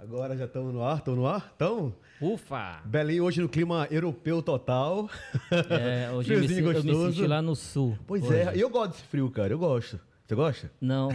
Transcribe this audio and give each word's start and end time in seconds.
Agora 0.00 0.36
já 0.36 0.44
estamos 0.44 0.72
no 0.72 0.82
ar, 0.82 0.98
estamos 0.98 1.18
no 1.18 1.26
ar? 1.26 1.52
Então, 1.56 1.92
Ufa! 2.20 2.80
Belém 2.84 3.20
hoje 3.20 3.40
no 3.40 3.48
clima 3.48 3.86
europeu 3.90 4.40
total. 4.42 5.08
É, 5.70 6.10
hoje 6.12 6.32
eu 6.34 6.40
me, 6.40 6.46
Friozinho 6.48 6.70
eu 6.92 6.98
me 7.06 7.12
senti 7.12 7.26
lá 7.26 7.42
no 7.42 7.56
sul. 7.56 7.98
Pois 8.06 8.22
hoje. 8.22 8.34
é, 8.34 8.56
e 8.56 8.60
eu 8.60 8.70
gosto 8.70 8.92
desse 8.92 9.02
frio, 9.04 9.28
cara, 9.30 9.52
eu 9.52 9.58
gosto. 9.58 9.98
Você 10.24 10.34
gosta? 10.34 10.70
Não, 10.80 11.08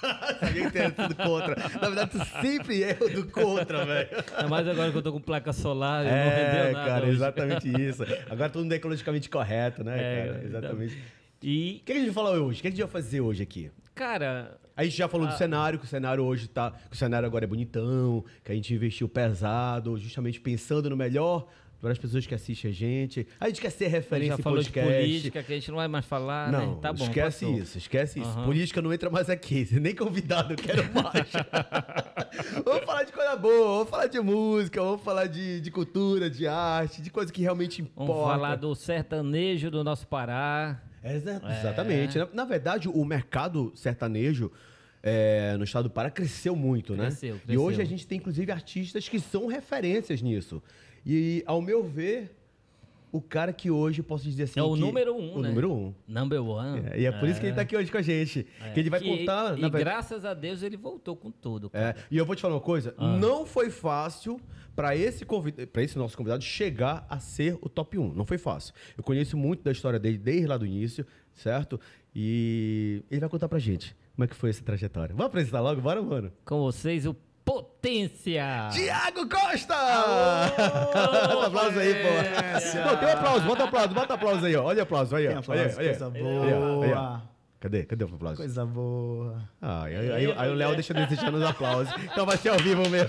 Alguém 0.40 0.70
tem 0.70 0.90
tudo 0.90 1.14
contra. 1.16 1.56
Na 1.56 1.88
verdade, 1.88 2.10
tu 2.12 2.24
sempre 2.40 2.82
é 2.84 2.96
o 3.00 3.08
do 3.10 3.26
contra, 3.26 3.84
velho. 3.84 4.08
ainda 4.36 4.48
mais 4.48 4.68
agora 4.68 4.90
que 4.92 4.96
eu 4.96 5.02
tô 5.02 5.12
com 5.12 5.20
placa 5.20 5.52
solar, 5.52 6.04
não 6.04 6.10
É, 6.10 6.72
nada 6.72 6.86
cara, 6.88 7.04
hoje. 7.04 7.12
exatamente 7.16 7.68
isso. 7.68 8.04
Agora 8.30 8.48
todo 8.48 8.62
mundo 8.62 8.72
é 8.72 8.76
ecologicamente 8.76 9.28
correto, 9.28 9.82
né, 9.84 9.98
É, 9.98 10.26
cara? 10.26 10.44
Exatamente. 10.44 10.94
O 10.94 11.46
E, 11.46 11.82
que 11.84 11.92
a 11.92 11.94
gente 11.96 12.04
vai 12.06 12.14
falar 12.14 12.30
hoje? 12.38 12.60
O 12.60 12.62
que 12.62 12.68
a 12.68 12.70
gente 12.70 12.80
vai 12.80 12.90
fazer 12.90 13.20
hoje 13.20 13.42
aqui? 13.42 13.70
Cara, 13.94 14.58
A 14.76 14.84
gente 14.84 14.96
já 14.96 15.08
falou 15.08 15.26
Ah. 15.26 15.30
do 15.32 15.36
cenário, 15.36 15.78
que 15.78 15.84
o 15.84 15.88
cenário 15.88 16.24
hoje 16.24 16.48
tá. 16.48 16.70
Que 16.88 16.94
o 16.94 16.98
cenário 16.98 17.26
agora 17.26 17.44
é 17.44 17.48
bonitão, 17.48 18.24
que 18.42 18.50
a 18.50 18.54
gente 18.54 18.72
investiu 18.72 19.08
pesado, 19.08 19.98
justamente 19.98 20.40
pensando 20.40 20.88
no 20.88 20.96
melhor 20.96 21.46
para 21.82 21.92
as 21.92 21.98
pessoas 21.98 22.26
que 22.26 22.34
assistem 22.34 22.70
a 22.70 22.74
gente. 22.74 23.26
A 23.38 23.48
gente 23.48 23.60
quer 23.60 23.70
ser 23.70 23.86
a 23.86 23.88
referência 23.88 24.34
em 24.34 24.42
falou 24.42 24.58
de 24.58 24.70
podcast. 24.70 25.00
política, 25.02 25.42
que 25.42 25.52
a 25.52 25.54
gente 25.56 25.68
não 25.70 25.76
vai 25.76 25.88
mais 25.88 26.04
falar, 26.06 26.50
Não, 26.52 26.74
né? 26.74 26.78
Tá 26.80 26.92
bom, 26.92 27.04
esquece 27.04 27.44
passou. 27.46 27.58
isso, 27.58 27.78
esquece 27.78 28.20
isso. 28.20 28.28
Aham. 28.30 28.44
Política 28.44 28.80
não 28.82 28.92
entra 28.92 29.08
mais 29.10 29.28
aqui, 29.30 29.66
nem 29.80 29.94
convidado, 29.94 30.52
eu 30.54 30.56
quero 30.58 30.82
mais. 30.94 31.30
vamos 32.64 32.84
falar 32.84 33.04
de 33.04 33.12
coisa 33.12 33.36
boa, 33.36 33.68
vamos 33.78 33.90
falar 33.90 34.06
de 34.06 34.20
música, 34.20 34.82
vamos 34.82 35.02
falar 35.02 35.26
de, 35.26 35.60
de 35.60 35.70
cultura, 35.70 36.28
de 36.30 36.46
arte, 36.46 37.00
de 37.02 37.10
coisa 37.10 37.32
que 37.32 37.42
realmente 37.42 37.82
importa. 37.82 38.12
Vamos 38.12 38.30
falar 38.30 38.56
do 38.56 38.74
sertanejo 38.74 39.70
do 39.70 39.82
nosso 39.84 40.06
Pará. 40.06 40.80
Exa- 41.02 41.40
É. 41.44 41.60
Exatamente. 41.60 42.18
Na, 42.18 42.28
na 42.32 42.44
verdade, 42.44 42.88
o 42.88 43.04
mercado 43.04 43.72
sertanejo 43.74 44.50
é, 45.02 45.56
no 45.56 45.64
estado 45.64 45.84
do 45.84 45.90
Pará 45.90 46.10
cresceu 46.10 46.54
muito, 46.54 46.94
né? 46.94 47.06
Cresceu, 47.06 47.36
E 47.36 47.38
cresceu. 47.40 47.62
hoje 47.62 47.80
a 47.80 47.84
gente 47.84 48.06
tem, 48.06 48.18
inclusive, 48.18 48.52
artistas 48.52 49.08
que 49.08 49.18
são 49.18 49.46
referências 49.46 50.20
nisso. 50.20 50.62
E, 51.06 51.42
ao 51.46 51.62
meu 51.62 51.82
ver, 51.82 52.36
o 53.12 53.20
cara 53.20 53.52
que 53.52 53.70
hoje, 53.70 54.02
posso 54.02 54.24
dizer 54.24 54.44
assim... 54.44 54.60
É 54.60 54.62
o 54.62 54.74
que- 54.74 54.80
número 54.80 55.14
um, 55.14 55.36
O 55.36 55.40
né? 55.42 55.48
número 55.48 55.72
um. 55.72 55.94
Number 56.06 56.42
one. 56.42 56.82
É, 56.92 57.00
e 57.00 57.06
é 57.06 57.12
por 57.12 57.28
isso 57.28 57.40
que 57.40 57.46
ele 57.46 57.54
tá 57.54 57.62
aqui 57.62 57.76
hoje 57.76 57.90
com 57.90 57.98
a 57.98 58.02
gente. 58.02 58.46
É. 58.62 58.70
Que 58.72 58.80
ele 58.80 58.90
vai 58.90 59.00
Que- 59.00 59.18
contar... 59.18 59.56
E 59.58 59.60
verdade- 59.62 59.84
graças 59.84 60.24
a 60.24 60.34
Deus 60.34 60.62
ele 60.62 60.76
voltou 60.76 61.16
com 61.16 61.30
tudo. 61.30 61.70
É, 61.74 61.94
e 62.10 62.16
eu 62.16 62.24
vou 62.26 62.36
te 62.36 62.42
falar 62.42 62.54
uma 62.54 62.60
coisa, 62.60 62.94
Ah. 62.98 63.16
não 63.16 63.44
foi 63.46 63.70
fácil 63.70 64.40
para 64.76 64.94
esse 64.96 65.24
convid... 65.24 65.66
para 65.66 65.82
esse 65.82 65.98
nosso 65.98 66.16
convidado 66.16 66.42
chegar 66.44 67.06
a 67.08 67.18
ser 67.18 67.58
o 67.60 67.68
top 67.68 67.98
1. 67.98 68.14
Não 68.14 68.24
foi 68.24 68.38
fácil. 68.38 68.72
Eu 68.96 69.02
conheço 69.04 69.36
muito 69.36 69.62
da 69.62 69.72
história 69.72 69.98
dele 69.98 70.16
desde 70.18 70.46
lá 70.46 70.56
do 70.56 70.64
início, 70.64 71.06
certo? 71.34 71.78
E 72.14 73.02
ele 73.10 73.20
vai 73.20 73.28
contar 73.28 73.48
pra 73.48 73.58
gente 73.58 73.96
como 74.14 74.24
é 74.24 74.28
que 74.28 74.34
foi 74.36 74.50
essa 74.50 74.62
trajetória. 74.62 75.14
Vamos 75.14 75.26
apresentar 75.26 75.60
logo, 75.60 75.80
bora, 75.80 76.02
mano. 76.02 76.30
Com 76.44 76.60
vocês, 76.60 77.06
o 77.06 77.16
Potência! 77.64 78.68
Tiago 78.72 79.28
Costa! 79.28 79.74
Bota 81.28 81.46
aplauso 81.46 81.78
aí, 81.78 81.94
pô. 81.94 82.08
Não, 82.88 82.96
tem 82.96 83.08
um 83.08 83.12
aplauso, 83.12 83.44
bota 83.46 83.64
aplauso, 83.64 83.88
bota 83.94 84.14
aplauso 84.14 84.46
aí, 84.46 84.56
ó. 84.56 84.64
Olha 84.64 84.78
o 84.80 84.82
aplauso 84.82 85.14
aí, 85.16 85.26
ó. 85.26 85.28
Tem 85.30 85.38
aplauso, 85.38 85.62
Olha, 85.62 85.74
olha. 85.76 85.88
coisa 85.88 86.06
Olha, 86.06 86.22
boa. 86.56 86.78
olha. 86.78 87.22
Cadê? 87.60 87.84
Cadê 87.84 88.04
o 88.04 88.14
aplauso? 88.14 88.36
Coisa 88.38 88.64
boa. 88.64 89.42
Ah, 89.60 89.82
aí, 89.84 89.94
aí- 89.96 90.34
aí 90.36 90.50
o 90.50 90.54
Léo 90.54 90.72
deixa 90.74 90.94
desejar 90.94 91.30
nos 91.30 91.42
aplausos. 91.42 91.92
Então 92.04 92.24
vai 92.24 92.38
ser 92.38 92.48
ao 92.48 92.56
vivo 92.58 92.88
mesmo. 92.88 93.08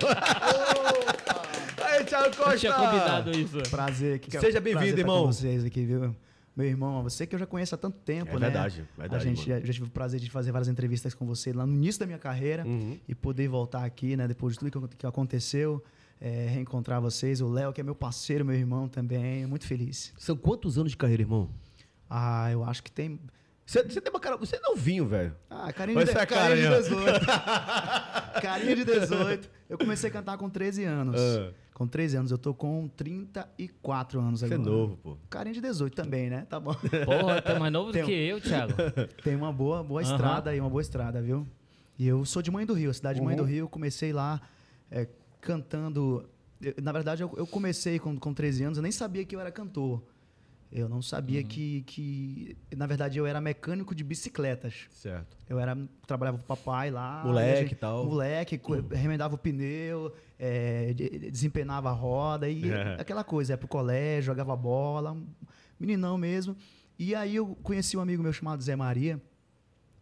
aí, 1.86 2.04
Thiago 2.04 2.26
Eu 2.28 2.32
Costa! 2.34 2.58
tinha 2.58 2.74
combinado 2.74 3.32
isso. 3.32 3.58
Prazer. 3.70 4.20
Que 4.20 4.30
Seja 4.32 4.42
prazer 4.42 4.62
bem-vindo, 4.62 5.00
irmão. 5.00 5.22
Com 5.22 5.32
vocês 5.32 5.64
aqui, 5.64 5.86
viu? 5.86 6.14
Meu 6.56 6.68
irmão, 6.68 7.02
você 7.02 7.26
que 7.26 7.34
eu 7.34 7.40
já 7.40 7.46
conheço 7.46 7.74
há 7.76 7.78
tanto 7.78 7.98
tempo, 8.00 8.32
É 8.32 8.34
né? 8.34 8.40
verdade, 8.40 8.86
verdade, 8.98 9.16
A 9.16 9.26
gente 9.26 9.48
mano. 9.50 9.62
já, 9.62 9.66
já 9.68 9.74
tive 9.74 9.86
o 9.86 9.90
prazer 9.90 10.20
de 10.20 10.30
fazer 10.30 10.52
várias 10.52 10.68
entrevistas 10.68 11.14
com 11.14 11.26
você 11.26 11.54
lá 11.54 11.66
no 11.66 11.74
início 11.74 12.00
da 12.02 12.06
minha 12.06 12.20
carreira 12.20 12.66
Uhum. 12.66 13.00
e 13.08 13.16
poder 13.16 13.48
voltar 13.48 13.86
aqui, 13.86 14.18
né? 14.18 14.28
Depois 14.28 14.54
de 14.54 14.60
tudo 14.60 14.88
que, 14.90 14.98
que 14.98 15.06
aconteceu, 15.08 15.82
é, 16.20 16.48
reencontrar 16.50 17.00
vocês. 17.02 17.40
O 17.42 17.48
Léo, 17.48 17.72
que 17.72 17.80
é 17.80 17.84
meu 17.84 17.96
parceiro, 17.96 18.44
meu 18.46 18.56
irmão 18.56 18.88
também. 18.90 19.46
Muito 19.46 19.66
feliz. 19.66 20.14
São 20.18 20.36
quantos 20.36 20.78
anos 20.78 20.92
de 20.92 20.98
carreira, 20.98 21.24
irmão? 21.24 21.50
Ah, 22.10 22.52
eu 22.52 22.64
acho 22.66 22.84
que 22.84 22.92
tem. 22.92 23.18
Você, 23.66 23.82
você 23.84 24.02
tem 24.02 24.12
uma 24.12 24.20
cara. 24.20 24.36
Você 24.36 24.58
é 24.58 24.60
novinho, 24.60 25.08
velho. 25.08 25.34
Ah, 25.50 25.72
carinho 25.72 26.04
de, 26.04 26.12
essa 26.12 26.26
carinho 26.26 26.58
de 26.58 26.64
cara 26.64 26.76
aí, 26.76 26.84
18. 26.84 28.42
carinho 28.42 28.76
de 28.76 28.84
18. 28.86 29.50
Eu 29.70 29.78
comecei 29.78 30.10
a 30.10 30.14
cantar 30.14 30.38
com 30.38 30.50
13 30.50 30.84
anos. 30.84 31.16
Ah. 31.18 31.52
Com 31.82 31.88
13 31.88 32.18
anos, 32.18 32.30
eu 32.32 32.38
tô 32.38 32.54
com 32.54 32.88
34 32.96 34.20
anos 34.22 34.42
Você 34.42 34.54
é 34.54 34.56
agora. 34.56 34.70
novo, 34.70 34.98
pô. 34.98 35.18
Carinho 35.32 35.56
de 35.56 35.62
18 35.62 35.96
também, 35.96 36.30
né? 36.30 36.46
Tá 36.48 36.60
bom. 36.60 36.76
Porra, 37.06 37.42
tá 37.42 37.58
mais 37.60 37.74
novo 37.74 37.92
Tem 37.92 38.04
do 38.04 38.06
que 38.06 38.14
eu, 38.14 38.40
Thiago. 38.40 38.74
Tem 39.24 39.36
uma 39.36 39.52
boa, 39.52 39.82
boa 39.84 40.00
Aham. 40.04 40.12
estrada 40.12 40.50
aí, 40.52 40.60
uma 40.60 40.70
boa 40.70 40.82
estrada, 40.84 41.20
viu? 41.24 41.48
E 41.98 42.08
eu 42.08 42.24
sou 42.24 42.40
de 42.44 42.52
Mãe 42.52 42.68
do 42.68 42.74
Rio, 42.76 42.94
cidade 42.94 43.18
de 43.20 43.26
Mãe 43.26 43.36
do 43.36 43.42
Uhum. 43.42 43.50
Rio. 43.50 43.68
Comecei 43.68 44.14
lá 44.14 44.40
é, 44.92 45.08
cantando. 45.40 46.24
eu- 46.62 46.76
na 46.84 46.92
verdade, 46.92 47.24
eu, 47.24 47.34
eu 47.36 47.48
comecei 47.48 47.98
com, 47.98 48.16
com 48.16 48.32
13 48.32 48.64
anos, 48.64 48.78
eu 48.78 48.84
nem 48.84 48.92
sabia 48.92 49.26
que 49.26 49.36
eu 49.36 49.40
era 49.40 49.52
cantor. 49.52 50.04
Eu 50.72 50.88
não 50.88 50.98
Uhum. 50.98 51.02
sabia 51.02 51.44
que, 51.44 51.82
que. 51.82 52.56
Na 52.78 52.88
verdade, 52.88 53.18
eu 53.20 53.26
era 53.26 53.42
mecânico 53.42 53.94
de 53.94 54.04
bicicletas. 54.06 54.86
Certo. 54.90 55.36
Eu 55.50 55.60
era, 55.60 55.78
trabalhava 56.08 56.38
com 56.38 56.44
o 56.44 56.48
papai 56.48 56.90
lá. 56.90 57.22
Moleque 57.26 57.58
e 57.58 57.62
gente- 57.64 57.72
e 57.74 57.76
tal. 57.76 58.06
Moleque, 58.06 58.58
co- 58.58 58.80
remendava 58.90 59.36
o 59.36 59.38
pneu, 59.38 60.14
é, 60.40 60.94
de- 60.94 61.10
de- 61.10 61.30
desempenava 61.32 61.90
a 61.90 61.92
roda 61.94 62.48
e 62.50 62.70
É. 62.72 62.96
aquela 63.00 63.24
coisa. 63.24 63.52
Ia 63.52 63.58
pro 63.58 63.68
colégio, 63.68 64.28
jogava 64.28 64.56
bola, 64.56 65.18
meninão 65.78 66.18
mesmo. 66.18 66.56
E 66.98 67.14
aí 67.14 67.36
eu 67.36 67.48
conheci 67.64 67.98
um 67.98 68.02
amigo 68.02 68.24
meu 68.24 68.32
chamado 68.32 68.64
Zé 68.64 68.76
Maria. 68.76 69.22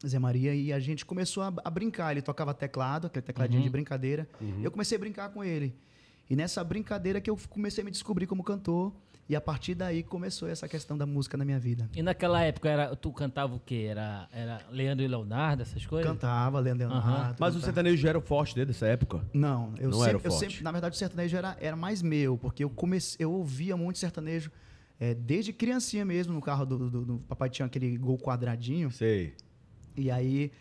Zé 0.06 0.20
Maria, 0.20 0.54
e 0.54 0.72
a 0.72 0.80
gente 0.80 1.04
começou 1.06 1.42
a, 1.44 1.52
a 1.66 1.70
brincar. 1.72 2.12
Ele 2.12 2.22
tocava 2.22 2.54
teclado, 2.54 3.08
aquele 3.08 3.26
tecladinho 3.26 3.60
Uhum. 3.60 3.66
de 3.66 3.70
brincadeira. 3.72 4.30
Eu 4.62 4.70
comecei 4.72 4.96
a 4.96 5.00
brincar 5.00 5.30
com 5.30 5.44
ele. 5.44 5.76
E 6.30 6.36
nessa 6.36 6.64
brincadeira 6.64 7.20
que 7.20 7.30
eu 7.30 7.36
comecei 7.50 7.82
a 7.82 7.86
me 7.86 7.90
descobrir 7.92 8.28
como 8.28 8.44
cantor. 8.44 8.94
E 9.30 9.36
a 9.36 9.42
partir 9.42 9.76
daí 9.76 10.02
começou 10.02 10.50
essa 10.50 10.68
questão 10.68 10.98
da 10.98 11.06
música 11.06 11.38
na 11.38 11.46
minha 11.46 11.60
vida. 11.60 11.88
E 11.96 12.02
naquela 12.02 12.42
época 12.42 12.68
era, 12.68 12.96
tu 12.96 13.12
cantava 13.14 13.54
o 13.54 13.60
quê? 13.60 13.86
Era, 13.88 14.28
era 14.32 14.60
Leandro 14.72 15.06
e 15.06 15.08
Leonardo, 15.08 15.62
essas 15.62 15.86
coisas? 15.86 16.12
Cantava, 16.12 16.60
Leandro 16.60 16.88
Aham. 16.88 17.12
Leonardo. 17.12 17.36
Mas 17.40 17.54
o 17.54 17.58
cantava. 17.58 17.66
sertanejo 17.66 18.02
já 18.02 18.10
era 18.10 18.20
forte 18.22 18.56
dele 18.56 18.70
nessa 18.70 18.88
época? 18.88 19.24
Não, 19.32 19.72
eu, 19.78 19.92
Não 19.92 20.00
sempre, 20.00 20.10
era 20.10 20.18
o 20.18 20.22
eu 20.24 20.32
sempre, 20.32 20.64
na 20.64 20.72
verdade, 20.72 20.96
o 20.96 20.98
sertanejo 20.98 21.38
era, 21.38 21.56
era 21.62 21.76
mais 21.76 22.02
meu, 22.02 22.40
porque 22.40 22.64
eu 22.64 22.72
comecei, 22.72 23.24
eu 23.24 23.32
ouvia 23.32 23.78
muito 23.78 24.00
sertanejo 24.00 24.52
é, 25.00 25.14
desde 25.14 25.54
criancinha 25.54 26.04
mesmo, 26.04 26.34
no 26.34 26.42
carro 26.42 26.66
do, 26.66 26.90
do, 26.90 27.06
do 27.06 27.20
papai 27.20 27.52
tinha 27.52 27.68
aquele 27.68 27.98
gol 28.00 28.18
quadradinho, 28.18 28.90
Sei. 28.92 29.36
e 29.96 30.10
aí 30.10 30.52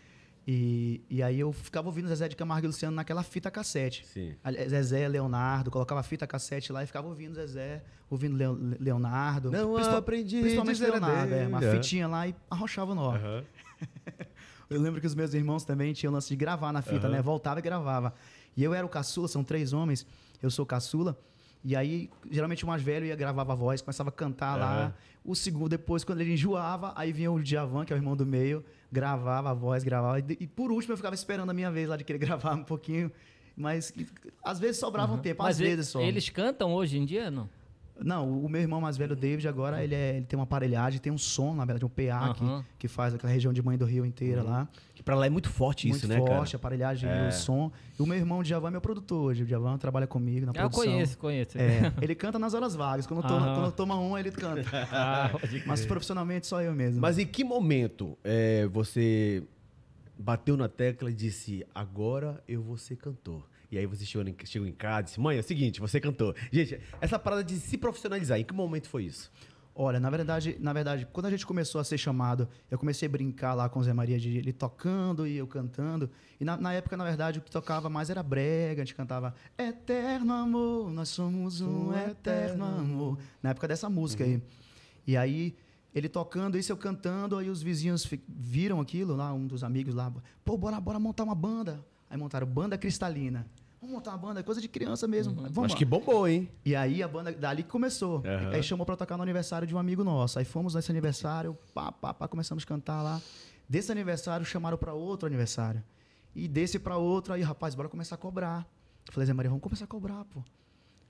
e, 0.51 1.01
e 1.11 1.21
aí 1.21 1.39
eu 1.39 1.53
ficava 1.53 1.87
ouvindo 1.89 2.07
Zezé 2.07 2.27
de 2.27 2.35
Camargo 2.35 2.65
e 2.65 2.69
Luciano 2.69 2.95
naquela 2.95 3.21
fita 3.21 3.51
cassete. 3.51 4.03
Sim. 4.07 4.33
Zezé, 4.67 5.07
Leonardo, 5.07 5.69
colocava 5.69 6.01
a 6.01 6.03
fita 6.03 6.25
cassete 6.25 6.71
lá 6.71 6.83
e 6.83 6.87
ficava 6.87 7.07
ouvindo 7.07 7.35
Zezé, 7.35 7.83
ouvindo 8.09 8.35
Leo- 8.35 8.57
Leonardo. 8.79 9.51
Não 9.51 9.73
Principal- 9.75 9.97
aprendi 9.99 10.39
Principalmente 10.41 10.81
Leonardo, 10.81 11.33
é, 11.35 11.45
uma 11.47 11.59
dele. 11.59 11.73
fitinha 11.73 12.07
lá 12.07 12.27
e 12.27 12.33
arrochava 12.49 12.95
no 12.95 13.01
ó. 13.01 13.15
Aham. 13.15 13.43
Eu 14.71 14.79
lembro 14.81 14.99
que 15.01 15.07
os 15.07 15.13
meus 15.15 15.33
irmãos 15.33 15.63
também 15.63 15.93
tinham 15.93 16.11
lance 16.13 16.29
de 16.29 16.35
gravar 16.35 16.71
na 16.71 16.81
fita, 16.81 17.07
Aham. 17.07 17.15
né? 17.15 17.21
Voltava 17.21 17.59
e 17.59 17.61
gravava. 17.61 18.13
E 18.57 18.63
eu 18.63 18.73
era 18.73 18.85
o 18.85 18.89
caçula, 18.89 19.27
são 19.27 19.43
três 19.43 19.71
homens, 19.73 20.05
eu 20.43 20.49
sou 20.51 20.65
caçula. 20.65 21.17
E 21.63 21.75
aí, 21.75 22.09
geralmente 22.29 22.63
o 22.63 22.67
mais 22.67 22.81
velho 22.81 23.05
ia 23.05 23.15
gravava 23.15 23.51
a 23.51 23.55
voz, 23.55 23.81
começava 23.81 24.09
a 24.09 24.13
cantar 24.13 24.57
lá. 24.57 24.93
O 25.25 25.35
segundo, 25.35 25.69
depois, 25.69 26.03
quando 26.03 26.21
ele 26.21 26.33
enjoava, 26.33 26.93
aí 26.95 27.11
vinha 27.11 27.31
o 27.31 27.39
Djavan, 27.41 27.83
que 27.83 27.91
é 27.91 27.95
o 27.95 27.99
irmão 27.99 28.15
do 28.15 28.25
meio, 28.25 28.63
gravava 28.91 29.49
a 29.49 29.53
voz, 29.53 29.83
gravava. 29.83 30.19
E, 30.19 30.37
e 30.39 30.47
por 30.47 30.71
último, 30.71 30.93
eu 30.93 30.97
ficava 30.97 31.13
esperando 31.13 31.49
a 31.49 31.53
minha 31.53 31.69
vez 31.69 31.89
lá 31.89 31.97
de 31.97 32.03
querer 32.03 32.19
gravar 32.25 32.55
um 32.55 32.63
pouquinho. 32.63 33.11
Mas 33.55 33.93
às 34.41 34.57
vezes 34.57 34.79
sobrava 34.79 35.13
um 35.13 35.17
tempo, 35.17 35.43
Mas 35.43 35.57
às 35.57 35.59
vezes 35.59 35.89
só. 35.89 35.99
eles 35.99 36.29
cantam 36.29 36.73
hoje 36.73 36.97
em 36.97 37.03
dia, 37.05 37.29
não? 37.29 37.49
Não, 38.03 38.29
o 38.43 38.47
meu 38.49 38.61
irmão 38.61 38.79
mais 38.79 38.95
velho, 38.97 39.15
David, 39.15 39.47
agora 39.47 39.83
ele, 39.83 39.93
é- 39.95 40.17
ele 40.17 40.25
tem 40.25 40.37
uma 40.37 40.43
aparelhagem, 40.43 40.99
tem 40.99 41.11
um 41.11 41.17
som, 41.17 41.53
na 41.53 41.65
verdade, 41.65 41.85
um 41.85 41.89
PA 41.89 42.33
que, 42.33 42.43
Aham. 42.43 42.65
que 42.77 42.87
faz 42.87 43.13
aquela 43.13 43.31
região 43.31 43.51
de 43.51 43.61
Mãe 43.61 43.77
do 43.77 43.85
Rio 43.85 44.05
inteira 44.05 44.41
lá. 44.43 44.67
Que 44.95 45.03
pra 45.03 45.15
lá 45.15 45.25
é 45.25 45.29
muito 45.29 45.49
forte 45.49 45.87
Muito 45.87 45.97
isso, 45.99 46.07
né, 46.07 46.17
forte, 46.17 46.29
cara? 46.29 46.43
a 46.53 46.55
aparelhagem 46.57 47.09
É. 47.09 47.25
e 47.25 47.29
o 47.29 47.31
som. 47.31 47.71
E 47.97 48.01
o 48.01 48.05
meu 48.05 48.17
irmão, 48.17 48.39
o 48.39 48.43
Djavan, 48.43 48.67
é 48.67 48.71
meu 48.71 48.81
produtor 48.81 49.21
hoje. 49.25 49.43
O 49.43 49.45
Djavan 49.45 49.77
trabalha 49.77 50.05
comigo 50.07 50.45
na 50.45 50.51
Ah, 50.51 50.63
eu 50.63 50.69
produção. 50.69 50.83
conheço, 50.93 51.17
conheço. 51.17 51.57
É, 51.57 51.93
ele 52.01 52.15
canta 52.15 52.37
nas 52.37 52.53
horas 52.53 52.75
vagas. 52.75 53.05
Quando, 53.07 53.21
toma, 53.21 53.45
Aham. 53.45 53.61
quando 53.61 53.71
toma 53.73 53.99
um, 53.99 54.17
ele 54.17 54.31
canta. 54.31 54.61
Ah. 54.91 55.31
Mas 55.65 55.85
profissionalmente 55.85 56.47
só 56.47 56.61
eu 56.61 56.73
mesmo. 56.73 56.99
Mas 57.01 57.17
em 57.17 57.25
que 57.25 57.43
momento 57.43 58.17
é, 58.23 58.65
você 58.67 59.43
bateu 60.17 60.57
na 60.57 60.67
tecla 60.67 61.09
e 61.09 61.13
disse, 61.13 61.65
agora 61.73 62.43
eu 62.47 62.61
vou 62.61 62.77
ser 62.77 62.97
cantor? 62.97 63.43
E 63.71 63.77
aí 63.77 63.85
você 63.85 64.05
chegou 64.05 64.27
em, 64.27 64.35
chegou 64.45 64.67
em 64.67 64.71
casa 64.71 65.01
e 65.01 65.03
disse, 65.05 65.19
mãe, 65.19 65.37
é 65.37 65.39
o 65.39 65.43
seguinte, 65.43 65.79
você 65.79 65.99
cantor. 65.99 66.35
Gente, 66.51 66.79
essa 66.99 67.19
parada 67.19 67.43
de 67.43 67.55
se 67.55 67.77
profissionalizar, 67.77 68.39
em 68.39 68.43
que 68.43 68.53
momento 68.53 68.89
foi 68.89 69.03
isso? 69.03 69.31
Olha, 69.81 69.97
na 69.97 70.09
verdade, 70.09 70.57
na 70.59 70.73
verdade, 70.73 71.07
quando 71.13 71.27
a 71.27 71.29
gente 71.29 71.45
começou 71.45 71.79
a 71.79 71.85
ser 71.85 71.97
chamado, 71.97 72.49
eu 72.69 72.77
comecei 72.77 73.07
a 73.07 73.09
brincar 73.09 73.53
lá 73.53 73.69
com 73.69 73.79
o 73.79 73.83
Zé 73.83 73.93
Maria, 73.93 74.19
de 74.19 74.37
ele 74.37 74.51
tocando 74.51 75.25
e 75.25 75.37
eu 75.37 75.47
cantando. 75.47 76.09
E 76.37 76.43
na, 76.43 76.57
na 76.57 76.73
época, 76.73 76.97
na 76.97 77.05
verdade, 77.05 77.39
o 77.39 77.41
que 77.41 77.49
tocava 77.49 77.89
mais 77.89 78.09
era 78.09 78.21
brega. 78.21 78.81
A 78.81 78.85
gente 78.85 78.93
cantava 78.93 79.33
Eterno 79.57 80.33
Amor, 80.33 80.91
nós 80.91 81.07
somos 81.07 81.61
um 81.61 81.97
eterno 81.97 82.65
amor. 82.65 83.17
Na 83.41 83.51
época 83.51 83.69
dessa 83.69 83.89
música 83.89 84.25
aí. 84.25 84.41
E 85.07 85.15
aí, 85.15 85.55
ele 85.95 86.09
tocando, 86.09 86.57
isso 86.57 86.73
eu 86.73 86.77
cantando, 86.77 87.37
aí 87.37 87.49
os 87.49 87.61
vizinhos 87.63 88.05
viram 88.27 88.81
aquilo 88.81 89.15
lá, 89.15 89.33
um 89.33 89.47
dos 89.47 89.63
amigos 89.63 89.95
lá. 89.95 90.11
Pô, 90.43 90.57
bora, 90.57 90.77
bora 90.81 90.99
montar 90.99 91.23
uma 91.23 91.35
banda. 91.35 91.79
Aí 92.09 92.17
montaram 92.17 92.47
Banda 92.47 92.77
Cristalina. 92.77 93.45
vamos 93.79 93.95
montar 93.95 94.11
uma 94.11 94.17
banda, 94.17 94.39
é 94.39 94.43
coisa 94.43 94.59
de 94.59 94.67
criança 94.67 95.07
mesmo. 95.07 95.33
Vamos 95.35 95.57
Acho 95.57 95.73
lá. 95.73 95.77
que 95.77 95.85
bombou, 95.85 96.27
hein? 96.27 96.49
E 96.65 96.75
aí 96.75 97.01
a 97.03 97.07
banda 97.07 97.31
dali 97.31 97.63
que 97.63 97.69
começou. 97.69 98.23
Aham. 98.25 98.51
Aí 98.51 98.63
chamou 98.63 98.85
pra 98.85 98.95
tocar 98.97 99.15
no 99.15 99.23
aniversário 99.23 99.67
de 99.67 99.73
um 99.75 99.77
amigo 99.77 100.03
nosso. 100.03 100.37
Aí 100.39 100.45
fomos 100.45 100.73
nesse 100.75 100.91
aniversário, 100.91 101.57
pá, 101.73 101.91
pá, 101.91 102.13
pá, 102.13 102.27
começamos 102.27 102.63
a 102.63 102.67
cantar 102.67 103.01
lá. 103.01 103.21
Desse 103.69 103.91
aniversário 103.91 104.45
chamaram 104.45 104.77
pra 104.77 104.93
outro 104.93 105.27
aniversário. 105.27 105.83
E 106.35 106.47
desse 106.47 106.77
pra 106.79 106.97
outro, 106.97 107.33
aí, 107.33 107.41
rapaz, 107.41 107.73
bora 107.75 107.87
começar 107.87 108.15
a 108.15 108.17
cobrar. 108.17 108.67
Eu 109.07 109.13
falei, 109.13 109.25
Zé 109.27 109.33
Maria, 109.33 109.49
vamos 109.49 109.63
começar 109.63 109.85
a 109.85 109.87
cobrar, 109.87 110.25
pô. 110.25 110.39
O 110.39 110.43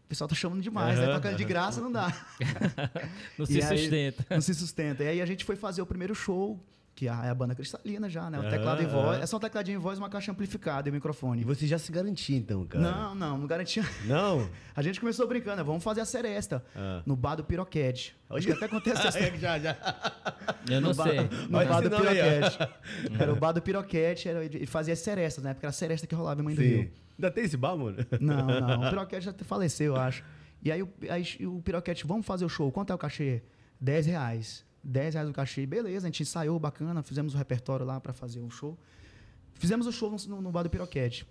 pessoal 0.10 0.28
tá 0.28 0.36
chamando 0.36 0.62
demais, 0.62 0.98
né? 0.98 1.06
Aham, 1.06 1.16
Tocando 1.16 1.38
de 1.38 1.44
graça 1.46 1.80
não 1.82 1.92
dá. 1.92 2.08
Não 3.38 3.46
se 3.48 3.62
aí- 3.62 3.78
sustenta. 3.78 4.26
Não 4.30 4.42
se 4.42 4.54
sustenta. 4.56 5.04
E 5.04 5.08
aí 5.08 5.22
a 5.22 5.26
gente 5.26 5.46
foi 5.46 5.56
fazer 5.56 5.82
o 5.82 5.86
primeiro 5.86 6.14
show, 6.16 6.60
que 7.00 7.08
é 7.08 7.12
a 7.12 7.34
banda 7.34 7.56
cristalina 7.56 8.10
já, 8.10 8.30
né? 8.30 8.38
O 8.38 8.42
Aham, 8.42 8.50
teclado 8.50 8.84
e 8.84 8.86
voz. 8.86 9.22
É 9.22 9.26
só 9.26 9.38
um 9.38 9.40
tecladinho 9.40 9.78
e 9.78 9.82
voz, 9.82 9.98
uma 9.98 10.10
caixa 10.10 10.34
amplificada 10.34 10.90
e 10.90 10.92
um 10.92 10.94
E 10.94 10.98
microfone. 10.98 11.46
você 11.46 11.66
já 11.66 11.78
se 11.80 11.90
garantia, 11.94 12.36
então, 12.38 12.66
cara? 12.66 12.84
Não, 12.84 13.16
não, 13.16 13.38
não 13.38 13.48
garantia. 13.48 13.86
Não? 14.04 14.50
A 14.76 14.82
gente 14.82 15.00
começou 15.00 15.26
brincando, 15.26 15.56
né? 15.58 15.64
vamos 15.64 15.82
fazer 15.82 16.02
a 16.02 16.06
seresta 16.06 16.62
Ah. 16.76 17.02
no 17.06 17.16
bar 17.16 17.36
do 17.36 17.44
Piroquete. 17.46 18.18
Acho 18.30 18.48
que 18.48 18.52
até 18.52 18.66
acontece 18.66 19.08
essa 19.08 19.18
É, 19.24 19.38
já, 19.38 19.58
já. 19.60 19.78
Eu 20.70 20.82
não 20.82 20.90
no 20.90 20.96
bar- 20.96 21.08
sei. 21.08 21.20
No 21.50 21.66
bar 21.66 21.82
do. 21.82 21.90
Piroquete. 21.90 22.58
Era 23.18 23.32
o 23.32 23.36
bar 23.38 23.52
do 23.54 23.62
Piroquete, 23.62 24.28
era, 24.28 24.44
ele 24.44 24.66
fazia 24.66 24.94
as 24.94 25.00
serestas, 25.00 25.42
né? 25.42 25.54
Porque 25.54 25.66
era 25.66 25.70
a 25.70 25.74
seresta 25.74 26.06
que 26.06 26.14
rolava 26.14 26.42
em 26.42 26.44
Mãe 26.44 26.54
do 26.56 26.62
Sim. 26.62 26.68
Rio. 26.68 26.92
Ainda 27.18 27.32
tem 27.32 27.46
esse 27.46 27.56
bar, 27.56 27.78
mano? 27.78 27.98
Não, 28.20 28.46
não. 28.46 28.88
O 28.88 28.90
Piroquete 28.90 29.26
já 29.26 29.34
faleceu, 29.46 29.96
eu 29.96 30.02
acho. 30.02 30.22
E 30.62 30.70
aí, 30.70 30.84
o- 30.84 30.90
aí 31.10 31.26
o 31.48 31.62
Piroquete, 31.62 32.06
vamos 32.06 32.26
fazer 32.26 32.44
o 32.44 32.50
show. 32.50 32.70
Quanto 32.74 32.92
é 32.92 32.96
o 32.96 32.98
cachê? 32.98 33.42
10 33.80 34.06
reais. 34.08 34.66
10 34.84 35.14
reais 35.16 35.30
o 35.30 35.34
cachê. 35.34 35.66
Beleza, 35.66 36.08
a 36.08 36.10
gente 36.10 36.24
ensaiou 36.24 36.60
bacana, 36.60 37.02
fizemos 37.04 37.34
o 37.34 37.38
repertório 37.38 37.86
lá 37.86 38.00
pra 38.00 38.14
fazer 38.14 38.40
o 38.40 38.50
show. 38.50 38.78
Fizemos 39.56 39.86
o 39.88 39.92
show 39.92 40.16
no, 40.28 40.42
no 40.42 40.52
bar 40.52 40.64
do 40.64 40.70
Piroquete. 40.70 41.28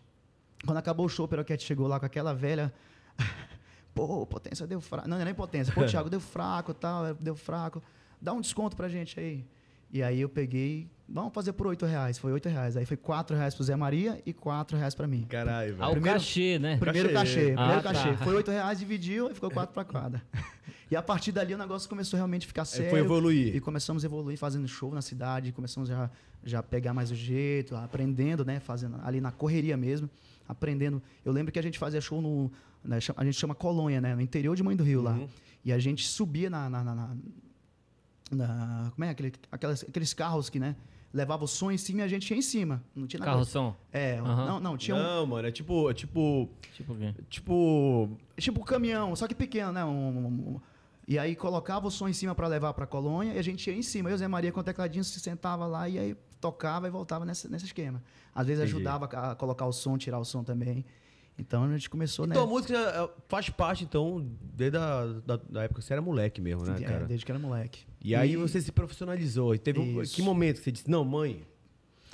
Quando 0.64 0.76
acabou 0.76 1.06
o 1.06 1.08
show, 1.08 1.24
o 1.24 1.28
Piroquete 1.28 1.64
chegou 1.64 1.86
lá 1.86 1.98
com 1.98 2.06
aquela 2.06 2.34
velha. 2.34 2.72
Pô, 3.94 4.26
potência 4.26 4.66
deu 4.66 4.80
fraco. 4.80 5.08
Não, 5.08 5.16
não 5.16 5.22
é 5.22 5.24
nem 5.24 5.34
potência. 5.34 5.72
Pô, 5.74 5.84
Thiago, 5.84 6.10
deu 6.10 6.20
fraco 6.20 6.74
tal, 6.74 7.14
deu 7.14 7.34
fraco. 7.34 7.82
Dá 8.20 8.32
um 8.32 8.40
desconto 8.40 8.76
pra 8.76 8.88
gente 8.88 9.18
aí. 9.18 9.44
E 9.90 10.02
aí 10.02 10.20
eu 10.20 10.28
peguei, 10.28 10.90
vamos 11.08 11.32
fazer 11.32 11.52
por 11.54 11.66
8 11.66 11.86
reais. 11.86 12.18
Foi 12.18 12.30
8 12.32 12.48
reais. 12.48 12.76
Aí 12.76 12.84
foi 12.84 12.96
4 12.96 13.34
reais 13.36 13.54
pro 13.54 13.64
Zé 13.64 13.74
Maria 13.76 14.20
e 14.26 14.32
4 14.32 14.76
reais 14.76 14.94
pra 14.94 15.06
mim. 15.06 15.24
Caralho, 15.28 15.74
Ah, 15.74 15.78
velho. 15.78 15.88
o 15.88 15.92
Primeiro- 15.92 16.18
cachê, 16.18 16.58
né? 16.58 16.76
Primeiro 16.76 17.08
Cachê. 17.12 17.34
cachê, 17.34 17.46
primeiro 17.54 17.72
Ah, 17.78 17.82
tá. 17.82 17.92
cachê. 17.94 18.16
Foi 18.18 18.34
8 18.34 18.50
reais, 18.50 18.78
dividiu 18.78 19.30
e 19.30 19.34
ficou 19.34 19.50
4 19.50 19.72
pra 19.72 19.84
cada. 19.84 20.22
E 20.90 20.96
a 20.96 21.02
partir 21.02 21.32
dali 21.32 21.54
o 21.54 21.58
negócio 21.58 21.88
começou 21.88 22.16
realmente 22.16 22.44
a 22.44 22.48
ficar 22.48 22.64
sério. 22.64 22.88
foi 22.90 23.00
evoluir. 23.00 23.54
E 23.54 23.60
começamos 23.60 24.04
a 24.04 24.06
evoluir 24.06 24.38
fazendo 24.38 24.66
show 24.68 24.94
na 24.94 25.02
cidade, 25.02 25.52
começamos 25.52 25.88
já 25.88 26.10
já 26.44 26.62
pegar 26.62 26.94
mais 26.94 27.10
o 27.10 27.14
jeito, 27.16 27.74
aprendendo, 27.76 28.44
né, 28.44 28.60
fazendo 28.60 28.96
ali 29.04 29.20
na 29.20 29.32
correria 29.32 29.76
mesmo, 29.76 30.08
aprendendo. 30.48 31.02
Eu 31.24 31.32
lembro 31.32 31.52
que 31.52 31.58
a 31.58 31.62
gente 31.62 31.78
fazia 31.78 32.00
show 32.00 32.22
no 32.22 32.50
né, 32.82 32.98
a 33.16 33.24
gente 33.24 33.34
chama 33.36 33.54
Colônia, 33.56 34.00
né, 34.00 34.14
no 34.14 34.20
interior 34.20 34.54
de 34.54 34.62
Mãe 34.62 34.76
do 34.76 34.84
Rio 34.84 35.02
lá. 35.02 35.14
Uhum. 35.14 35.28
E 35.64 35.72
a 35.72 35.78
gente 35.78 36.06
subia 36.06 36.48
na, 36.48 36.70
na, 36.70 36.84
na- 36.84 37.16
na- 38.30 38.90
como 38.94 39.04
é 39.04 39.10
aquele, 39.10 39.32
aquelas, 39.50 39.82
aqueles 39.82 40.12
carros 40.14 40.48
que, 40.50 40.58
né, 40.58 40.76
levava 41.12 41.44
o 41.44 41.48
som 41.48 41.70
em 41.70 41.78
cima 41.78 42.00
e 42.00 42.02
a 42.04 42.08
gente 42.08 42.30
ia 42.30 42.36
em 42.36 42.42
cima. 42.42 42.82
Não 42.94 43.06
tinha 43.06 43.20
nada. 43.20 43.32
Carro 43.32 43.44
som. 43.44 43.74
É, 43.92 44.18
Aham. 44.18 44.46
não, 44.46 44.60
não, 44.60 44.76
tinha 44.76 44.94
um, 44.96 45.02
Não, 45.02 45.26
mano, 45.26 45.48
é 45.48 45.50
tipo, 45.50 45.90
é 45.90 45.94
tipo, 45.94 46.48
Tipo 46.74 46.92
o 46.92 46.96
quê? 46.96 47.14
tipo, 47.30 48.10
tipo 48.36 48.60
um 48.60 48.64
caminhão, 48.64 49.14
só 49.16 49.26
que 49.26 49.34
pequeno, 49.34 49.72
né? 49.72 49.84
Um- 49.84 49.88
um- 49.88 50.26
um- 50.54 50.60
e 51.06 51.18
aí 51.18 51.34
colocava 51.34 51.86
o 51.86 51.90
som 51.90 52.06
em 52.08 52.12
cima 52.12 52.34
para 52.34 52.46
levar 52.46 52.74
para 52.74 52.86
colônia 52.86 53.32
e 53.32 53.38
a 53.38 53.42
gente 53.42 53.68
ia 53.70 53.74
em 53.76 53.82
cima. 53.82 54.10
Eu 54.10 54.12
e 54.12 54.14
o 54.14 54.18
Zé 54.18 54.28
Maria 54.28 54.52
com 54.52 54.60
o 54.60 54.62
tecladinho 54.62 55.02
se 55.02 55.18
sentava 55.20 55.66
lá 55.66 55.88
e 55.88 55.98
aí 55.98 56.14
tocava 56.38 56.86
e 56.86 56.90
voltava 56.90 57.24
nesse, 57.24 57.48
nesse 57.50 57.64
esquema. 57.64 58.02
Às 58.34 58.46
vezes 58.46 58.62
Entendi. 58.62 58.76
ajudava 58.76 59.06
a 59.06 59.34
colocar 59.34 59.64
o 59.66 59.72
som, 59.72 59.96
tirar 59.96 60.18
o 60.18 60.24
som 60.24 60.44
também. 60.44 60.84
Então 61.38 61.62
a 61.62 61.72
gente 61.72 61.88
começou, 61.88 62.26
né? 62.26 62.34
Então 62.34 62.42
a 62.44 62.46
música 62.46 62.74
já, 62.74 63.04
é, 63.04 63.10
faz 63.28 63.48
parte, 63.48 63.84
então, 63.84 64.26
desde 64.42 64.76
a 64.76 65.04
da, 65.24 65.36
da 65.36 65.62
época 65.62 65.80
que 65.80 65.86
você 65.86 65.92
era 65.92 66.02
moleque 66.02 66.40
mesmo, 66.40 66.64
né, 66.64 66.76
É, 66.80 66.84
cara? 66.84 67.04
desde 67.06 67.24
que 67.24 67.30
era 67.30 67.38
moleque. 67.38 67.86
E 68.02 68.14
aí 68.14 68.36
você 68.36 68.60
se 68.60 68.72
profissionalizou. 68.72 69.54
E 69.54 69.58
teve 69.58 69.78
um, 69.78 70.02
que 70.02 70.20
momento 70.20 70.58
que 70.58 70.64
você 70.64 70.72
disse, 70.72 70.90
não, 70.90 71.04
mãe? 71.04 71.46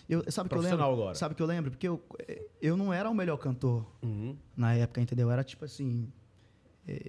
Eu, 0.07 0.23
sabe 0.31 0.49
o 0.49 0.51
que 0.51 0.57
eu 0.57 0.61
lembro? 0.61 0.85
Agora. 0.85 1.15
Sabe 1.15 1.35
que 1.35 1.43
eu 1.43 1.47
lembro? 1.47 1.71
Porque 1.71 1.89
eu, 1.89 2.03
eu 2.61 2.77
não 2.77 2.93
era 2.93 3.09
o 3.09 3.15
melhor 3.15 3.39
cantor 3.39 3.87
Uhum. 4.03 4.37
na 4.55 4.75
época, 4.75 5.01
entendeu? 5.01 5.31
Era 5.31 5.43
tipo 5.43 5.65
assim. 5.65 6.13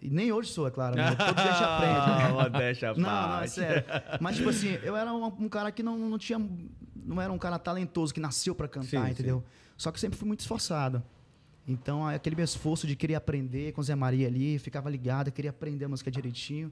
E 0.01 0.09
nem 0.09 0.31
hoje 0.31 0.49
sou, 0.51 0.65
é 0.65 0.71
claro. 0.71 0.95
Né? 0.95 1.13
Todo 1.15 1.35
dia 1.35 1.51
aprende. 1.51 2.53
Né? 2.53 2.71
À 2.89 2.93
Não, 2.93 3.27
não, 3.27 3.41
é 3.41 3.47
sério. 3.47 3.83
Mas, 4.21 4.37
tipo 4.37 4.47
assim, 4.47 4.69
eu 4.81 4.95
era 4.95 5.13
um, 5.13 5.25
um 5.25 5.49
cara 5.49 5.69
que 5.71 5.83
não, 5.83 5.97
não 5.97 6.17
tinha. 6.17 6.39
Não 6.95 7.21
era 7.21 7.31
um 7.31 7.37
cara 7.37 7.59
talentoso 7.59 8.13
que 8.13 8.19
nasceu 8.21 8.55
pra 8.55 8.69
cantar, 8.69 8.87
Sim, 9.05 9.11
entendeu? 9.11 9.43
Só 9.75 9.91
que 9.91 9.99
sempre 9.99 10.17
fui 10.17 10.25
muito 10.27 10.39
esforçado. 10.39 11.03
Então, 11.67 12.05
aquele 12.07 12.35
meu 12.35 12.45
esforço 12.45 12.85
de 12.85 12.95
querer 12.95 13.15
aprender 13.15 13.71
com 13.73 13.81
o 13.81 13.83
Zé 13.83 13.95
Maria 13.95 14.27
ali, 14.27 14.59
ficava 14.59 14.89
ligado, 14.89 15.31
queria 15.31 15.49
aprender 15.49 15.85
a 15.85 15.89
música 15.89 16.11
direitinho. 16.11 16.71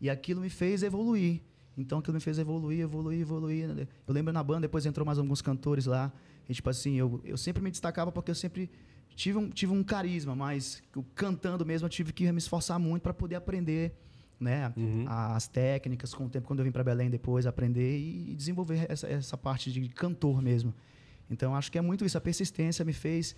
E 0.00 0.10
aquilo 0.10 0.40
me 0.40 0.50
fez 0.50 0.82
evoluir. 0.82 1.40
Então, 1.78 1.98
aquilo 1.98 2.14
me 2.14 2.20
fez 2.20 2.38
evoluir, 2.38 2.80
evoluir, 2.80 3.20
evoluir. 3.20 3.88
Eu 4.06 4.14
lembro 4.14 4.32
na 4.32 4.42
banda, 4.42 4.60
depois 4.62 4.84
entrou 4.84 5.04
mais 5.06 5.18
alguns 5.18 5.40
cantores 5.40 5.86
lá. 5.86 6.12
E, 6.48 6.52
tipo 6.52 6.68
assim, 6.68 6.94
eu, 6.96 7.20
eu 7.24 7.36
sempre 7.38 7.62
me 7.62 7.70
destacava 7.70 8.12
porque 8.12 8.30
eu 8.30 8.34
sempre 8.34 8.70
tive 9.16 9.38
um, 9.38 9.48
tive 9.48 9.72
um 9.72 9.82
carisma, 9.82 10.34
mas 10.34 10.82
cantando 11.14 11.64
mesmo 11.64 11.86
eu 11.86 11.90
tive 11.90 12.12
que 12.12 12.30
me 12.30 12.38
esforçar 12.38 12.78
muito 12.78 13.02
para 13.02 13.14
poder 13.14 13.36
aprender 13.36 13.94
né, 14.38 14.72
Uhum. 14.76 15.04
as 15.08 15.46
técnicas 15.46 16.12
com 16.12 16.26
o 16.26 16.28
tempo 16.28 16.46
quando 16.46 16.58
eu 16.58 16.64
vim 16.64 16.72
para 16.72 16.82
Belém 16.82 17.08
depois 17.08 17.46
aprender 17.46 17.96
e, 17.96 18.32
e 18.32 18.34
desenvolver 18.34 18.84
essa, 18.88 19.06
essa 19.06 19.38
parte 19.38 19.72
de 19.72 19.88
cantor 19.88 20.42
mesmo. 20.42 20.74
Então 21.30 21.54
acho 21.54 21.70
que 21.72 21.78
é 21.78 21.80
muito 21.80 22.04
isso, 22.04 22.18
a 22.18 22.20
persistência 22.20 22.84
me 22.84 22.92
fez 22.92 23.34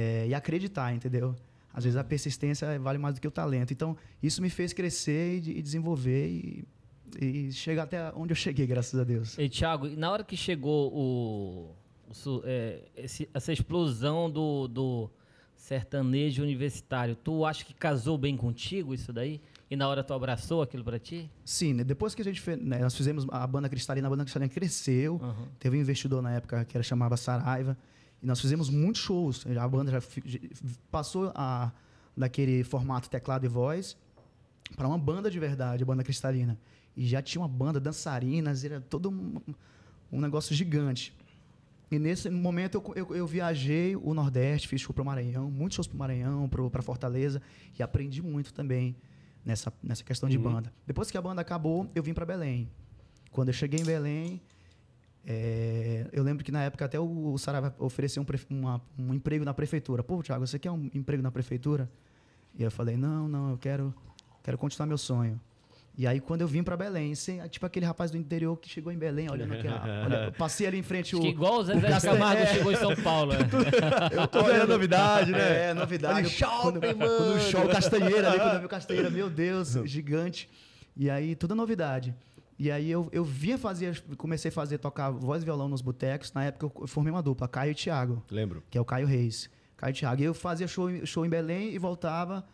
é, 0.00 0.26
e 0.28 0.34
acreditar, 0.34 0.92
entendeu? 0.94 1.34
Às 1.72 1.84
vezes 1.84 1.96
a 1.96 2.04
persistência 2.04 2.78
vale 2.78 2.98
mais 2.98 3.14
do 3.14 3.20
que 3.20 3.28
o 3.28 3.30
talento. 3.30 3.72
Então 3.72 3.96
isso 4.22 4.40
me 4.42 4.50
fez 4.50 4.72
crescer 4.72 5.40
e, 5.42 5.58
e 5.58 5.62
desenvolver 5.62 6.26
e, 6.28 6.64
e 7.20 7.52
chegar 7.52 7.84
até 7.84 8.12
onde 8.14 8.32
eu 8.32 8.36
cheguei, 8.36 8.66
graças 8.66 8.98
a 9.00 9.04
Deus. 9.04 9.36
E, 9.38 9.48
Thiago, 9.48 9.88
na 9.96 10.10
hora 10.10 10.24
que 10.24 10.36
chegou 10.36 10.92
o, 10.92 11.74
o 12.10 12.42
é, 12.44 12.82
esse- 12.96 13.28
essa 13.34 13.52
explosão 13.52 14.30
do, 14.30 14.68
do 14.68 15.10
sertanejo 15.54 16.42
universitário, 16.42 17.14
tu 17.16 17.44
acha 17.44 17.64
que 17.64 17.74
casou 17.74 18.16
bem 18.18 18.36
contigo 18.36 18.92
isso 18.94 19.12
daí? 19.12 19.40
E 19.70 19.74
na 19.76 19.88
hora 19.88 20.04
tu 20.04 20.14
abraçou 20.14 20.62
aquilo 20.62 20.84
pra 20.84 20.98
ti? 20.98 21.28
Sim, 21.44 21.74
né, 21.74 21.84
depois 21.84 22.14
que 22.14 22.22
a 22.22 22.24
gente 22.24 22.40
fez, 22.40 22.58
né, 22.62 22.78
nós 22.78 22.94
fizemos 22.96 23.26
a 23.30 23.44
banda 23.46 23.68
Cristalina, 23.68 24.06
a 24.06 24.10
banda 24.10 24.22
Cristalina 24.24 24.48
cresceu. 24.48 25.18
Aham. 25.22 25.48
Teve 25.58 25.76
um 25.76 25.80
investidor 25.80 26.22
na 26.22 26.32
época 26.32 26.64
que 26.64 26.76
era 26.76 26.84
chamava 26.84 27.16
Saraiva. 27.16 27.76
E 28.26 28.28
nós 28.28 28.40
fizemos 28.40 28.68
muitos 28.68 29.00
shows. 29.02 29.46
A 29.46 29.68
banda 29.68 29.92
já 29.92 30.02
passou 30.90 31.30
a, 31.32 31.70
daquele 32.16 32.64
formato 32.64 33.08
teclado 33.08 33.46
e 33.46 33.48
voz 33.48 33.96
para 34.76 34.88
uma 34.88 34.98
banda 34.98 35.30
de 35.30 35.38
verdade, 35.38 35.84
a 35.84 35.86
banda 35.86 36.02
Cristalina. 36.02 36.58
E 36.96 37.06
já 37.06 37.22
tinha 37.22 37.40
uma 37.40 37.46
banda, 37.46 37.78
dançarinas, 37.78 38.64
era 38.64 38.80
todo 38.80 39.10
um, 39.10 39.40
um 40.10 40.20
negócio 40.20 40.56
gigante. 40.56 41.14
E 41.88 42.00
nesse 42.00 42.28
momento 42.28 42.82
eu, 42.96 43.06
eu, 43.06 43.14
eu 43.14 43.26
viajei 43.28 43.94
o 43.94 44.12
Nordeste, 44.12 44.66
fiz 44.66 44.80
show 44.80 44.92
para 44.92 45.02
o 45.02 45.06
Maranhão, 45.06 45.48
muitos 45.48 45.76
shows 45.76 45.86
para 45.86 45.94
o 45.94 45.98
Maranhão, 46.00 46.48
para 46.48 46.82
Fortaleza, 46.82 47.40
e 47.78 47.80
aprendi 47.80 48.20
muito 48.20 48.52
também 48.52 48.96
nessa, 49.44 49.72
nessa 49.80 50.02
questão 50.02 50.28
de 50.28 50.36
Uhum. 50.36 50.42
banda. 50.42 50.72
Depois 50.84 51.12
que 51.12 51.16
a 51.16 51.22
banda 51.22 51.42
acabou, 51.42 51.88
eu 51.94 52.02
vim 52.02 52.12
para 52.12 52.26
Belém. 52.26 52.68
Quando 53.30 53.50
eu 53.50 53.54
cheguei 53.54 53.78
em 53.78 53.84
Belém, 53.84 54.42
é, 55.26 56.06
eu 56.12 56.22
lembro 56.22 56.44
que 56.44 56.52
na 56.52 56.62
época 56.62 56.84
até 56.84 56.98
o, 57.00 57.32
o 57.32 57.38
Saraiva 57.38 57.74
ofereceu 57.78 58.22
um, 58.22 58.56
uma- 58.60 58.80
um 58.98 59.12
emprego 59.12 59.44
na 59.44 59.52
prefeitura. 59.52 60.02
Pô, 60.02 60.22
Thiago, 60.22 60.46
você 60.46 60.58
quer 60.58 60.70
um 60.70 60.88
emprego 60.94 61.22
na 61.22 61.30
prefeitura? 61.32 61.90
E 62.58 62.62
eu 62.62 62.70
falei, 62.70 62.96
não, 62.96 63.28
não, 63.28 63.50
eu 63.50 63.58
quero, 63.58 63.92
quero 64.42 64.56
continuar 64.56 64.86
meu 64.86 64.96
sonho. 64.98 65.40
E 65.98 66.06
aí, 66.06 66.20
quando 66.20 66.42
eu 66.42 66.46
vim 66.46 66.62
para 66.62 66.76
Belém, 66.76 67.14
sem- 67.14 67.40
tipo 67.48 67.64
aquele 67.64 67.86
rapaz 67.86 68.10
do 68.10 68.18
interior 68.18 68.54
que 68.58 68.68
chegou 68.68 68.92
em 68.92 68.98
Belém, 68.98 69.30
olhando 69.30 69.54
aqui, 69.54 69.66
olha, 70.04 70.24
eu 70.26 70.32
passei 70.32 70.66
ali 70.66 70.78
em 70.78 70.82
frente 70.82 71.14
Acho 71.14 71.18
o... 71.18 71.20
que 71.22 71.28
igual 71.28 71.58
o 71.60 71.64
Zé 71.64 71.80
Castelo- 71.80 72.18
Camargo 72.18 72.42
é. 72.42 72.46
chegou 72.46 72.70
em 72.70 72.76
São 72.76 72.94
Paulo. 72.96 73.32
né? 73.32 73.38
Eu 74.12 74.28
Tudo 74.28 74.50
era 74.50 74.66
novidade, 74.66 75.32
né? 75.32 75.70
É, 75.70 75.74
novidade. 75.74 76.14
Olha 76.18 76.28
shopping, 76.28 76.60
quando, 76.80 76.82
mano. 76.98 77.16
Quando 77.16 77.34
o 77.36 77.40
show 77.40 77.66
Castanheira 77.68 78.28
ali, 78.30 78.38
quando 78.38 78.54
eu 78.54 78.60
vi 78.60 78.66
o 78.66 78.68
Castanheira, 78.70 79.10
meu 79.10 79.28
Deus, 79.30 79.70
gigante. 79.84 80.48
E 80.94 81.08
aí, 81.10 81.34
tudo 81.34 81.54
novidade. 81.54 82.14
E 82.58 82.70
aí 82.70 82.90
eu, 82.90 83.08
eu 83.12 83.24
vinha 83.24 83.58
fazer, 83.58 84.02
comecei 84.16 84.48
a 84.48 84.52
fazer, 84.52 84.78
tocar 84.78 85.10
voz 85.10 85.42
e 85.42 85.44
violão 85.44 85.68
nos 85.68 85.82
botecos. 85.82 86.32
Na 86.32 86.44
época 86.44 86.72
eu 86.80 86.86
formei 86.86 87.12
uma 87.12 87.22
dupla, 87.22 87.46
Caio 87.46 87.72
e 87.72 87.74
Thiago, 87.74 88.22
Lembro. 88.30 88.62
que 88.70 88.78
é 88.78 88.80
o 88.80 88.84
Caio 88.84 89.06
Reis. 89.06 89.50
Caio 89.76 89.90
e 89.90 89.94
Thiago. 89.94 90.22
E 90.22 90.24
eu 90.24 90.34
fazia 90.34 90.66
show, 90.66 90.88
show 91.04 91.26
em 91.26 91.28
Belém 91.28 91.74
e 91.74 91.78
voltava 91.78 92.44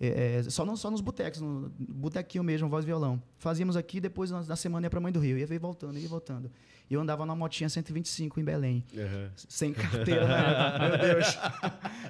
é, 0.00 0.38
é, 0.38 0.42
só, 0.44 0.64
no, 0.64 0.76
só 0.76 0.90
nos 0.90 1.00
botecos, 1.00 1.40
no 1.40 1.72
botequinho 1.76 2.44
mesmo, 2.44 2.68
voz 2.68 2.84
e 2.84 2.86
violão. 2.86 3.20
Fazíamos 3.36 3.76
aqui, 3.76 4.00
depois 4.00 4.30
na, 4.30 4.42
na 4.42 4.54
semana 4.54 4.86
ia 4.86 4.90
pra 4.90 5.00
Mãe 5.00 5.12
do 5.12 5.18
Rio. 5.18 5.36
Ia 5.36 5.46
vir 5.46 5.58
voltando, 5.58 5.98
ia 5.98 6.08
voltando. 6.08 6.50
E 6.88 6.94
eu 6.94 7.00
andava 7.00 7.26
numa 7.26 7.34
motinha 7.34 7.68
125 7.68 8.38
em 8.40 8.44
Belém. 8.44 8.84
Uhum. 8.94 9.28
Sem 9.36 9.72
carteira, 9.72 10.26
né? 10.26 10.78
Meu 10.88 11.14
Deus. 11.14 11.38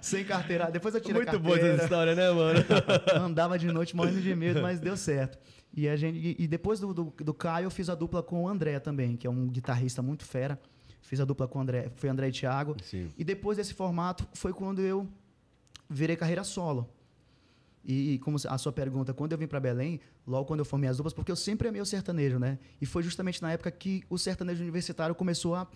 Sem 0.03 0.23
carteira. 0.25 0.71
Depois 0.71 0.95
eu 0.95 1.01
tirei 1.01 1.23
a 1.23 1.25
Muito 1.25 1.41
boa 1.41 1.55
carteira. 1.55 1.77
essa 1.77 1.85
história, 1.85 2.15
né, 2.15 2.31
mano? 2.31 2.61
Andava 3.15 3.59
de 3.59 3.67
noite 3.67 3.97
morrendo 3.97 4.21
de 4.21 4.35
medo, 4.37 4.61
mas 4.61 4.79
deu 4.79 4.97
certo. 4.97 5.39
E, 5.73 5.89
a 5.89 5.97
gente, 5.97 6.37
e, 6.39 6.49
depois 6.49 6.81
do, 6.81 6.93
do, 6.93 7.15
do 7.17 7.35
Caio, 7.35 7.67
eu 7.67 7.71
fiz 7.71 7.89
a 7.89 7.95
dupla 7.95 8.23
com 8.23 8.45
o 8.45 8.49
André 8.49 8.79
também, 8.81 9.17
que 9.17 9.27
é 9.27 9.31
um 9.31 9.47
guitarrista 9.47 10.03
muito 10.03 10.25
fera. 10.25 10.59
Fiz 11.03 11.21
a 11.21 11.25
dupla 11.25 11.47
com 11.47 11.59
o 11.59 11.63
André, 11.63 11.91
foi 11.95 12.09
André 12.09 12.29
e 12.29 12.33
Thiago. 12.33 12.77
Sim. 12.83 13.09
E 13.17 13.25
depois 13.25 13.57
desse 13.57 13.75
formato 13.75 14.27
foi 14.33 14.53
quando 14.53 14.81
eu 14.81 15.09
virei 15.89 16.17
carreira 16.17 16.45
solo. 16.45 16.89
E 17.85 18.19
como 18.19 18.37
a 18.47 18.59
sua 18.59 18.73
pergunta, 18.73 19.15
quando 19.15 19.33
eu 19.33 19.39
vim 19.39 19.47
para 19.47 19.59
Belém, 19.59 19.99
logo 20.27 20.45
quando 20.45 20.61
eu 20.61 20.65
formei 20.67 20.91
as 20.91 20.99
duplas, 20.99 21.15
porque 21.15 21.33
eu 21.33 21.37
sempre 21.37 21.69
amei 21.69 21.81
o 21.81 21.87
sertanejo, 21.87 22.39
né? 22.39 22.59
E 22.81 22.85
foi 22.85 23.03
justamente 23.03 23.41
na 23.41 23.53
época 23.53 23.71
que 23.71 24.05
o 24.11 24.19
sertanejo 24.19 24.63
universitário 24.63 25.15
começou 25.15 25.55
a, 25.55 25.67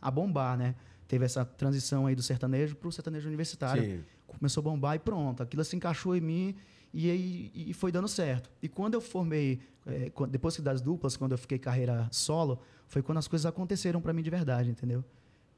a 0.00 0.10
bombar, 0.10 0.58
né? 0.58 0.74
Teve 1.08 1.24
essa 1.24 1.46
transição 1.46 2.06
aí 2.06 2.14
do 2.14 2.22
sertanejo 2.22 2.76
para 2.76 2.88
o 2.88 2.92
sertanejo 2.92 3.26
universitário. 3.26 3.82
Sim. 3.82 4.04
Começou 4.26 4.60
a 4.60 4.64
bombar 4.64 4.96
e 4.96 4.98
pronto. 4.98 5.42
Aquilo 5.42 5.64
se 5.64 5.74
encaixou 5.74 6.14
em 6.14 6.20
mim 6.20 6.56
e, 6.92 7.10
aí, 7.10 7.50
e 7.54 7.72
foi 7.72 7.90
dando 7.90 8.08
certo. 8.08 8.50
E 8.62 8.68
quando 8.68 8.94
eu 8.94 9.00
formei, 9.00 9.60
é, 9.86 10.10
depois 10.28 10.58
das 10.60 10.80
duplas, 10.80 11.16
quando 11.16 11.32
eu 11.32 11.38
fiquei 11.38 11.58
carreira 11.58 12.08
solo, 12.10 12.60
foi 12.86 13.02
quando 13.02 13.18
as 13.18 13.26
coisas 13.26 13.46
aconteceram 13.46 14.00
para 14.00 14.12
mim 14.12 14.22
de 14.22 14.30
verdade, 14.30 14.70
entendeu? 14.70 15.04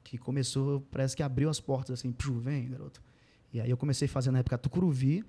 Que 0.02 0.16
começou, 0.16 0.80
parece 0.90 1.16
que 1.16 1.22
abriu 1.22 1.48
as 1.48 1.60
portas 1.60 1.98
assim, 1.98 2.12
"Pju, 2.12 2.38
vem, 2.38 2.68
garoto. 2.68 3.02
E 3.52 3.60
aí 3.60 3.70
eu 3.70 3.76
comecei 3.76 4.06
fazer 4.06 4.30
na 4.30 4.38
época 4.38 4.56
a 4.56 4.58
Tucuruvi, 4.58 5.24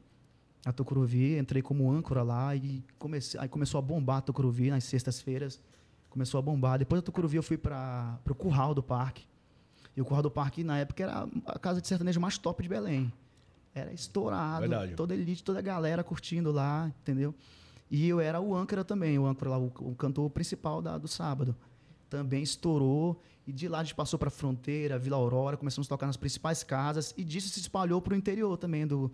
a 0.65 0.71
Tucuruvi, 0.71 1.37
entrei 1.37 1.61
como 1.61 1.91
âncora 1.91 2.23
lá 2.23 2.55
e 2.55 2.83
comecei, 2.97 3.39
aí 3.39 3.47
começou 3.47 3.77
a 3.77 3.81
bombar 3.81 4.17
a 4.17 4.21
Tucuruvi 4.21 4.69
nas 4.69 4.83
sextas-feiras. 4.83 5.61
Começou 6.09 6.39
a 6.39 6.41
bombar. 6.41 6.79
Depois 6.79 7.01
da 7.01 7.05
Tucuruvi 7.05 7.37
eu 7.37 7.43
fui 7.43 7.57
para 7.57 8.19
o 8.29 8.33
Curral 8.33 8.73
do 8.73 8.81
Parque. 8.81 9.27
E 9.95 10.01
o 10.01 10.05
Curral 10.05 10.23
do 10.23 10.31
Parque, 10.31 10.63
na 10.63 10.77
época, 10.79 11.03
era 11.03 11.27
a 11.45 11.59
casa 11.59 11.81
de 11.81 11.87
sertanejo 11.87 12.19
mais 12.19 12.37
top 12.37 12.63
de 12.63 12.69
Belém. 12.69 13.11
Era 13.75 13.91
estourado, 13.93 14.61
Verdade. 14.61 14.93
toda 14.95 15.13
a 15.13 15.17
elite, 15.17 15.43
toda 15.43 15.59
a 15.59 15.61
galera 15.61 16.01
curtindo 16.01 16.49
lá, 16.51 16.89
entendeu? 17.01 17.35
E 17.91 18.07
eu 18.07 18.21
era 18.21 18.39
o 18.39 18.55
âncora 18.55 18.85
também, 18.85 19.19
o 19.19 19.25
âncora 19.27 19.51
lá, 19.51 19.59
o, 19.59 19.65
o 19.81 19.93
cantor 19.95 20.29
principal 20.29 20.81
da- 20.81 20.97
do 20.97 21.09
sábado. 21.09 21.53
Também 22.09 22.41
estourou. 22.41 23.21
E 23.45 23.51
de 23.51 23.67
lá 23.67 23.79
a 23.79 23.83
gente 23.83 23.93
passou 23.93 24.17
para 24.17 24.29
Fronteira, 24.29 24.97
Vila 24.97 25.17
Aurora, 25.17 25.57
começamos 25.57 25.87
a 25.87 25.89
tocar 25.89 26.07
nas 26.07 26.15
principais 26.17 26.63
casas. 26.63 27.13
E 27.17 27.23
disso 27.23 27.49
se 27.49 27.59
espalhou 27.59 28.01
para 28.01 28.13
o 28.13 28.15
interior 28.17 28.57
também 28.57 28.87
do, 28.87 29.11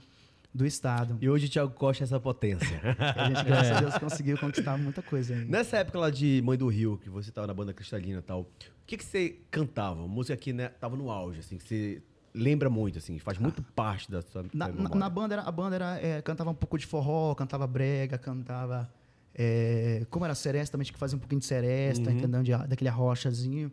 do 0.53 0.65
estado. 0.65 1.17
E 1.19 1.27
hoje 1.29 1.47
o 1.47 1.49
Thiago 1.49 1.73
Costa 1.73 2.03
é 2.03 2.05
essa 2.05 2.19
potência. 2.19 2.79
A 3.17 3.27
gente, 3.29 3.43
graças 3.43 3.71
a 3.77 3.79
Deus, 3.81 3.97
conseguiu 3.97 4.37
conquistar 4.37 4.77
muita 4.77 5.01
coisa 5.01 5.33
aí. 5.33 5.43
Nessa 5.45 5.77
época 5.77 5.97
lá 5.99 6.09
de 6.11 6.41
Mãe 6.45 6.57
do 6.57 6.67
Rio, 6.67 6.97
que 6.97 7.09
você 7.09 7.31
tava 7.31 7.47
na 7.47 7.53
banda 7.53 7.73
Cristalina 7.73 8.19
e 8.19 8.21
tal, 8.21 8.41
o 8.41 8.47
que, 8.85 8.95
que 8.95 9.03
você 9.03 9.37
cantava? 9.49 10.07
Música 10.07 10.37
que 10.37 10.53
né, 10.53 10.69
tava 10.69 10.95
no 10.95 11.09
auge, 11.09 11.39
assim, 11.39 11.57
que 11.57 11.63
você 11.67 12.01
lembra 12.33 12.69
muito, 12.69 12.97
assim, 12.97 13.17
faz 13.19 13.37
muito 13.37 13.61
parte 13.61 14.09
da 14.09 14.21
sua 14.21 14.45
Na, 14.53 14.67
na, 14.67 14.89
na 14.89 15.09
banda, 15.09 15.35
era- 15.35 15.43
a 15.43 15.51
banda 15.51 15.75
era, 15.75 15.99
é, 15.99 16.21
cantava 16.21 16.49
um 16.49 16.55
pouco 16.55 16.77
de 16.77 16.85
forró, 16.85 17.33
cantava 17.35 17.65
brega, 17.67 18.17
cantava. 18.17 18.91
é, 19.33 20.05
como 20.09 20.25
era 20.25 20.35
seresta, 20.35 20.73
também 20.73 20.83
tinha 20.85 20.93
que 20.93 20.99
fazer 20.99 21.15
um 21.15 21.19
pouquinho 21.19 21.39
de 21.39 21.45
seresta, 21.45 22.09
Uhum. 22.09 22.17
entendeu? 22.17 22.43
De- 22.43 22.67
daquele 22.67 22.89
arrochazinho. 22.89 23.71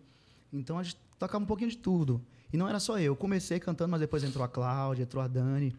Então 0.53 0.79
a 0.79 0.83
gente 0.85 0.97
tocava 1.19 1.43
um 1.43 1.47
pouquinho 1.47 1.69
de 1.71 1.77
tudo. 1.79 2.23
E 2.53 2.57
não 2.57 2.69
era 2.69 2.79
só 2.79 2.99
eu. 2.99 3.17
Comecei 3.17 3.59
cantando, 3.59 3.91
mas 3.91 4.01
depois 4.01 4.23
entrou 4.23 4.45
a 4.45 4.49
Cláudia, 4.49 5.03
entrou 5.03 5.23
a 5.23 5.27
Dani, 5.27 5.75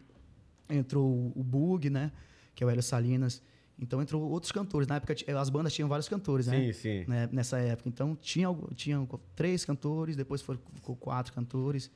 entrou 0.68 1.32
o- 1.34 1.42
Bug, 1.42 1.88
né? 1.90 2.12
Que 2.54 2.62
é 2.62 2.66
o 2.66 2.70
Hélio 2.70 2.82
Salinas. 2.82 3.42
Então 3.78 4.02
entrou 4.02 4.22
outros 4.22 4.52
cantores. 4.52 4.86
Na 4.86 4.96
época, 4.96 5.14
as 5.40 5.48
bandas 5.48 5.72
tinham 5.72 5.88
vários 5.88 6.08
cantores, 6.08 6.46
né? 6.46 6.66
Sim, 6.66 6.72
sim. 6.74 7.04
né, 7.08 7.28
nessa 7.32 7.58
época. 7.58 7.88
Então 7.88 8.14
tinha, 8.20 8.54
tinha 8.74 9.08
três 9.34 9.64
cantores, 9.64 10.14
depois 10.14 10.42
foram, 10.42 10.60
ficou 10.74 10.94
quatro 10.94 11.32
cantores. 11.32 11.90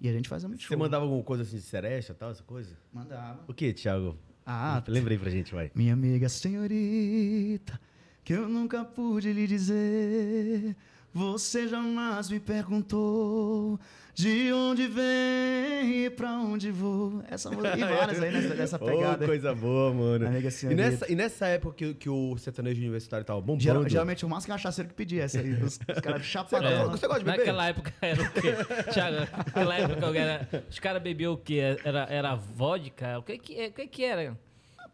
E 0.00 0.08
a 0.08 0.12
gente 0.12 0.28
fazia 0.28 0.48
muito 0.48 0.60
Você 0.62 0.68
show. 0.68 0.78
mandava 0.78 1.04
alguma 1.04 1.22
coisa 1.22 1.42
assim 1.42 1.56
de 1.56 1.62
seresta 1.62 2.12
tal, 2.14 2.30
essa 2.30 2.42
coisa? 2.42 2.76
Mandava. 2.92 3.40
O 3.48 3.54
que, 3.54 3.72
Thiago? 3.72 4.16
Ah, 4.44 4.82
Lembrei 4.86 5.18
pra 5.18 5.30
gente, 5.30 5.54
vai. 5.54 5.70
minha 5.74 5.92
amiga 5.94 6.28
senhorita, 6.28 7.80
que 8.22 8.32
eu 8.34 8.48
nunca 8.48 8.84
pude 8.84 9.32
lhe 9.32 9.46
dizer. 9.46 10.76
Você 11.16 11.66
jamais 11.66 12.28
me 12.28 12.38
perguntou 12.38 13.80
de 14.12 14.52
onde 14.52 14.86
vem 14.86 16.04
e 16.04 16.10
pra 16.10 16.32
onde 16.32 16.70
vou. 16.70 17.22
Essa 17.30 17.48
música, 17.50 17.74
e 17.74 17.80
várias 17.80 18.22
aí 18.22 18.30
nessa, 18.30 18.54
nessa 18.54 18.76
pegada. 18.84 19.24
Ô, 19.24 19.26
coisa 19.26 19.54
boa, 19.54 19.94
mano. 19.94 20.26
Amiga 20.26 20.48
E 20.48 20.50
senhorita. 20.50 20.82
nessa, 20.90 21.10
e 21.10 21.14
nessa 21.16 21.46
época 21.46 21.74
que, 21.74 21.94
que 21.94 22.10
o 22.10 22.36
sertanejo 22.36 22.78
universitário 22.82 23.24
tava 23.24 23.40
bombando... 23.40 23.62
Geral- 23.62 23.88
geralmente 23.88 24.26
o 24.26 24.28
mais 24.28 24.44
cachaceiro 24.44 24.90
que 24.90 24.94
pedia 24.94 25.22
essa 25.24 25.40
aí. 25.40 25.54
Os, 25.54 25.78
os 25.88 26.00
caras 26.02 26.20
chapadão. 26.26 26.68
É. 26.70 26.84
Você 26.84 27.06
gosta 27.06 27.20
de 27.20 27.24
beber? 27.24 27.38
Naquela 27.38 27.66
época 27.68 27.92
era 28.02 28.22
o 28.22 28.30
quê? 28.32 28.54
Thiago, 28.92 29.16
naquela 29.38 29.74
época 29.74 30.18
era, 30.18 30.64
os 30.68 30.78
caras 30.78 31.02
bebiam 31.02 31.32
o 31.32 31.38
quê? 31.38 31.78
Era, 31.82 32.06
era 32.10 32.34
vodka? 32.34 33.18
O 33.18 33.22
que 33.22 33.38
que, 33.38 33.66
o 33.68 33.72
que, 33.72 33.86
que 33.86 34.04
era? 34.04 34.38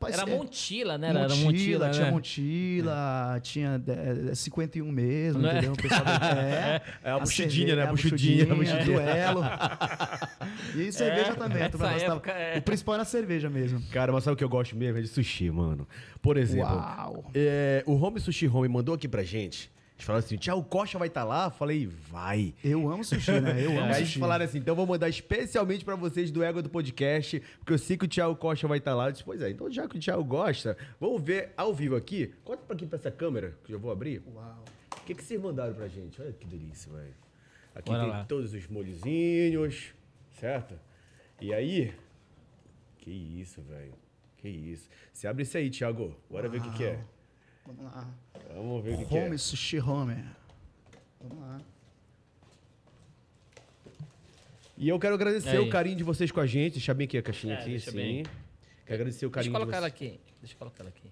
Rapaz, 0.02 0.18
Era 0.18 0.30
é- 0.30 0.36
Montila, 0.36 0.98
né? 0.98 1.08
Era 1.10 1.20
Montila, 1.20 1.44
Montila, 1.44 1.90
tinha 1.90 2.04
né? 2.06 2.10
Montila, 2.10 3.40
tinha 3.42 3.82
é, 4.30 4.34
51 4.34 4.90
mesmo, 4.92 5.40
Não 5.42 5.48
é? 5.48 5.52
entendeu? 5.52 5.72
O 5.72 5.76
pessoal 5.76 6.00
do- 6.04 6.10
é, 6.38 6.82
É 7.04 7.10
a 7.10 7.18
buchidinha, 7.18 7.66
cerveja, 7.68 7.76
né? 7.76 7.82
A 7.82 7.88
a 7.88 7.92
buchidinha, 7.92 8.42
a 8.42 8.46
buchidinha, 8.54 8.76
buchidinha. 8.76 8.96
duelo. 8.98 9.42
E 10.76 10.90
cerveja 10.92 11.34
também. 11.34 11.62
época 11.62 12.30
é- 12.32 12.58
O 12.58 12.62
principal 12.62 12.94
era 12.94 13.02
a 13.02 13.06
cerveja 13.06 13.48
mesmo. 13.50 13.82
Cara, 13.92 14.12
mas 14.12 14.24
sabe 14.24 14.34
o 14.34 14.36
que 14.36 14.44
eu 14.44 14.48
gosto 14.48 14.74
mesmo? 14.76 14.98
É 14.98 15.02
de 15.02 15.08
sushi, 15.08 15.50
mano. 15.50 15.86
Por 16.20 16.36
exemplo, 16.36 16.74
Uau. 16.76 17.30
é, 17.34 17.82
o 17.86 17.92
Home 17.94 18.18
Sushi 18.20 18.46
Home 18.48 18.68
mandou 18.68 18.94
aqui 18.94 19.06
pra 19.08 19.22
gente. 19.22 19.70
Eles 20.02 20.06
falaram 20.06 20.24
assim, 20.24 20.34
o 20.34 20.38
Thiago 20.38 20.64
Costa 20.64 20.98
vai 20.98 21.06
estar 21.06 21.22
lá? 21.22 21.44
Eu 21.44 21.50
falei, 21.52 21.86
vai. 21.86 22.52
Eu 22.64 22.90
amo 22.90 23.04
sushi, 23.04 23.40
né? 23.40 23.64
Eu 23.64 23.70
amo 23.78 23.92
Aí 23.92 24.00
eles 24.00 24.14
falaram 24.14 24.44
assim, 24.44 24.58
então 24.58 24.74
vou 24.74 24.84
mandar 24.84 25.08
especialmente 25.08 25.84
pra 25.84 25.94
vocês 25.94 26.32
do 26.32 26.42
Ego 26.42 26.60
do 26.60 26.68
Podcast, 26.68 27.40
porque 27.58 27.72
eu 27.72 27.78
sei 27.78 27.96
que 27.96 28.04
o 28.04 28.08
Thiago 28.08 28.34
Costa 28.34 28.66
vai 28.66 28.78
estar 28.78 28.96
lá. 28.96 29.08
Eu 29.08 29.12
disse, 29.12 29.22
pois 29.22 29.40
é, 29.40 29.50
então 29.50 29.70
já 29.70 29.86
que 29.86 29.96
o 29.96 30.00
Thiago 30.00 30.24
gosta, 30.24 30.76
vamos 30.98 31.22
ver 31.22 31.52
ao 31.56 31.72
vivo 31.72 31.94
aqui. 31.94 32.34
Conta 32.42 32.64
pra 32.66 32.74
aqui 32.74 32.84
pra 32.84 32.98
essa 32.98 33.12
câmera, 33.12 33.56
que 33.62 33.72
eu 33.72 33.78
vou 33.78 33.92
abrir. 33.92 34.20
Uau. 34.34 34.64
O 34.96 35.04
que, 35.04 35.14
que 35.14 35.22
vocês 35.22 35.40
mandaram 35.40 35.72
pra 35.72 35.86
gente? 35.86 36.20
Olha 36.20 36.32
que 36.32 36.46
delícia, 36.48 36.92
velho. 36.92 37.14
Aqui 37.72 37.90
Bora 37.90 38.02
tem 38.02 38.10
lá. 38.10 38.24
todos 38.24 38.52
os 38.54 38.66
molhozinhos, 38.66 39.94
certo? 40.32 40.74
E 41.40 41.54
aí... 41.54 41.94
Que 42.98 43.10
isso, 43.10 43.62
velho. 43.62 43.94
Que 44.36 44.48
isso. 44.48 44.88
Você 45.12 45.28
abre 45.28 45.44
isso 45.44 45.56
aí, 45.56 45.70
Thiago. 45.70 46.16
Bora 46.28 46.48
ver 46.48 46.58
o 46.58 46.62
que, 46.62 46.70
que 46.70 46.84
é. 46.84 47.04
Vamos 47.66 47.84
lá. 47.84 48.06
Vamos 48.54 48.84
ver 48.84 48.94
o 48.94 49.06
que, 49.06 49.16
é. 49.16 49.24
Home 49.26 49.38
Sushi 49.38 49.78
Home. 49.80 50.16
Vamos 51.20 51.40
lá. 51.40 51.60
E 54.76 54.88
eu 54.88 54.98
quero 54.98 55.14
agradecer 55.14 55.50
Aí. 55.50 55.58
o 55.58 55.70
carinho 55.70 55.96
de 55.96 56.02
vocês 56.04 56.30
com 56.32 56.40
a 56.40 56.46
gente. 56.46 56.74
Deixa 56.74 56.92
bem 56.92 57.04
aqui 57.04 57.18
a 57.18 57.22
caixinha 57.22 57.54
É, 57.54 57.58
aqui, 57.58 57.70
deixa 57.70 57.90
sim. 57.90 57.96
bem. 57.96 58.22
Quero 58.84 58.94
agradecer 58.94 59.26
o 59.26 59.30
Deixa 59.30 59.34
carinho 59.34 59.50
eu 59.50 59.52
de 59.52 59.60
colocar 59.60 59.76
ela 59.76 59.86
aqui. 59.86 60.20
Deixa 60.40 60.54
eu 60.54 60.58
colocar 60.58 60.82
ela 60.82 60.88
aqui. 60.88 61.10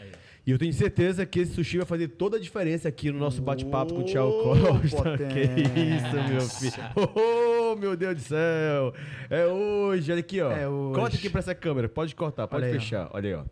Aí. 0.00 0.12
E 0.46 0.50
eu 0.50 0.58
tenho 0.58 0.72
certeza 0.72 1.24
que 1.24 1.38
esse 1.40 1.54
sushi 1.54 1.76
vai 1.78 1.86
fazer 1.86 2.08
toda 2.08 2.36
a 2.36 2.40
diferença 2.40 2.88
aqui 2.88 3.12
no 3.12 3.18
nosso 3.18 3.40
bate-papo 3.40 3.94
com 3.94 4.00
o 4.00 4.04
Thiago 4.04 4.28
Ô, 4.28 4.80
Costa. 4.80 4.96
potência. 5.02 5.28
Que 5.70 5.80
isso, 5.80 6.28
meu 6.28 6.40
filho. 6.40 6.82
Oh, 7.14 7.76
meu 7.76 7.96
Deus 7.96 8.14
do 8.16 8.20
céu. 8.22 8.94
É 9.30 9.46
hoje. 9.46 10.10
Olha 10.10 10.20
aqui, 10.20 10.40
ó. 10.40 10.50
É 10.50 10.68
hoje. 10.68 10.94
Corta 10.98 11.16
aqui 11.16 11.30
pra 11.30 11.38
essa 11.38 11.54
câmera. 11.54 11.88
Pode 11.88 12.14
cortar, 12.16 12.48
pode 12.48 12.64
Olha 12.64 12.72
aí, 12.72 12.76
ó. 12.76 12.80
fechar. 12.80 13.08
Olha 13.12 13.28
aí, 13.28 13.34
ó. 13.34 13.44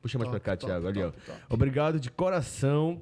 Puxa 0.00 0.18
mais 0.18 0.30
Top, 0.30 0.40
pra 0.40 0.52
cá, 0.52 0.56
top, 0.56 0.70
Thiago. 0.72 0.86
Ali, 0.88 1.02
ó. 1.02 1.10
top, 1.10 1.20
top. 1.26 1.38
Obrigado 1.50 2.00
de 2.00 2.10
coração. 2.10 3.00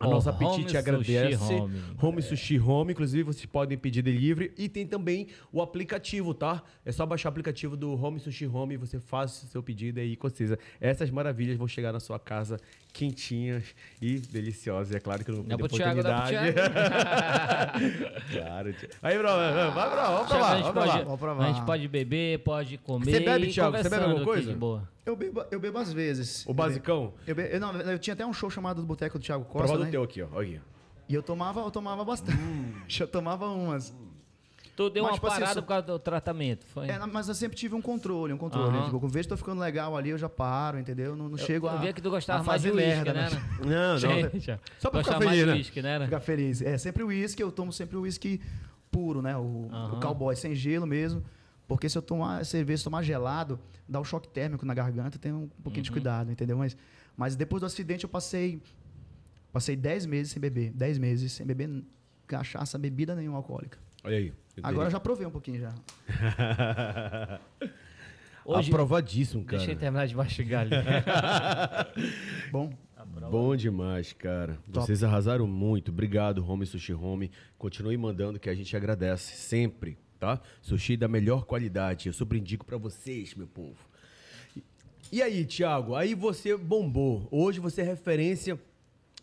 A 0.00 0.08
Ó, 0.08 0.10
nossa 0.10 0.30
Home 0.32 0.44
apetite 0.46 0.62
Sushi 0.64 0.76
agradece. 0.76 1.54
Home. 1.54 1.80
Home 2.02 2.22
Sushi 2.22 2.58
Home, 2.58 2.90
inclusive 2.92 3.22
vocês 3.22 3.46
podem 3.46 3.78
pedir 3.78 4.02
delivery 4.02 4.52
e 4.58 4.68
tem 4.68 4.84
também 4.84 5.28
o 5.52 5.62
aplicativo, 5.62 6.34
tá? 6.34 6.60
É 6.84 6.90
só 6.90 7.06
baixar 7.06 7.28
o 7.28 7.30
aplicativo 7.30 7.76
do 7.76 7.92
Home 7.94 8.18
Sushi 8.18 8.48
Home, 8.48 8.76
você 8.76 8.98
faz 8.98 9.44
o 9.44 9.46
seu 9.46 9.62
pedido 9.62 10.00
aí 10.00 10.16
com 10.16 10.28
certeza. 10.28 10.58
Essas 10.80 11.08
maravilhas 11.08 11.56
vão 11.56 11.68
chegar 11.68 11.92
na 11.92 12.00
sua 12.00 12.18
casa 12.18 12.58
quentinhas 12.92 13.64
e 14.00 14.18
deliciosas. 14.18 14.92
E 14.92 14.96
é 14.96 15.00
claro 15.00 15.24
que 15.24 15.30
eu 15.30 15.36
não 15.36 15.44
Thiago, 15.44 15.68
pro 15.68 15.76
oportunidade. 15.76 16.36
claro, 18.32 18.72
Thiago. 18.74 18.94
Aí, 19.02 19.18
bro, 19.18 19.28
vai, 19.28 19.52
bro, 19.52 19.72
vai, 19.72 19.90
bro, 19.90 20.02
vamos 20.02 20.28
Thiago, 20.28 20.28
provar, 20.28 20.52
a, 20.52 20.56
gente 20.56 20.64
vamos 20.72 20.92
pode, 20.92 21.18
provar. 21.18 21.44
a 21.44 21.52
gente 21.52 21.64
pode 21.64 21.88
beber, 21.88 22.38
pode 22.40 22.78
comer. 22.78 23.04
Você 23.04 23.20
bebe, 23.20 23.52
Thiago? 23.52 23.76
Você 23.76 23.88
bebe 23.88 24.04
alguma 24.04 24.24
coisa? 24.24 24.58
Eu 25.04 25.16
bebo, 25.16 25.44
eu 25.50 25.58
bebo 25.58 25.78
às 25.78 25.92
vezes. 25.92 26.44
O 26.46 26.54
basicão? 26.54 27.14
Eu, 27.26 27.34
be- 27.34 27.48
eu, 27.52 27.58
não, 27.60 27.74
eu 27.80 27.98
tinha 27.98 28.14
até 28.14 28.24
um 28.24 28.32
show 28.32 28.50
chamado 28.50 28.80
do 28.80 28.86
Boteco 28.86 29.18
do 29.18 29.24
Thiago 29.24 29.44
Costa, 29.44 29.66
Prova 29.66 29.78
do 29.78 29.84
né? 29.84 29.90
teu 29.90 30.02
aqui, 30.02 30.22
ó. 30.22 30.38
Aqui. 30.38 30.60
E 31.08 31.14
eu 31.14 31.22
tomava, 31.22 31.60
eu 31.60 31.70
tomava 31.70 32.04
bastante. 32.04 32.38
Hum. 32.38 32.72
eu 33.00 33.08
tomava 33.08 33.46
umas. 33.48 33.92
Tu 34.74 34.88
deu 34.88 35.02
Mas, 35.02 35.10
uma 35.12 35.14
tipo 35.16 35.26
assim, 35.26 35.34
parada 35.36 35.50
eu 35.50 35.54
sou- 35.54 35.62
por 35.62 35.68
causa 35.68 35.86
do 35.86 35.98
tratamento, 35.98 36.64
foi? 36.66 36.88
É, 36.88 36.98
mas 37.06 37.28
eu 37.28 37.34
sempre 37.34 37.56
tive 37.58 37.74
um 37.74 37.82
controle, 37.82 38.32
um 38.32 38.38
controle. 38.38 38.74
Aham. 38.78 38.84
Tipo, 38.90 39.04
eu 39.04 39.08
vejo 39.08 39.24
que 39.24 39.28
tô 39.28 39.36
ficando 39.36 39.60
legal 39.60 39.94
ali, 39.96 40.08
eu 40.10 40.16
já 40.18 40.30
paro, 40.30 40.78
entendeu? 40.78 41.14
Não, 41.14 41.28
não 41.28 41.36
chego 41.36 41.66
eu 41.66 41.70
a. 41.70 41.76
via 41.76 41.92
que 41.92 42.00
tu 42.00 42.08
gostava 42.08 42.42
mais 42.42 42.62
de 42.62 42.72
merda, 42.72 43.12
né? 43.12 43.28
Não, 43.60 43.98
não. 43.98 44.58
Só 44.78 44.90
pra 44.90 45.04
ficar 45.04 45.18
feliz, 45.18 45.66
de 45.70 45.82
né? 45.82 45.98
né? 45.98 46.04
Ficar 46.06 46.20
feliz. 46.20 46.62
É 46.62 46.78
sempre 46.78 47.02
o 47.02 47.08
uísque, 47.08 47.42
eu 47.42 47.52
tomo 47.52 47.70
sempre 47.72 47.96
o 47.98 48.00
uísque 48.02 48.40
puro, 48.90 49.20
né? 49.20 49.36
O, 49.36 49.68
Aham. 49.70 49.92
o 49.98 50.00
cowboy 50.00 50.34
sem 50.36 50.54
gelo 50.54 50.86
mesmo. 50.86 51.22
Porque 51.68 51.88
se 51.88 51.96
eu 51.96 52.02
tomar 52.02 52.44
cerveja, 52.44 52.78
se 52.78 52.84
tomar 52.84 53.02
gelado, 53.02 53.58
dá 53.88 54.00
um 54.00 54.04
choque 54.04 54.28
térmico 54.28 54.64
na 54.66 54.74
garganta, 54.74 55.18
tem 55.18 55.32
um 55.32 55.48
pouquinho 55.62 55.82
de 55.84 55.90
Uhum. 55.90 55.94
cuidado, 55.94 56.30
entendeu? 56.32 56.56
Mas, 56.58 56.76
mas 57.16 57.36
depois 57.36 57.60
do 57.60 57.66
acidente 57.66 58.04
eu 58.04 58.10
passei 58.10 58.60
passei 59.52 59.76
10 59.76 60.06
meses 60.06 60.32
sem 60.32 60.40
beber. 60.40 60.70
10 60.72 60.96
meses 60.98 61.32
sem 61.32 61.44
beber 61.46 61.84
cachaça, 62.26 62.78
bebida 62.78 63.14
nenhuma 63.14 63.36
alcoólica. 63.38 63.78
Olha 64.04 64.16
aí. 64.16 64.32
Agora 64.62 64.86
eu 64.88 64.90
já 64.90 65.00
provei 65.00 65.26
um 65.26 65.30
pouquinho 65.30 65.60
já. 65.60 65.74
Hoje, 68.44 68.70
Aprovadíssimo, 68.70 69.44
cara. 69.44 69.58
deixa 69.58 69.72
eu 69.72 69.78
terminar 69.78 70.06
de 70.06 70.16
mastigar 70.16 70.62
ali. 70.62 70.72
Bom, 72.50 72.72
Bom 73.30 73.54
demais, 73.54 74.12
cara. 74.12 74.58
Top. 74.72 74.84
Vocês 74.86 75.04
arrasaram 75.04 75.46
muito. 75.46 75.90
Obrigado, 75.92 76.44
Home 76.48 76.66
Sushi 76.66 76.92
Home. 76.92 77.30
Continue 77.56 77.96
mandando 77.96 78.40
que 78.40 78.50
a 78.50 78.54
gente 78.54 78.76
agradece 78.76 79.36
sempre, 79.36 79.96
tá? 80.18 80.40
Sushi 80.60 80.96
da 80.96 81.06
melhor 81.06 81.44
qualidade. 81.44 82.08
Eu 82.08 82.12
super 82.12 82.36
indico 82.36 82.64
pra 82.66 82.76
vocês, 82.76 83.34
meu 83.36 83.46
povo. 83.46 83.76
E- 84.56 84.62
E 85.12 85.22
aí, 85.22 85.44
Thiago? 85.44 85.94
Aí 85.94 86.12
você 86.14 86.56
bombou. 86.56 87.28
Hoje 87.30 87.60
você 87.60 87.82
é 87.82 87.84
referência 87.84 88.58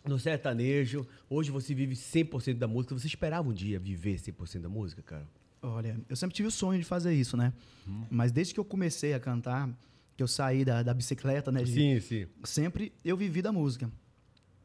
no 0.04 0.18
sertanejo. 0.18 1.06
Hoje 1.28 1.50
você 1.50 1.74
vive 1.74 1.94
100% 1.94 2.54
da 2.58 2.66
música. 2.68 2.94
Você 2.98 3.06
esperava 3.06 3.48
um 3.48 3.52
dia 3.52 3.78
viver 3.78 4.16
100% 4.16 4.60
da 4.60 4.68
música, 4.68 5.02
cara? 5.02 5.26
Olha, 5.62 6.00
eu 6.08 6.16
sempre 6.16 6.34
tive 6.34 6.48
o 6.48 6.50
sonho 6.50 6.78
de 6.78 6.84
fazer 6.86 7.12
isso, 7.12 7.36
né? 7.36 7.52
Uhum. 7.86 8.06
Mas 8.10 8.32
desde 8.32 8.54
que 8.54 8.60
eu 8.60 8.64
comecei 8.64 9.12
a 9.12 9.20
cantar, 9.20 9.68
que 10.16 10.22
eu 10.22 10.28
saí 10.28 10.64
da, 10.64 10.82
da 10.82 10.94
bicicleta, 10.94 11.52
né? 11.52 11.62
de- 11.62 11.72
Sim, 11.72 12.00
sim. 12.00 12.26
sempre 12.44 12.92
eu 13.04 13.16
vivi 13.16 13.42
da 13.42 13.52
música. 13.52 13.90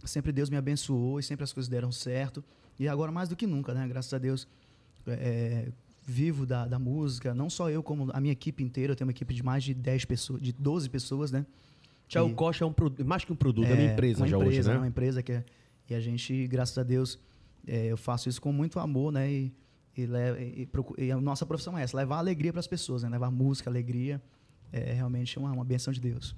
Sempre 0.06 0.32
Deus 0.32 0.50
me 0.50 0.56
abençoou 0.56 1.20
e 1.20 1.24
sempre 1.24 1.44
as 1.44 1.52
coisas 1.52 1.68
deram 1.70 1.92
certo. 1.92 2.44
E 2.80 2.88
agora 2.88 3.12
mais 3.12 3.28
do 3.28 3.36
que 3.36 3.46
nunca, 3.48 3.74
né? 3.74 3.88
Graças 3.88 4.14
a 4.14 4.18
Deus, 4.18 4.48
é, 5.08 5.70
vivo 6.06 6.46
da, 6.46 6.66
da 6.66 6.78
música. 6.80 7.34
Não 7.34 7.50
só 7.50 7.70
eu, 7.70 7.82
como 7.84 8.10
a 8.14 8.22
minha 8.22 8.32
equipe 8.34 8.64
inteira. 8.64 8.92
Eu 8.94 8.96
tenho 8.96 9.08
uma 9.08 9.12
equipe 9.12 9.34
de 9.34 9.44
mais 9.44 9.64
de 9.64 9.74
10 9.74 10.06
pessoas, 10.06 10.42
de 10.42 10.54
12 10.54 10.90
pessoas, 10.90 11.32
né? 11.32 11.46
Thiago 12.08 12.30
E- 12.30 12.34
Costa 12.34 12.64
é 12.64 12.68
um 12.68 12.74
mais 13.06 13.24
que 13.26 13.32
um 13.34 13.36
produto, 13.36 13.68
é, 13.68 13.74
uma 13.74 13.82
empresa 13.94 14.20
uma 14.22 14.28
já 14.28 14.38
empresa, 14.38 14.60
hoje, 14.62 14.70
né? 14.70 14.78
Uma 14.78 14.88
empresa 14.88 15.24
que 15.24 15.32
é, 15.32 15.44
e 15.90 15.96
a 15.96 16.00
gente, 16.00 16.48
graças 16.48 16.78
a 16.78 16.84
Deus, 16.84 17.20
é, 17.68 17.86
eu 17.88 17.98
faço 17.98 18.30
isso 18.30 18.42
com 18.42 18.52
muito 18.52 18.80
amor, 18.80 19.12
né? 19.12 19.32
E, 19.32 19.54
e, 19.98 20.04
e 20.98 21.06
e 21.06 21.12
a 21.12 21.18
nossa 21.22 21.46
profissão 21.46 21.78
é 21.78 21.84
essa, 21.84 21.96
levar 21.98 22.18
alegria 22.18 22.52
para 22.52 22.60
as 22.60 22.68
pessoas, 22.68 23.04
né? 23.04 23.10
Levar 23.10 23.32
música, 23.32 23.70
alegria. 23.70 24.22
É 24.72 24.92
realmente 24.94 25.38
uma, 25.40 25.52
uma 25.52 25.64
benção 25.64 25.94
de 25.94 26.02
Deus. 26.02 26.36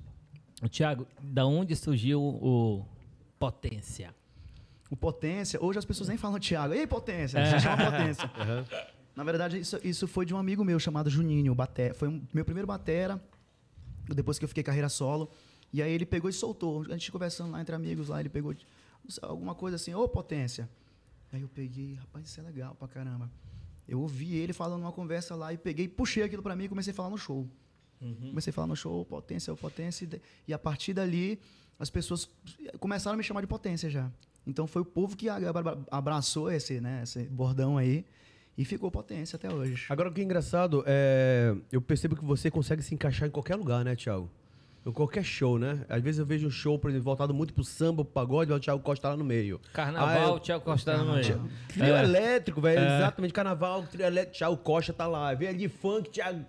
Tiago, 0.70 1.08
da 1.22 1.46
onde 1.46 1.76
surgiu 1.76 2.22
o 2.22 2.86
Potência? 3.40 4.14
O 4.90 4.96
Potência, 4.96 5.60
hoje 5.64 5.80
as 5.80 5.86
pessoas 5.86 6.08
nem 6.10 6.18
falam 6.18 6.40
Thiago. 6.40 6.74
Ei, 6.74 6.86
Potência! 6.88 7.40
É. 7.40 7.42
A 7.42 7.46
gente 7.46 7.62
chama 7.64 7.92
Potência. 7.92 8.30
Na 9.16 9.24
verdade, 9.24 9.58
isso, 9.60 9.80
isso 9.84 10.08
foi 10.08 10.26
de 10.26 10.34
um 10.34 10.38
amigo 10.38 10.64
meu 10.64 10.80
chamado 10.80 11.10
Juninho, 11.10 11.54
Baté. 11.56 11.94
Foi 11.94 12.08
um- 12.08 12.22
meu 12.34 12.46
primeiro 12.46 12.68
batera, 12.68 13.20
depois 14.08 14.38
que 14.38 14.46
eu 14.46 14.50
fiquei 14.50 14.64
carreira 14.64 14.88
solo. 14.90 15.32
E 15.74 15.82
aí 15.82 15.92
ele 15.92 16.06
pegou 16.06 16.30
e 16.30 16.34
soltou. 16.34 16.84
A 16.90 16.92
gente 16.94 17.12
conversando 17.12 17.52
lá 17.52 17.62
entre 17.62 17.76
amigos 17.76 18.08
lá, 18.10 18.20
ele 18.20 18.30
pegou 18.30 18.56
alguma 19.22 19.54
coisa 19.56 19.76
assim, 19.76 19.94
ô 19.94 20.08
Potência. 20.08 20.70
Aí 21.32 21.42
eu 21.42 21.50
peguei, 21.50 21.96
rapaz, 21.96 22.26
isso 22.28 22.40
é 22.40 22.44
legal 22.44 22.74
pra 22.76 22.88
caramba. 22.88 23.30
Eu 23.88 24.00
ouvi 24.02 24.36
ele 24.36 24.54
falando 24.54 24.82
numa 24.82 24.92
conversa 24.92 25.36
lá 25.36 25.54
e 25.54 25.58
peguei, 25.58 25.88
puxei 25.88 26.24
aquilo 26.24 26.42
pra 26.44 26.56
mim 26.56 26.66
e 26.66 26.70
comecei 26.70 26.92
a 26.92 26.96
falar 26.96 27.10
no 27.10 27.18
show. 27.18 27.48
Comecei 28.30 28.52
a 28.52 28.54
falar 28.54 28.68
no 28.68 28.76
show, 28.76 29.04
potência, 29.06 29.52
ô, 29.52 29.58
potência. 29.58 30.08
e 30.48 30.54
a 30.54 30.60
partir 30.60 30.94
dali, 30.94 31.40
as 31.80 31.90
pessoas 31.90 32.30
começaram 32.80 33.16
a 33.16 33.18
me 33.18 33.24
chamar 33.24 33.42
de 33.42 33.48
potência 33.48 33.90
já. 33.90 34.10
Então 34.46 34.68
foi 34.68 34.82
o 34.82 34.86
povo 34.86 35.16
que 35.18 35.28
abra- 35.28 35.50
abra- 35.50 35.78
abraçou 35.92 36.50
esse, 36.52 36.80
né, 36.80 37.02
esse 37.04 37.24
bordão 37.26 37.78
aí 37.78 38.06
e 38.58 38.64
ficou 38.64 38.90
potência 38.92 39.36
até 39.36 39.54
hoje. 39.54 39.86
Agora, 39.90 40.10
o 40.10 40.14
que 40.14 40.22
é 40.22 40.24
engraçado, 40.24 40.84
é, 40.86 41.56
eu 41.72 41.82
percebo 41.82 42.16
que 42.16 42.24
você 42.24 42.50
consegue 42.52 42.82
se 42.82 42.94
encaixar 42.94 43.28
em 43.28 43.32
qualquer 43.32 43.56
lugar, 43.56 43.84
né, 43.84 43.96
Thiago? 43.96 44.30
Em 44.88 44.92
qualquer 44.94 45.24
show, 45.24 45.60
né? 45.60 45.86
Às 45.90 46.02
vezes 46.02 46.18
eu 46.20 46.26
vejo 46.26 46.48
um 46.48 46.50
show, 46.50 46.80
por 46.80 46.90
exemplo, 46.90 47.04
voltado 47.04 47.34
muito 47.34 47.54
pro 47.54 47.64
samba, 47.64 48.06
pro 48.06 48.14
pagode, 48.14 48.54
o 48.54 48.60
Thiago 48.60 48.82
Costa 48.82 49.04
tá 49.04 49.10
lá 49.10 49.18
no 49.18 49.26
meio. 49.26 49.60
Carnaval, 49.74 50.08
Ah, 50.10 50.28
eu- 50.36 50.40
Tiago 50.40 50.64
Costa 50.64 50.98
no 50.98 51.14
meio. 51.14 51.50
Trio 51.68 51.84
É. 51.94 52.04
elétrico, 52.04 52.62
velho. 52.62 52.80
Exatamente, 52.80 53.34
carnaval, 53.34 53.84
trio 53.84 54.06
elétrico, 54.06 54.38
Thiago 54.38 54.56
Costa 54.58 54.94
tá 54.94 55.06
lá. 55.06 55.34
Vem 55.34 55.50
ali 55.50 55.68
funk, 55.68 56.10
Thiago. 56.10 56.46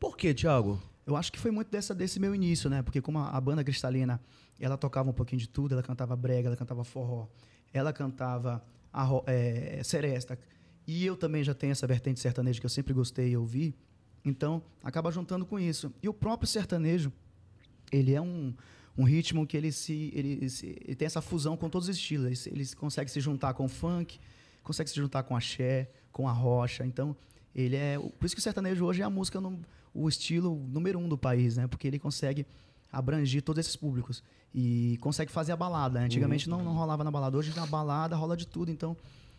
Por 0.00 0.16
quê, 0.16 0.32
Thiago? 0.32 0.80
Eu 1.06 1.14
acho 1.14 1.30
que 1.30 1.38
foi 1.38 1.50
muito 1.50 1.70
dessa, 1.70 1.94
desse 1.94 2.18
meu 2.18 2.34
início, 2.34 2.70
né? 2.70 2.80
Porque 2.80 3.02
como 3.02 3.18
a, 3.18 3.28
a 3.36 3.40
banda 3.40 3.62
Cristalina, 3.62 4.18
ela 4.58 4.78
tocava 4.78 5.10
um 5.10 5.12
pouquinho 5.12 5.40
de 5.40 5.48
tudo, 5.48 5.72
ela 5.72 5.82
cantava 5.82 6.16
brega, 6.16 6.48
ela 6.48 6.56
cantava 6.56 6.82
forró, 6.84 7.26
ela 7.72 7.92
cantava 7.92 8.64
a, 8.90 9.06
é, 9.26 9.82
seresta. 9.84 10.38
E 10.86 11.04
eu 11.04 11.16
também 11.18 11.44
já 11.44 11.52
tenho 11.52 11.72
essa 11.72 11.86
vertente 11.86 12.18
sertaneja 12.18 12.58
que 12.60 12.64
eu 12.64 12.70
sempre 12.70 12.94
gostei 12.94 13.30
e 13.32 13.36
ouvi. 13.36 13.74
Então, 14.24 14.62
acaba 14.82 15.10
juntando 15.12 15.44
com 15.44 15.60
isso. 15.60 15.92
E 16.02 16.08
o 16.08 16.14
próprio 16.14 16.48
sertanejo, 16.48 17.12
ele 17.94 18.12
é 18.14 18.20
um, 18.20 18.54
um 18.96 19.04
ritmo 19.04 19.46
que 19.46 19.56
ele 19.56 19.70
se, 19.72 20.10
ele, 20.14 20.48
se- 20.48 20.76
ele 20.84 20.94
tem 20.94 21.06
essa 21.06 21.20
fusão 21.20 21.56
com 21.56 21.68
todos 21.68 21.88
os 21.88 21.96
estilos. 21.96 22.46
Ele, 22.46 22.60
ele 22.60 22.68
consegue 22.76 23.10
se 23.10 23.20
juntar 23.20 23.54
com 23.54 23.64
o 23.64 23.68
funk, 23.68 24.18
consegue 24.62 24.90
se 24.90 24.96
juntar 24.96 25.22
com 25.22 25.34
a 25.34 25.38
axé, 25.38 25.90
com 26.12 26.28
a 26.28 26.32
rocha. 26.32 26.84
Então, 26.86 27.16
ele 27.54 27.76
é. 27.76 27.98
Por 27.98 28.26
isso 28.26 28.34
que 28.34 28.40
o 28.40 28.42
sertanejo 28.42 28.84
hoje 28.84 29.02
é 29.02 29.04
a 29.04 29.10
música, 29.10 29.40
no, 29.40 29.60
o 29.92 30.08
estilo 30.08 30.56
número 30.68 30.98
um 30.98 31.08
do 31.08 31.16
país, 31.18 31.56
né? 31.56 31.66
Porque 31.66 31.86
ele 31.86 31.98
consegue 31.98 32.46
abranger 32.92 33.42
todos 33.42 33.60
esses 33.60 33.76
públicos. 33.76 34.22
E 34.54 34.96
consegue 35.00 35.32
fazer 35.32 35.52
a 35.52 35.56
balada. 35.56 35.98
né? 35.98 36.04
Antigamente 36.06 36.48
não, 36.48 36.62
não 36.64 36.74
rolava 36.74 37.02
na 37.02 37.10
balada. 37.10 37.36
Hoje 37.36 37.52
na 37.56 37.66
balada 37.66 38.14
rola 38.16 38.36
de 38.36 38.46
tudo. 38.46 38.70
Então. 38.70 38.96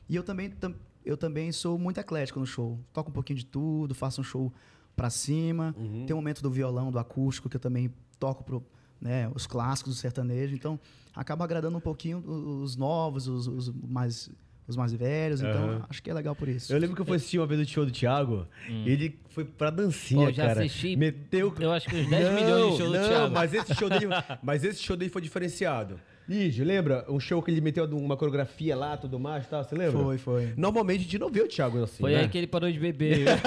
E 0.10 0.16
eu 0.16 0.24
também, 0.24 0.50
tam- 0.50 0.76
eu 1.06 1.16
também 1.18 1.52
sou 1.52 1.80
muito 1.80 2.00
eclético 2.00 2.40
no 2.40 2.46
show. 2.46 2.80
Toco 2.94 3.10
um 3.10 3.14
pouquinho 3.14 3.40
de 3.40 3.46
tudo, 3.46 3.96
faço 3.96 4.20
um 4.22 4.24
show 4.24 4.52
pra 4.96 5.10
cima. 5.10 5.74
Tem 6.06 6.14
o 6.14 6.18
momento 6.18 6.42
do 6.42 6.52
violão, 6.52 6.92
do 6.92 7.00
acústico, 7.00 7.50
que 7.50 7.56
eu 7.56 7.60
também 7.62 7.92
toco 8.20 8.44
pro, 8.44 8.64
né, 9.00 9.30
os 9.34 9.46
clássicos 9.48 9.96
do 9.96 10.00
sertanejo. 10.00 10.56
Então, 10.56 10.80
acaba 11.14 11.44
agradando 11.44 11.78
um 11.78 11.82
pouquinho 11.82 12.20
os 12.20 12.76
novos, 12.76 13.28
os, 13.28 13.48
os 13.48 13.70
mais, 13.70 14.30
os 14.68 14.76
mais 14.76 14.92
velhos. 14.94 15.42
Então, 15.42 15.52
Aham. 15.70 15.86
acho 15.90 16.02
que 16.02 16.10
é 16.10 16.14
legal 16.14 16.36
por 16.36 16.48
isso. 16.48 16.74
Eu 16.74 16.80
lembro 16.80 16.96
que 16.96 17.02
eu 17.02 17.06
fui 17.06 17.18
assistir 17.18 17.38
uma 17.40 17.48
vez 17.48 17.60
o 17.62 17.66
show 17.66 17.86
do 17.86 17.92
Thiago. 17.92 18.48
Ele 18.86 19.18
foi 19.30 19.46
pra 19.46 19.70
dancinha, 19.70 20.28
Pô, 20.28 20.34
já 20.34 20.48
cara. 20.48 20.62
assisti, 20.62 20.96
Meteu... 20.96 21.54
eu 21.60 21.72
acho 21.72 21.88
que 21.88 21.96
uns 21.96 22.10
10 22.10 22.34
milhões 22.34 22.72
de 22.72 22.78
show 22.78 22.88
do 22.88 22.94
não, 22.98 23.08
Thiago. 23.08 23.34
Mas 23.34 23.54
esse 23.54 23.76
show 23.76 23.90
dele, 23.90 24.06
mas 24.42 24.64
esse 24.64 24.82
show 24.82 24.96
dele 24.98 25.12
foi 25.12 25.22
diferenciado. 25.22 26.00
Lígio, 26.28 26.66
lembra? 26.66 27.06
Um 27.08 27.20
show 27.20 27.40
que 27.44 27.52
ele 27.52 27.62
meteu 27.62 27.86
uma 27.86 28.18
coreografia 28.18 28.76
lá, 28.76 28.98
tudo 28.98 29.20
mais, 29.20 29.46
tal, 29.46 29.64
você 29.64 29.76
lembra? 29.76 30.02
Foi, 30.02 30.18
foi. 30.18 30.54
Normalmente 30.58 31.02
a 31.02 31.04
gente 31.04 31.20
não 31.20 31.30
vê 31.30 31.42
o 31.42 31.48
Thiago 31.48 31.84
assim, 31.84 32.02
Foi 32.02 32.14
né? 32.14 32.22
aí 32.22 32.28
que 32.28 32.36
ele 32.36 32.48
parou 32.48 32.72
de 32.72 32.80
beber. 32.80 33.26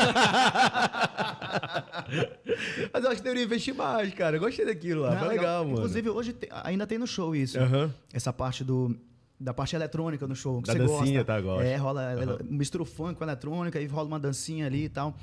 Mas 2.93 3.05
eu 3.05 3.11
acho 3.11 3.17
que 3.19 3.23
deveria 3.25 3.45
investir 3.45 3.75
mais, 3.75 4.13
cara. 4.15 4.37
Eu 4.37 4.41
gostei 4.41 4.65
daquilo 4.65 5.03
lá. 5.03 5.11
Não, 5.13 5.19
foi 5.19 5.29
legal, 5.29 5.65
mano. 5.65 5.77
Inclusive, 5.77 6.09
hoje 6.11 6.33
te- 6.33 6.49
ainda 6.51 6.87
tem 6.87 6.99
no 6.99 7.07
show 7.07 7.35
isso. 7.35 7.59
Aham. 7.59 7.93
Essa 8.13 8.33
parte 8.33 8.65
do. 8.65 8.97
Da 9.41 9.55
parte 9.55 9.77
eletrônica 9.77 10.27
no 10.27 10.35
show. 10.35 10.61
Que 10.61 10.67
Da 10.67 10.73
você 10.73 10.79
dancinha, 10.81 11.21
gosta. 11.21 11.25
tá, 11.25 11.41
gosto. 11.41 11.63
É, 11.63 11.77
rola. 11.77 12.39
Mistura 12.45 12.83
o 12.83 12.87
funk 12.87 13.15
com 13.17 13.25
a 13.25 13.27
eletrônica 13.27 13.81
e 13.81 13.87
rola 13.87 14.09
uma 14.09 14.19
dancinha 14.19 14.67
ali 14.67 14.85
e 14.85 14.89
tal. 14.89 15.17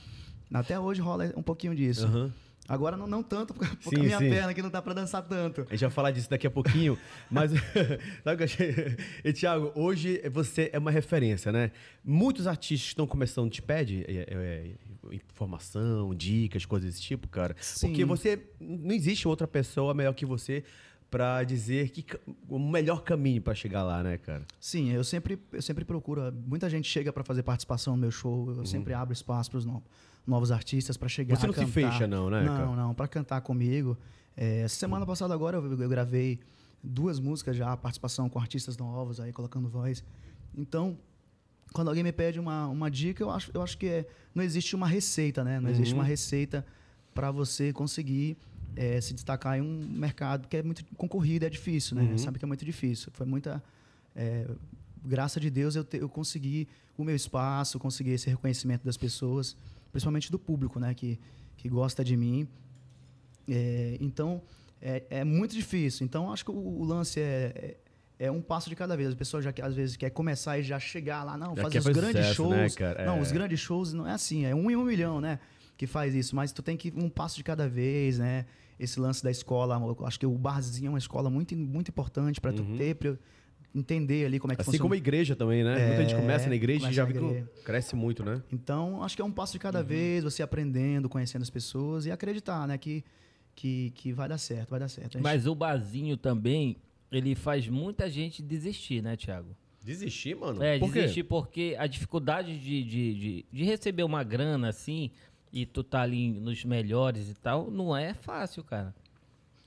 Até 0.54 0.80
hoje 0.80 1.02
rola 1.02 1.34
um 1.36 1.44
pouquinho 1.44 1.76
disso. 1.76 2.06
Aham. 2.06 2.32
Agora 2.68 2.98
não, 2.98 3.06
não 3.06 3.22
tanto, 3.22 3.54
porque 3.54 3.96
Sim, 3.96 4.02
a 4.02 4.04
minha 4.04 4.18
sim. 4.18 4.28
perna 4.28 4.50
aqui 4.50 4.60
não 4.60 4.72
dá 4.72 4.82
pra 4.82 4.92
dançar 4.92 5.22
tanto. 5.22 5.62
A 5.70 5.74
gente 5.76 5.82
vai 5.82 5.90
falar 5.92 6.10
disso 6.10 6.28
daqui 6.28 6.48
a 6.48 6.50
pouquinho, 6.50 6.98
mas 7.30 7.52
sabe 8.24 8.34
o 8.34 8.38
que 8.38 8.42
eu 8.42 8.46
achei? 8.46 8.98
E, 9.24 9.32
Thiago, 9.34 9.72
hoje 9.76 10.20
você 10.32 10.72
é 10.74 10.80
uma 10.80 10.90
referência, 10.90 11.52
né? 11.52 11.72
Muitos 12.04 12.48
artistas 12.48 12.86
que 12.88 12.94
estão 12.94 13.06
começando 13.06 13.52
te 13.52 13.62
pedem 13.62 14.04
é, 14.08 14.26
é, 14.28 15.16
informação, 15.16 16.16
dicas, 16.16 16.66
coisas 16.66 16.90
desse 16.90 17.04
tipo, 17.04 17.28
cara. 17.28 17.56
Sim. 17.62 17.90
Porque 17.90 18.04
você 18.04 18.40
não 18.60 18.96
existe 18.96 19.28
outra 19.28 19.48
pessoa 19.48 19.94
melhor 19.94 20.14
que 20.14 20.26
você 20.26 20.64
pra 21.16 21.46
dizer 21.46 21.92
que 21.92 22.06
o 22.50 22.60
melhor 22.60 23.02
caminho 23.02 23.42
pra 23.42 23.56
chegar 23.56 23.84
lá, 23.84 24.04
né, 24.04 24.18
cara? 24.18 24.44
Sim, 24.60 24.92
eu 24.92 25.02
sempre, 25.02 25.40
eu 25.54 25.62
sempre 25.62 25.86
procuro. 25.86 26.22
Muita 26.46 26.70
gente 26.70 26.90
chega 26.90 27.14
para 27.14 27.24
fazer 27.24 27.42
participação 27.42 27.96
no 27.96 28.02
meu 28.02 28.12
show. 28.12 28.52
Eu 28.54 28.66
sempre 28.66 28.94
abro 28.94 29.14
espaço 29.14 29.50
para 29.50 29.60
os 29.60 29.66
novos 30.28 30.52
artistas 30.52 30.98
para 30.98 31.08
chegar. 31.08 31.36
Uhum. 31.36 31.40
Você 31.40 31.48
não 31.48 31.54
a 31.54 31.56
se 31.56 31.60
cantar. 31.74 31.92
fecha, 31.94 32.06
não, 32.06 32.30
né, 32.30 32.42
Não, 32.44 32.58
cara? 32.58 32.76
não, 32.76 32.94
para 32.94 33.08
cantar 33.08 33.40
comigo. 33.40 33.98
É, 34.36 34.68
semana 34.68 35.06
passada 35.06 35.34
agora 35.34 35.56
eu, 35.56 35.82
eu 35.82 35.88
gravei 35.88 36.42
duas 36.84 37.18
músicas 37.18 37.56
já, 37.56 37.78
participação 37.78 38.28
com 38.28 38.38
artistas 38.38 38.76
novos 38.76 39.22
aí 39.22 39.32
colocando 39.32 39.70
voz. 39.70 40.04
Então, 40.54 40.98
quando 41.72 41.88
alguém 41.88 42.04
me 42.04 42.12
pede 42.12 42.42
uma, 42.42 42.68
uma 42.68 42.92
dica, 42.92 43.24
eu 43.24 43.30
acho, 43.32 43.52
eu 43.54 43.62
acho 43.62 43.78
que 43.78 43.86
é, 43.88 44.06
não 44.34 44.44
existe 44.44 44.76
uma 44.76 44.86
receita, 44.88 45.46
né? 45.46 45.62
Não 45.62 45.70
existe 45.70 45.94
Uhum. 45.94 46.00
uma 46.02 46.06
receita 46.06 46.66
para 47.14 47.32
você 47.32 47.72
conseguir 47.72 48.36
é, 48.76 49.00
se 49.02 49.14
destacar 49.14 49.58
em 49.58 49.62
um 49.62 49.88
mercado 49.88 50.48
que 50.48 50.58
é 50.58 50.64
muito 50.64 50.84
concorrido, 50.96 51.46
é 51.46 51.50
difícil, 51.50 51.96
né? 51.96 52.04
Uhum. 52.04 52.18
Sabe 52.18 52.40
que 52.40 52.46
é 52.46 52.48
muito 52.48 52.66
difícil. 52.66 53.10
Foi 53.14 53.26
muita 53.26 53.64
é, 54.16 54.46
graça 55.04 55.40
de 55.40 55.50
Deus 55.50 55.76
eu, 55.76 55.84
te- 55.84 55.98
eu 55.98 56.10
consegui 56.10 56.68
o 56.98 57.04
meu 57.04 57.16
espaço, 57.16 57.78
consegui 57.80 58.12
esse 58.12 58.30
reconhecimento 58.30 58.84
das 58.86 58.98
pessoas, 58.98 59.56
principalmente 59.92 60.32
do 60.32 60.40
público, 60.40 60.80
né? 60.80 60.94
Que, 60.94 61.20
que 61.58 61.68
gosta 61.70 62.04
de 62.04 62.16
mim. 62.18 62.48
É, 63.48 63.98
então, 64.02 64.42
é, 64.82 65.04
é 65.10 65.24
muito 65.24 65.54
difícil. 65.56 66.06
Então, 66.06 66.32
acho 66.32 66.44
que 66.46 66.52
o, 66.52 66.56
o 66.56 66.84
lance 66.84 67.20
é, 67.20 67.78
é, 68.20 68.26
é 68.28 68.32
um 68.32 68.42
passo 68.42 68.70
de 68.70 68.76
cada 68.76 68.96
vez. 68.98 69.12
A 69.14 69.16
pessoa 69.16 69.42
já 69.42 69.54
às 69.62 69.76
vezes 69.76 69.96
quer 69.96 70.10
começar 70.10 70.58
e 70.60 70.64
já 70.64 70.80
chegar 70.80 71.24
lá, 71.24 71.38
não, 71.38 71.56
Já 71.56 71.64
fazer 71.64 71.80
os 71.80 71.86
grandes 71.86 72.26
sucesso, 72.28 72.50
né, 72.50 72.58
shows. 72.64 72.76
cara? 72.76 73.06
Não, 73.06 73.18
É. 73.18 73.22
os 73.22 73.32
grandes 73.32 73.60
shows 73.60 73.94
não 73.94 74.08
é 74.08 74.12
assim, 74.14 74.46
é 74.46 74.56
um 74.56 74.70
em 74.72 74.76
um 74.76 74.84
milhão, 74.84 75.22
né? 75.22 75.40
Que 75.78 75.86
faz 75.86 76.16
isso, 76.16 76.36
mas 76.36 76.52
tu 76.54 76.62
tem 76.64 76.78
que 76.78 76.92
um 76.96 77.10
passo 77.10 77.36
de 77.36 77.44
cada 77.44 77.68
vez, 77.68 78.18
né? 78.18 78.46
Esse 78.80 79.00
lance 79.00 79.24
da 79.24 79.32
escola, 79.32 79.80
acho 80.06 80.20
que 80.20 80.26
o 80.26 80.38
barzinho 80.38 80.88
é 80.88 80.90
uma 80.90 80.98
escola 81.00 81.30
muito, 81.30 81.56
muito 81.56 81.90
importante 81.90 82.42
para 82.42 82.52
tu 82.52 82.64
ter, 82.78 82.96
pra 82.96 83.16
entender 83.74 84.26
ali 84.26 84.40
como 84.40 84.52
é 84.54 84.56
que 84.56 84.62
Assim 84.62 84.72
funciona. 84.72 84.84
como 84.84 84.94
a 84.94 84.98
igreja 84.98 85.36
também, 85.36 85.64
né? 85.64 85.88
Muita 85.88 86.02
gente 86.02 86.14
É, 86.14 86.18
começa 86.18 86.50
na 86.50 86.56
igreja 86.56 86.78
e 86.78 86.82
começa 86.82 86.96
já 86.96 87.06
vê 87.06 87.14
que 87.14 87.20
igreja. 87.20 87.52
cresce 87.64 87.96
muito, 87.96 88.24
né? 88.24 88.42
Então, 88.52 89.04
acho 89.04 89.16
que 89.16 89.22
é 89.22 89.26
um 89.26 89.32
passo 89.32 89.54
de 89.54 89.60
cada 89.60 89.80
Uhum. 89.80 89.86
vez, 89.86 90.24
você 90.24 90.42
aprendendo, 90.44 91.08
conhecendo 91.10 91.42
as 91.42 91.50
pessoas 91.50 92.06
e 92.06 92.12
acreditar, 92.12 92.68
né? 92.68 92.78
Que, 92.78 93.04
que, 93.56 93.92
que 93.92 94.12
vai 94.14 94.28
dar 94.30 94.38
certo, 94.38 94.70
vai 94.72 94.80
dar 94.80 94.88
certo. 94.90 95.14
Gente- 95.14 95.24
Mas 95.24 95.46
o 95.48 95.56
barzinho 95.56 96.18
também, 96.18 96.78
ele 97.12 97.36
faz 97.36 97.68
muita 97.68 98.10
gente 98.10 98.42
desistir, 98.42 99.02
né, 99.02 99.16
Tiago? 99.16 99.56
Desistir, 99.84 100.36
mano? 100.36 100.64
É, 100.64 100.80
Por 100.80 100.92
quê? 100.92 101.02
desistir 101.02 101.24
porque 101.24 101.76
a 101.78 101.86
dificuldade 101.86 102.58
de, 102.58 102.84
de, 102.84 103.14
de, 103.14 103.46
de 103.52 103.64
receber 103.64 104.04
uma 104.04 104.24
grana 104.24 104.70
assim 104.70 105.12
e 105.52 105.66
tu 105.66 105.84
tá 105.84 106.02
ali 106.02 106.32
nos 106.32 106.64
melhores 106.66 107.30
e 107.30 107.34
tal, 107.36 107.70
não 107.72 107.96
é 107.96 108.14
fácil, 108.14 108.64
cara. 108.64 108.94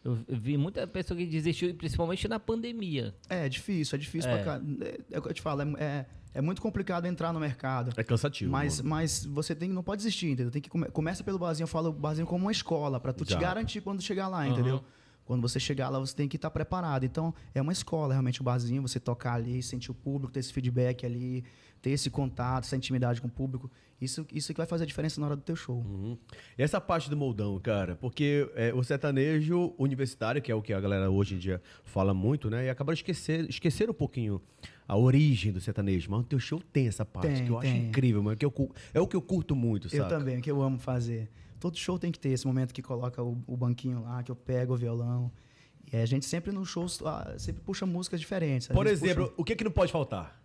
Eu 0.05 0.17
vi 0.29 0.57
muita 0.57 0.87
pessoa 0.87 1.19
que 1.19 1.27
desistiu, 1.27 1.75
principalmente 1.75 2.27
na 2.29 2.39
pandemia. 2.39 3.15
É, 3.29 3.47
é 3.47 3.49
difícil, 3.49 3.97
é 3.97 3.99
difícil 3.99 4.31
É. 4.31 4.35
pra 4.37 4.45
cá. 4.59 4.65
É, 4.81 5.01
é 5.13 5.19
o 5.19 5.23
que 5.23 5.29
eu 5.29 5.35
te 5.35 5.43
falo, 5.43 5.63
é, 5.63 5.67
é, 5.79 6.07
é 6.35 6.41
muito 6.41 6.63
complicado 6.63 7.07
entrar 7.07 7.33
no 7.33 7.41
mercado. 7.41 7.93
É 7.97 8.05
cansativo. 8.05 8.51
Mas, 8.51 8.79
mano. 8.79 8.91
mas 8.91 9.25
você 9.25 9.55
tem, 9.55 9.69
não 9.69 9.83
pode 9.83 9.99
desistir, 9.99 10.29
entendeu? 10.29 10.51
Tem 10.53 10.63
que 10.63 10.71
come, 10.71 10.87
começa 10.91 11.23
pelo 11.25 11.39
barzinho, 11.39 11.65
eu 11.65 11.69
falo 11.69 11.91
o 11.91 11.93
barzinho 11.93 12.27
como 12.27 12.45
uma 12.45 12.53
escola, 12.53 13.01
pra 13.01 13.13
tu 13.13 13.25
te 13.25 13.37
garantir 13.37 13.81
quando 13.81 14.01
chegar 14.01 14.29
lá, 14.29 14.43
Aham. 14.45 14.53
entendeu? 14.53 14.85
Quando 15.25 15.43
você 15.43 15.61
chegar 15.61 15.91
lá, 15.91 15.99
você 15.99 16.17
tem 16.17 16.27
que 16.27 16.37
estar 16.37 16.51
preparado. 16.51 17.05
Então, 17.05 17.35
é 17.55 17.61
uma 17.61 17.73
escola, 17.73 18.15
realmente, 18.15 18.41
o 18.41 18.45
barzinho, 18.45 18.81
você 18.81 18.99
tocar 18.99 19.35
ali, 19.35 19.63
sentir 19.63 19.91
o 19.91 19.95
público, 19.95 20.33
ter 20.33 20.41
esse 20.41 20.51
feedback 20.53 21.05
ali, 21.05 21.45
ter 21.81 21.91
esse 21.91 22.11
contato, 22.11 22.65
essa 22.65 22.77
intimidade 22.77 23.21
com 23.21 23.29
o 23.29 23.31
público. 23.31 23.71
Isso, 24.01 24.25
isso 24.33 24.53
que 24.53 24.59
vai 24.59 24.67
fazer 24.67 24.85
a 24.85 24.87
diferença 24.87 25.21
na 25.21 25.27
hora 25.27 25.35
do 25.37 25.43
teu 25.43 25.57
show. 25.57 25.79
Uhum. 25.79 26.17
E 26.57 26.63
essa 26.63 26.81
parte 26.81 27.11
do 27.11 27.17
moldão, 27.17 27.59
cara, 27.59 27.97
porque 27.97 28.49
é, 28.55 28.73
o 28.73 28.83
sertanejo 28.85 29.75
universitário, 29.77 30.41
que 30.41 30.53
é 30.53 30.55
o 30.55 30.63
que 30.63 30.73
a 30.73 30.81
galera 30.81 31.11
hoje 31.11 31.35
em 31.35 31.39
dia 31.39 31.61
fala 31.85 32.15
muito, 32.15 32.49
né? 32.49 32.67
E 32.67 32.71
acabaram 32.71 32.95
esquecer, 32.95 33.49
esquecer 33.51 33.91
um 33.91 33.95
pouquinho 33.95 34.41
a 34.87 34.97
origem 34.97 35.51
do 35.53 35.61
sertanejo. 35.61 36.09
Mas 36.11 36.21
o 36.21 36.25
teu 36.25 36.39
show 36.39 36.63
tem 36.73 36.87
essa 36.87 37.05
parte, 37.05 37.27
Tem, 37.35 37.45
que 37.45 37.51
eu 37.51 37.59
acho 37.59 37.71
tem. 37.73 37.89
incrível, 37.89 38.23
mano. 38.23 38.37
Que 38.37 38.47
eu, 38.47 38.53
é 38.95 39.01
o 39.01 39.07
que 39.07 39.17
eu 39.17 39.23
curto 39.23 39.57
muito, 39.57 39.89
sabe? 39.89 40.01
Eu 40.03 40.09
também, 40.09 40.41
que 40.41 40.51
eu 40.51 40.63
amo 40.63 40.79
fazer. 40.79 41.29
Todo 41.59 41.77
show 41.77 41.99
tem 41.99 42.13
que 42.13 42.21
ter 42.21 42.29
esse 42.29 42.47
momento 42.47 42.73
que 42.73 42.81
coloca 42.83 43.21
o, 43.21 43.37
o 43.49 43.57
banquinho 43.57 44.01
lá, 44.03 44.23
que 44.23 44.31
eu 44.31 44.37
pego 44.37 44.75
o 44.75 44.77
violão. 44.77 45.33
E 45.93 45.97
a 45.97 46.07
gente 46.07 46.25
sempre 46.25 46.53
nos 46.53 46.69
shows 46.69 47.03
ah, 47.05 47.35
sempre 47.37 47.63
puxa 47.63 47.85
músicas 47.85 48.21
diferentes. 48.21 48.69
Por 48.69 48.87
exemplo, 48.87 49.25
puxa- 49.25 49.35
o 49.39 49.45
que, 49.45 49.57
que 49.57 49.65
não 49.65 49.73
pode 49.73 49.91
faltar 49.91 50.38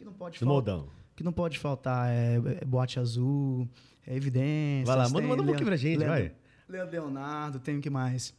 que 0.00 0.04
não 0.06 0.12
pode 0.14 0.38
faltar. 0.38 0.80
que 1.14 1.22
não 1.22 1.32
pode 1.32 1.58
faltar 1.58 2.08
é, 2.10 2.36
é 2.62 2.64
boate 2.64 2.98
azul, 2.98 3.68
é 4.06 4.16
evidência. 4.16 4.86
Vai 4.86 4.96
lá, 4.96 5.08
manda- 5.10 5.26
manda 5.28 5.42
um 5.42 5.46
pouquinho 5.46 5.66
pra 5.66 5.76
gente, 5.76 6.02
vai. 6.04 6.32
Leandro 6.66 6.92
Leonardo, 6.92 7.58
tem 7.58 7.76
o 7.76 7.80
que 7.82 7.90
mais? 7.90 8.34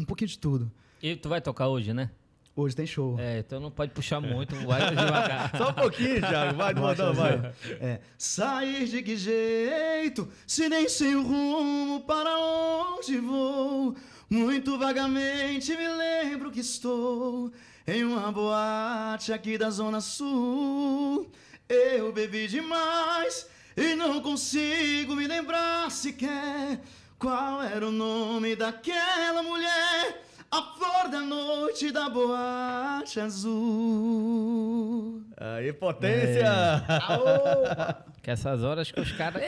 Um 0.00 0.04
pouquinho 0.04 0.28
de 0.28 0.38
tudo. 0.38 0.72
E 1.02 1.14
tu 1.14 1.28
vai 1.28 1.40
tocar 1.42 1.68
hoje, 1.68 1.92
né? 1.92 2.10
Hoje 2.56 2.74
tem 2.74 2.86
show. 2.86 3.16
É, 3.20 3.38
então 3.40 3.60
não 3.60 3.70
pode 3.70 3.92
puxar 3.92 4.18
muito, 4.20 4.54
vai 4.66 4.88
devagar. 4.90 5.52
Só 5.58 5.68
um 5.70 5.74
pouquinho, 5.74 6.20
Thiago. 6.20 6.56
Vai 6.56 6.72
azul. 6.72 7.14
vai. 7.14 7.52
É, 7.80 8.00
sair 8.16 8.88
de 8.88 9.02
que 9.02 9.16
jeito, 9.16 10.28
se 10.46 10.68
nem 10.68 10.88
sei 10.88 11.14
o 11.14 11.22
rumo 11.22 12.00
para 12.00 12.30
onde 12.38 13.18
vou. 13.18 13.94
Muito 14.30 14.78
vagamente 14.78 15.70
me 15.76 15.88
lembro 15.88 16.50
que 16.50 16.60
estou 16.60 17.52
em 17.90 18.04
uma 18.04 18.30
boate 18.30 19.32
aqui 19.32 19.56
da 19.56 19.70
Zona 19.70 20.02
Sul. 20.02 21.30
Eu 21.66 22.12
bebi 22.12 22.46
demais 22.46 23.46
e 23.74 23.94
não 23.94 24.20
consigo 24.20 25.16
me 25.16 25.26
lembrar 25.26 25.90
sequer 25.90 26.80
qual 27.18 27.62
era 27.62 27.88
o 27.88 27.90
nome 27.90 28.54
daquela 28.54 29.42
mulher. 29.42 30.22
A 30.50 30.62
flor 30.62 31.10
da 31.10 31.20
noite 31.20 31.92
da 31.92 32.08
boate 32.08 33.20
azul. 33.20 35.22
Aí, 35.36 35.72
potência! 35.74 36.48
Que 38.20 38.32
essas 38.32 38.62
horas 38.62 38.90
que 38.90 39.00
os 39.00 39.10
caras. 39.12 39.40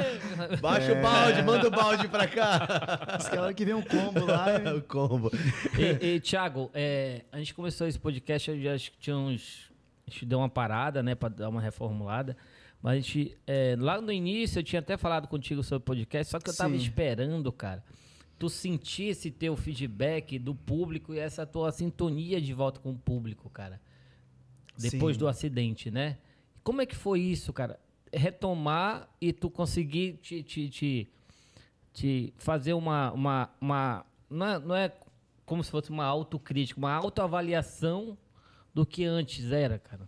Baixa 0.60 0.92
o 0.92 1.00
balde, 1.00 1.42
manda 1.42 1.68
o 1.68 1.70
balde 1.70 2.06
pra 2.06 2.26
cá. 2.26 3.16
Diz 3.16 3.30
que 3.30 3.36
a 3.36 3.40
hora 3.40 3.54
que 3.54 3.64
vem 3.64 3.72
um 3.72 3.80
combo 3.80 4.26
lá. 4.26 4.46
o 4.76 4.82
combo. 4.82 5.30
e, 5.78 6.06
e, 6.06 6.20
Thiago, 6.20 6.70
é, 6.74 7.22
a 7.32 7.38
gente 7.38 7.54
começou 7.54 7.86
esse 7.86 7.98
podcast, 7.98 8.50
eu 8.50 8.60
já 8.60 8.74
acho 8.74 8.92
que 8.92 8.98
tinha 8.98 9.16
uns. 9.16 9.70
A 10.06 10.10
gente 10.10 10.26
deu 10.26 10.40
uma 10.40 10.50
parada, 10.50 11.02
né, 11.02 11.14
pra 11.14 11.30
dar 11.30 11.48
uma 11.48 11.62
reformulada. 11.62 12.36
Mas 12.82 12.92
a 12.92 12.96
gente. 12.96 13.38
é, 13.46 13.74
lá 13.78 14.02
no 14.02 14.12
início 14.12 14.58
eu 14.58 14.62
tinha 14.62 14.80
até 14.80 14.98
falado 14.98 15.28
contigo 15.28 15.62
sobre 15.62 15.78
o 15.78 15.86
podcast, 15.86 16.30
só 16.30 16.38
que 16.38 16.50
eu 16.50 16.56
tava 16.56 16.74
Sim. 16.74 16.76
esperando, 16.76 17.50
cara. 17.50 17.82
Tu 18.38 18.48
sentir 18.48 19.04
esse 19.04 19.30
teu 19.30 19.56
feedback 19.56 20.38
do 20.38 20.54
público 20.54 21.14
e 21.14 21.18
essa 21.18 21.46
tua 21.46 21.72
sintonia 21.72 22.40
de 22.40 22.52
volta 22.52 22.80
com 22.80 22.90
o 22.90 22.98
público, 22.98 23.48
cara. 23.48 23.80
Depois 24.78 25.16
Sim. 25.16 25.20
do 25.20 25.28
acidente, 25.28 25.90
né? 25.90 26.18
Como 26.62 26.82
é 26.82 26.86
que 26.86 26.94
foi 26.94 27.20
isso, 27.20 27.52
cara? 27.52 27.80
Retomar 28.12 29.08
e 29.20 29.32
tu 29.32 29.48
conseguir 29.48 30.18
te, 30.20 30.42
te, 30.42 30.68
te, 30.68 31.08
te 31.92 32.34
fazer 32.36 32.74
uma. 32.74 33.10
uma, 33.12 33.50
uma 33.60 34.06
não, 34.28 34.46
é, 34.46 34.58
não 34.58 34.76
é 34.76 34.92
como 35.46 35.62
se 35.64 35.70
fosse 35.70 35.90
uma 35.90 36.04
autocrítica, 36.04 36.78
uma 36.78 36.92
autoavaliação 36.92 38.18
do 38.74 38.84
que 38.84 39.04
antes 39.04 39.50
era, 39.50 39.78
cara. 39.78 40.06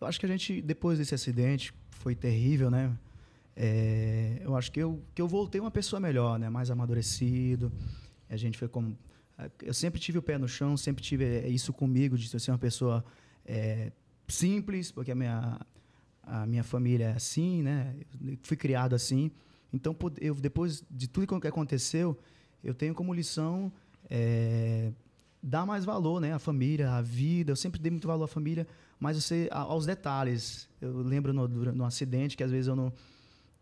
Eu 0.00 0.06
acho 0.06 0.20
que 0.20 0.26
a 0.26 0.28
gente, 0.28 0.60
depois 0.60 0.98
desse 0.98 1.14
acidente, 1.14 1.72
foi 1.90 2.14
terrível, 2.14 2.70
né? 2.70 2.94
É, 3.60 4.40
eu 4.44 4.54
acho 4.56 4.70
que 4.70 4.78
eu, 4.78 5.02
que 5.12 5.20
eu 5.20 5.26
voltei 5.26 5.60
uma 5.60 5.70
pessoa 5.70 5.98
melhor, 5.98 6.38
né? 6.38 6.48
Mais 6.48 6.70
amadurecido. 6.70 7.72
A 8.30 8.36
gente 8.36 8.56
foi 8.56 8.68
como... 8.68 8.96
Eu 9.60 9.74
sempre 9.74 10.00
tive 10.00 10.16
o 10.16 10.22
pé 10.22 10.38
no 10.38 10.46
chão, 10.46 10.76
sempre 10.76 11.02
tive 11.02 11.24
é, 11.24 11.48
isso 11.48 11.72
comigo, 11.72 12.16
de 12.16 12.28
ser 12.28 12.52
uma 12.52 12.58
pessoa 12.58 13.04
é, 13.44 13.90
simples, 14.28 14.92
porque 14.92 15.10
a 15.10 15.14
minha, 15.14 15.60
a 16.22 16.46
minha 16.46 16.62
família 16.62 17.06
é 17.06 17.12
assim, 17.14 17.62
né? 17.64 17.96
Eu 18.24 18.38
fui 18.42 18.56
criado 18.56 18.94
assim. 18.94 19.28
Então, 19.72 19.94
eu, 20.20 20.36
depois 20.36 20.84
de 20.88 21.08
tudo 21.08 21.40
que 21.40 21.48
aconteceu, 21.48 22.16
eu 22.62 22.74
tenho 22.74 22.94
como 22.94 23.12
lição 23.12 23.72
é, 24.08 24.92
dar 25.42 25.66
mais 25.66 25.84
valor, 25.84 26.20
né? 26.20 26.32
À 26.32 26.38
família, 26.38 26.92
à 26.92 27.02
vida. 27.02 27.50
Eu 27.50 27.56
sempre 27.56 27.80
dei 27.80 27.90
muito 27.90 28.06
valor 28.06 28.24
à 28.24 28.28
família, 28.28 28.68
mas 29.00 29.20
você 29.20 29.48
aos 29.50 29.84
detalhes. 29.84 30.68
Eu 30.80 30.98
lembro 30.98 31.32
no, 31.32 31.48
no 31.48 31.84
acidente 31.84 32.36
que 32.36 32.44
às 32.44 32.52
vezes 32.52 32.68
eu 32.68 32.76
não 32.76 32.92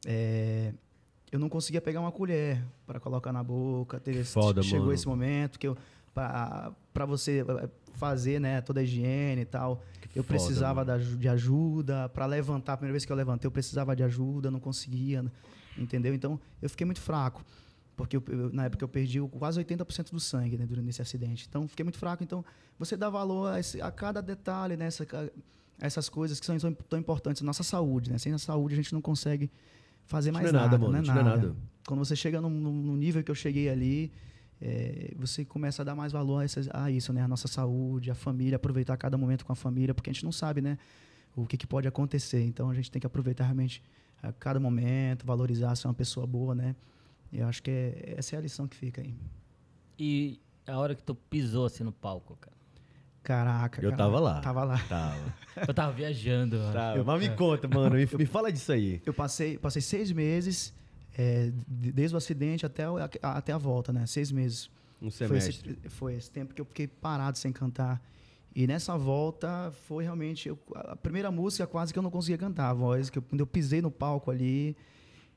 é, 0.04 0.72
eu 1.32 1.38
não 1.38 1.48
conseguia 1.48 1.80
pegar 1.80 2.00
uma 2.00 2.12
colher 2.12 2.62
para 2.86 3.00
colocar 3.00 3.32
na 3.32 3.42
boca. 3.42 3.98
Teve, 4.00 4.20
esse- 4.20 4.32
foda, 4.32 4.62
chegou 4.62 4.80
mano. 4.86 4.92
esse 4.94 5.06
momento 5.06 5.58
que 5.58 5.68
eu 5.68 5.76
para 6.14 7.04
você 7.06 7.44
eh, 7.46 7.68
fazer, 7.92 8.40
né, 8.40 8.62
toda 8.62 8.80
a 8.80 8.82
higiene 8.82 9.42
e 9.42 9.44
tal, 9.44 9.82
Que 10.10 10.18
eu 10.18 10.24
foda, 10.24 10.38
precisava 10.38 10.82
da 10.82 10.96
de 10.96 11.28
ajuda 11.28 12.08
para 12.08 12.24
levantar. 12.24 12.72
A 12.72 12.76
primeira 12.78 12.92
vez 12.94 13.04
que 13.04 13.12
eu 13.12 13.16
levantei, 13.16 13.46
eu 13.46 13.50
precisava 13.52 13.94
de 13.94 14.02
ajuda, 14.02 14.50
não 14.50 14.58
conseguia, 14.58 15.22
entendeu? 15.76 16.14
Então, 16.14 16.40
eu 16.62 16.70
fiquei 16.70 16.86
muito 16.86 17.02
fraco. 17.02 17.44
Porque 17.94 18.16
eu- 18.16 18.22
eu- 18.28 18.50
na 18.52 18.64
época 18.66 18.82
eu 18.84 18.88
perdi 18.88 19.20
quase 19.38 19.58
80% 19.58 20.10
do 20.10 20.20
sangue 20.20 20.56
né, 20.56 20.64
durante 20.66 20.88
esse 20.88 21.02
acidente. 21.02 21.46
Então, 21.48 21.66
fiquei 21.68 21.84
muito 21.84 21.98
fraco. 21.98 22.22
Então, 22.24 22.42
você 22.78 22.96
dá 22.96 23.10
valor 23.10 23.52
a, 23.52 23.60
esse- 23.60 23.80
a 23.82 23.90
cada 23.90 24.22
detalhe, 24.22 24.74
né, 24.76 24.86
essa, 24.86 25.04
ca- 25.04 25.28
essas 25.78 26.08
coisas 26.08 26.38
que 26.40 26.46
são, 26.46 26.58
são 26.58 26.72
tão 26.72 26.98
importantes. 26.98 27.42
Nossa 27.42 27.62
saúde, 27.62 28.10
né? 28.10 28.16
Sem 28.18 28.32
a 28.32 28.38
saúde, 28.38 28.72
a 28.74 28.76
gente 28.76 28.92
não 28.94 29.02
consegue 29.02 29.50
fazer 30.06 30.32
mais 30.32 30.50
não 30.50 30.60
é 30.60 30.62
nada, 30.62 30.64
nada. 30.70 30.78
mano, 30.78 30.92
não 30.92 30.98
é 30.98 31.02
não 31.02 31.12
é 31.12 31.24
nada. 31.24 31.36
nada. 31.48 31.56
Quando 31.86 31.98
você 32.04 32.16
chega 32.16 32.40
num, 32.40 32.48
num- 32.50 32.82
num 32.82 32.96
nível 32.96 33.22
que 33.22 33.30
eu 33.30 33.34
cheguei 33.34 33.68
ali, 33.68 34.10
é, 34.60 35.12
você 35.16 35.44
começa 35.44 35.82
a 35.82 35.84
dar 35.84 35.94
mais 35.94 36.12
valor 36.12 36.40
a, 36.40 36.44
essas- 36.44 36.68
a 36.72 36.90
isso, 36.90 37.12
né? 37.12 37.20
A 37.22 37.28
nossa 37.28 37.46
saúde, 37.46 38.10
a 38.10 38.14
família, 38.14 38.56
aproveitar 38.56 38.96
cada 38.96 39.16
momento 39.18 39.44
com 39.44 39.52
a 39.52 39.56
família, 39.56 39.92
porque 39.94 40.08
a 40.10 40.12
gente 40.12 40.24
não 40.24 40.32
sabe, 40.32 40.60
né? 40.62 40.78
O 41.34 41.46
que, 41.46 41.56
que 41.56 41.66
pode 41.66 41.86
acontecer. 41.86 42.42
Então 42.42 42.70
a 42.70 42.74
gente 42.74 42.90
tem 42.90 42.98
que 42.98 43.06
aproveitar 43.06 43.44
realmente 43.44 43.82
a 44.22 44.32
cada 44.32 44.58
momento, 44.58 45.26
valorizar 45.26 45.76
ser 45.76 45.86
uma 45.86 45.94
pessoa 45.94 46.26
boa, 46.26 46.54
né? 46.54 46.74
E 47.30 47.38
eu 47.38 47.46
acho 47.46 47.62
que 47.62 47.70
é- 47.70 48.14
essa 48.16 48.34
é 48.34 48.38
a 48.38 48.42
lição 48.42 48.66
que 48.66 48.74
fica 48.76 49.02
aí. 49.02 49.14
E 49.98 50.40
a 50.66 50.78
hora 50.78 50.94
que 50.94 51.02
tu 51.02 51.14
pisou 51.14 51.66
assim 51.66 51.84
no 51.84 51.92
palco, 51.92 52.36
cara. 52.40 52.56
Caraca, 53.26 53.80
Eu 53.82 53.90
cara. 53.90 53.96
tava 54.04 54.20
lá. 54.20 54.40
Tava 54.40 54.62
lá. 54.64 54.78
Tava. 54.88 55.34
Eu 55.66 55.74
tava 55.74 55.92
viajando, 55.92 56.56
mano. 56.58 56.72
Tava. 56.72 57.02
Mas 57.04 57.20
me 57.28 57.34
conta, 57.34 57.66
mano. 57.66 57.96
Me, 57.96 58.06
me 58.18 58.24
fala 58.24 58.52
disso 58.52 58.70
aí. 58.70 59.02
Eu 59.04 59.12
passei, 59.12 59.58
passei 59.58 59.82
seis 59.82 60.12
meses, 60.12 60.72
é, 61.18 61.50
de- 61.66 61.90
desde 61.90 62.14
o 62.14 62.18
acidente 62.18 62.64
até, 62.64 62.84
a- 62.84 63.10
até 63.22 63.52
a 63.52 63.58
volta, 63.58 63.92
né? 63.92 64.06
Seis 64.06 64.30
meses. 64.30 64.70
Um 65.02 65.10
Foi 65.10 65.26
semestre. 65.40 65.76
esse, 65.82 65.88
foi 65.88 66.14
esse 66.14 66.30
tempo 66.30 66.54
que 66.54 66.60
eu 66.60 66.64
fiquei 66.64 66.86
parado 66.86 67.36
sem 67.36 67.50
cantar. 67.52 68.00
E 68.54 68.64
nessa 68.64 68.96
volta 68.96 69.72
foi 69.88 70.04
realmente 70.04 70.48
eu- 70.48 70.58
a 70.74 70.94
primeira 70.94 71.28
música 71.32 71.66
quase 71.66 71.92
que 71.92 71.98
eu 71.98 72.02
não 72.04 72.10
conseguia 72.12 72.38
cantar 72.38 72.70
a 72.70 72.72
voz, 72.74 73.10
que 73.10 73.18
eu- 73.18 73.22
quando 73.22 73.40
eu 73.40 73.46
pisei 73.46 73.82
no 73.82 73.90
palco 73.90 74.30
ali 74.30 74.76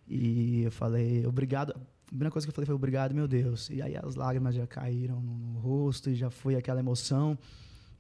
e 0.08 0.62
eu 0.64 0.72
falei 0.72 1.26
obrigado. 1.26 1.72
A 1.72 2.06
primeira 2.06 2.32
coisa 2.32 2.46
que 2.46 2.52
eu 2.52 2.56
falei 2.56 2.66
foi 2.68 2.76
obrigado, 2.76 3.16
meu 3.16 3.28
Deus. 3.28 3.68
E 3.72 3.82
aí 3.82 3.98
as 3.98 4.14
lágrimas 4.14 4.54
já 4.54 4.68
caíram 4.68 5.20
no, 5.22 5.34
no 5.38 5.60
rosto 5.60 6.10
e 6.12 6.16
já 6.16 6.30
foi 6.30 6.56
aquela 6.56 6.80
emoção. 6.80 7.36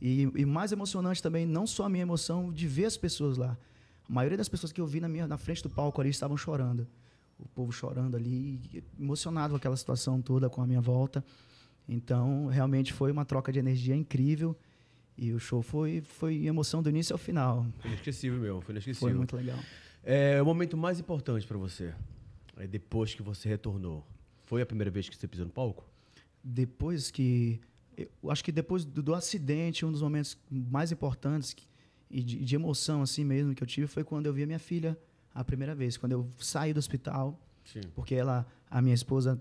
E, 0.01 0.23
e 0.35 0.45
mais 0.45 0.71
emocionante 0.71 1.21
também, 1.21 1.45
não 1.45 1.67
só 1.67 1.85
a 1.85 1.89
minha 1.89 2.03
emoção 2.03 2.51
de 2.51 2.67
ver 2.67 2.85
as 2.85 2.97
pessoas 2.97 3.37
lá. 3.37 3.57
A 4.07 4.13
maioria 4.13 4.37
das 4.37 4.49
pessoas 4.49 4.71
que 4.71 4.79
eu 4.79 4.87
vi 4.87 4.99
na, 4.99 5.09
minha, 5.09 5.27
na 5.27 5.37
frente 5.37 5.61
do 5.61 5.69
palco 5.69 5.99
ali 5.99 6.09
estavam 6.09 6.37
chorando. 6.37 6.87
O 7.37 7.47
povo 7.47 7.71
chorando 7.71 8.15
ali, 8.15 8.83
emocionado 8.99 9.51
com 9.51 9.57
aquela 9.57 9.77
situação 9.77 10.21
toda, 10.21 10.49
com 10.49 10.61
a 10.61 10.67
minha 10.67 10.81
volta. 10.81 11.23
Então, 11.87 12.47
realmente 12.47 12.93
foi 12.93 13.11
uma 13.11 13.25
troca 13.25 13.51
de 13.51 13.59
energia 13.59 13.95
incrível. 13.95 14.55
E 15.17 15.33
o 15.33 15.39
show 15.39 15.61
foi, 15.61 16.01
foi 16.01 16.45
emoção 16.45 16.81
do 16.81 16.89
início 16.89 17.13
ao 17.13 17.17
final. 17.17 17.65
Foi 17.79 17.91
inesquecível, 17.91 18.39
meu. 18.39 18.61
Foi 18.61 18.73
inesquecível. 18.73 19.09
Foi 19.09 19.17
muito 19.17 19.35
legal. 19.35 19.59
É 20.03 20.41
o 20.41 20.45
momento 20.45 20.77
mais 20.77 20.99
importante 20.99 21.45
pra 21.45 21.57
você. 21.57 21.93
Aí 22.55 22.67
depois 22.67 23.13
que 23.13 23.21
você 23.21 23.49
retornou. 23.49 24.05
Foi 24.45 24.61
a 24.61 24.65
primeira 24.65 24.89
vez 24.89 25.09
que 25.09 25.15
você 25.15 25.27
pisou 25.27 25.45
no 25.45 25.51
palco? 25.51 25.85
Depois 26.43 27.11
que. 27.11 27.59
Eu 28.21 28.29
acho 28.31 28.43
que 28.43 28.51
depois 28.51 28.85
do, 28.85 29.01
do 29.01 29.13
acidente, 29.15 29.85
um 29.85 29.91
dos 29.91 30.01
momentos 30.01 30.37
mais 30.49 30.91
importantes 30.91 31.53
que- 31.53 31.67
e 32.11 32.23
de, 32.23 32.43
de 32.43 32.55
emoção 32.55 33.01
assim 33.01 33.23
mesmo 33.23 33.53
que 33.53 33.61
eu 33.61 33.67
tive 33.67 33.85
foi 33.87 34.03
quando 34.03 34.25
eu 34.25 34.33
vi 34.33 34.43
a 34.43 34.47
minha 34.47 34.57
filha 34.59 34.97
a 35.33 35.43
primeira 35.43 35.75
vez, 35.75 35.95
quando 35.97 36.11
eu 36.13 36.27
saí 36.39 36.73
do 36.73 36.77
hospital, 36.79 37.39
Sim. 37.63 37.81
porque 37.93 38.15
ela, 38.15 38.47
a 38.69 38.81
minha 38.81 38.95
esposa, 38.95 39.39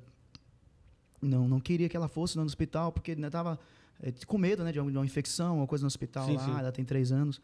não, 1.21 1.49
não 1.49 1.59
queria 1.61 1.88
que 1.88 1.97
ela 1.97 2.09
fosse 2.09 2.37
no 2.37 2.42
hospital, 2.44 2.92
porque 2.92 3.16
né, 3.16 3.31
tava 3.31 3.59
eh, 4.03 4.12
com 4.27 4.37
medo 4.38 4.62
né, 4.62 4.71
de 4.71 4.79
uma, 4.79 4.90
de 4.90 4.97
uma 4.99 5.05
infecção, 5.07 5.57
uma 5.59 5.66
coisa 5.66 5.83
no 5.83 5.87
hospital 5.88 6.27
Sim, 6.27 6.35
lá, 6.37 6.44
sim. 6.44 6.59
ela 6.59 6.73
tem 6.73 6.85
três 6.85 7.11
anos. 7.11 7.40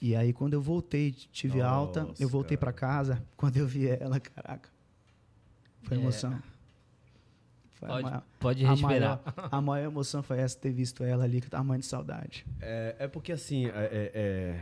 E 0.00 0.14
aí, 0.14 0.32
quando 0.32 0.52
eu 0.54 0.60
voltei, 0.62 1.10
tive 1.10 1.60
alta, 1.60 2.04
Nossa, 2.04 2.22
eu 2.22 2.28
voltei 2.28 2.56
para 2.56 2.72
casa, 2.72 3.24
quando 3.36 3.56
eu 3.56 3.66
vi 3.66 3.88
ela, 3.88 4.20
caraca, 4.20 4.68
foi 5.82 5.96
É. 5.96 6.00
emoção. 6.00 6.40
Foi 7.78 7.88
a 7.88 7.92
Pode, 7.92 8.02
maior- 8.04 8.22
pode 8.40 8.64
a 8.64 8.70
respirar. 8.70 9.20
maior, 9.24 9.48
a 9.52 9.60
maior 9.60 9.86
emoção 9.86 10.22
foi 10.22 10.38
essa, 10.40 10.58
ter 10.58 10.70
visto 10.72 11.04
ela 11.04 11.22
ali, 11.24 11.40
que 11.40 11.46
eu 11.46 11.50
tava 11.50 11.62
morrendo 11.64 11.82
de 11.82 11.86
saudade. 11.88 12.44
É, 12.60 12.96
é 12.98 13.08
porque 13.08 13.30
assim, 13.32 13.66
é, 13.66 13.70
é- 13.70 14.10
é- 14.14 14.60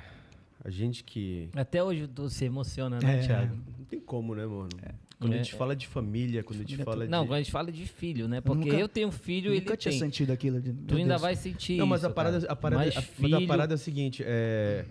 a 0.64 0.70
gente 0.70 1.02
que. 1.02 1.48
Até 1.56 1.82
hoje 1.82 2.08
se 2.28 2.44
emociona, 2.44 2.98
né, 3.00 3.20
É. 3.20 3.26
Thiago? 3.26 3.56
Não 3.78 3.84
tem 3.86 4.00
como, 4.00 4.34
né, 4.34 4.44
mano? 4.44 4.68
Quando 5.18 5.32
a 5.32 5.36
É, 5.36 5.38
gente 5.38 5.54
é. 5.54 5.56
fala 5.58 5.74
de 5.74 5.86
família, 5.86 6.42
quando 6.42 6.60
a 6.60 6.62
gente 6.64 6.78
é 6.78 6.84
fala 6.84 6.96
tudo. 6.98 7.04
de. 7.06 7.10
Não, 7.10 7.26
quando 7.26 7.34
a 7.34 7.38
gente 7.38 7.50
fala 7.50 7.72
de 7.72 7.86
filho, 7.86 8.28
né? 8.28 8.42
Porque 8.42 8.66
nunca- 8.66 8.76
eu 8.78 8.86
tenho 8.88 9.10
filho 9.10 9.54
e 9.54 9.60
Nunca 9.60 9.70
ele 9.72 9.76
tinha 9.78 9.92
tem. 9.92 9.98
sentido 10.00 10.30
aquilo. 10.30 10.60
De, 10.60 10.74
Tu 10.74 10.96
ainda 10.96 11.16
vai 11.16 11.34
sentir 11.34 11.78
Não, 11.78 11.86
mas 11.86 12.00
isso, 12.02 12.08
a 12.08 12.10
parada, 12.10 12.38
cara. 12.40 12.52
a 12.52 12.56
parada, 12.56 12.84
Mas 12.84 12.96
a- 12.96 13.00
mas 13.00 13.08
a 13.32 13.36
filho- 13.38 13.46
parada 13.48 13.72
é 13.72 13.76
o 13.76 13.78
seguinte, 13.78 14.22
é, 14.26 14.84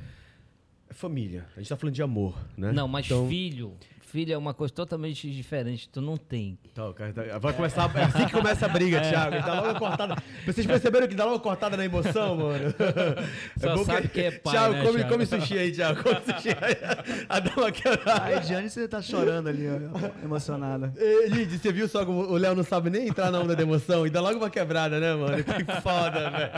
é 0.89 0.93
família. 0.95 1.45
A 1.55 1.59
gente 1.59 1.69
tá 1.69 1.75
falando 1.77 1.93
de 1.93 2.01
amor, 2.01 2.35
né? 2.57 2.71
Não, 2.71 2.87
mas 2.87 3.05
Então- 3.05 3.27
filho... 3.29 3.73
Filho 4.15 4.33
é 4.33 4.37
uma 4.37 4.53
coisa 4.53 4.73
totalmente 4.73 5.29
diferente. 5.29 5.89
Tu 5.89 5.99
não 5.99 6.15
tem. 6.15 6.57
O 6.77 6.93
cara 6.93 7.11
tá- 7.11 7.37
vai 7.37 7.51
começar, 7.51 7.91
é 7.95 8.03
assim 8.03 8.25
que 8.25 8.31
começa 8.31 8.65
a 8.65 8.69
briga, 8.69 9.01
Thiago. 9.03 9.45
Dá 9.45 9.55
logo 9.55 9.67
uma 9.71 9.77
cortada. 9.79 10.15
Vocês 10.45 10.65
perceberam 10.65 11.05
que 11.05 11.13
dá 11.15 11.25
logo 11.25 11.35
uma 11.35 11.41
cortada 11.41 11.75
na 11.75 11.83
emoção, 11.83 12.37
mano? 12.37 12.73
Só 13.59 13.75
bom 13.75 13.83
sabe 13.83 14.07
que 14.07 14.21
é 14.21 14.31
pai, 14.31 14.53
Thiago, 14.53 14.73
né, 14.75 14.83
come, 14.85 14.93
Thiago? 14.99 15.11
come 15.11 15.25
sushi 15.25 15.57
aí, 15.57 15.69
Thiago. 15.73 16.01
Come 16.01 16.15
sushi 16.21 16.47
aí. 16.49 17.25
A 17.27 17.39
dá 17.41 17.51
uma 17.57 17.69
quebrada. 17.73 18.41
Jane, 18.41 18.69
você 18.69 18.87
tá 18.87 19.01
chorando 19.01 19.49
ali, 19.49 19.65
ó, 19.67 20.23
emocionada. 20.23 20.93
Lid, 21.29 21.57
você 21.59 21.73
viu 21.73 21.89
só 21.89 22.05
que 22.05 22.11
o 22.11 22.37
Léo 22.37 22.55
não 22.55 22.63
sabe 22.63 22.89
nem 22.89 23.09
entrar 23.09 23.29
na 23.31 23.41
onda 23.41 23.53
da 23.53 23.63
emoção 23.63 24.07
e 24.07 24.09
dá 24.09 24.21
logo 24.21 24.37
uma 24.37 24.49
quebrada, 24.49 24.97
né, 24.97 25.13
mano? 25.13 25.43
Que 25.43 25.81
foda, 25.81 26.29
velho. 26.29 26.51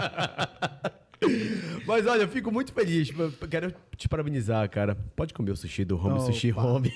Mas 1.85 2.05
olha, 2.05 2.23
eu 2.23 2.27
fico 2.27 2.51
muito 2.51 2.73
feliz. 2.73 3.09
Quero 3.49 3.73
te 3.95 4.07
parabenizar, 4.07 4.69
cara. 4.69 4.95
Pode 5.15 5.33
comer 5.33 5.51
o 5.51 5.55
sushi 5.55 5.85
do 5.85 5.97
Home 5.97 6.15
Opa. 6.15 6.25
Sushi 6.25 6.51
Home. 6.51 6.91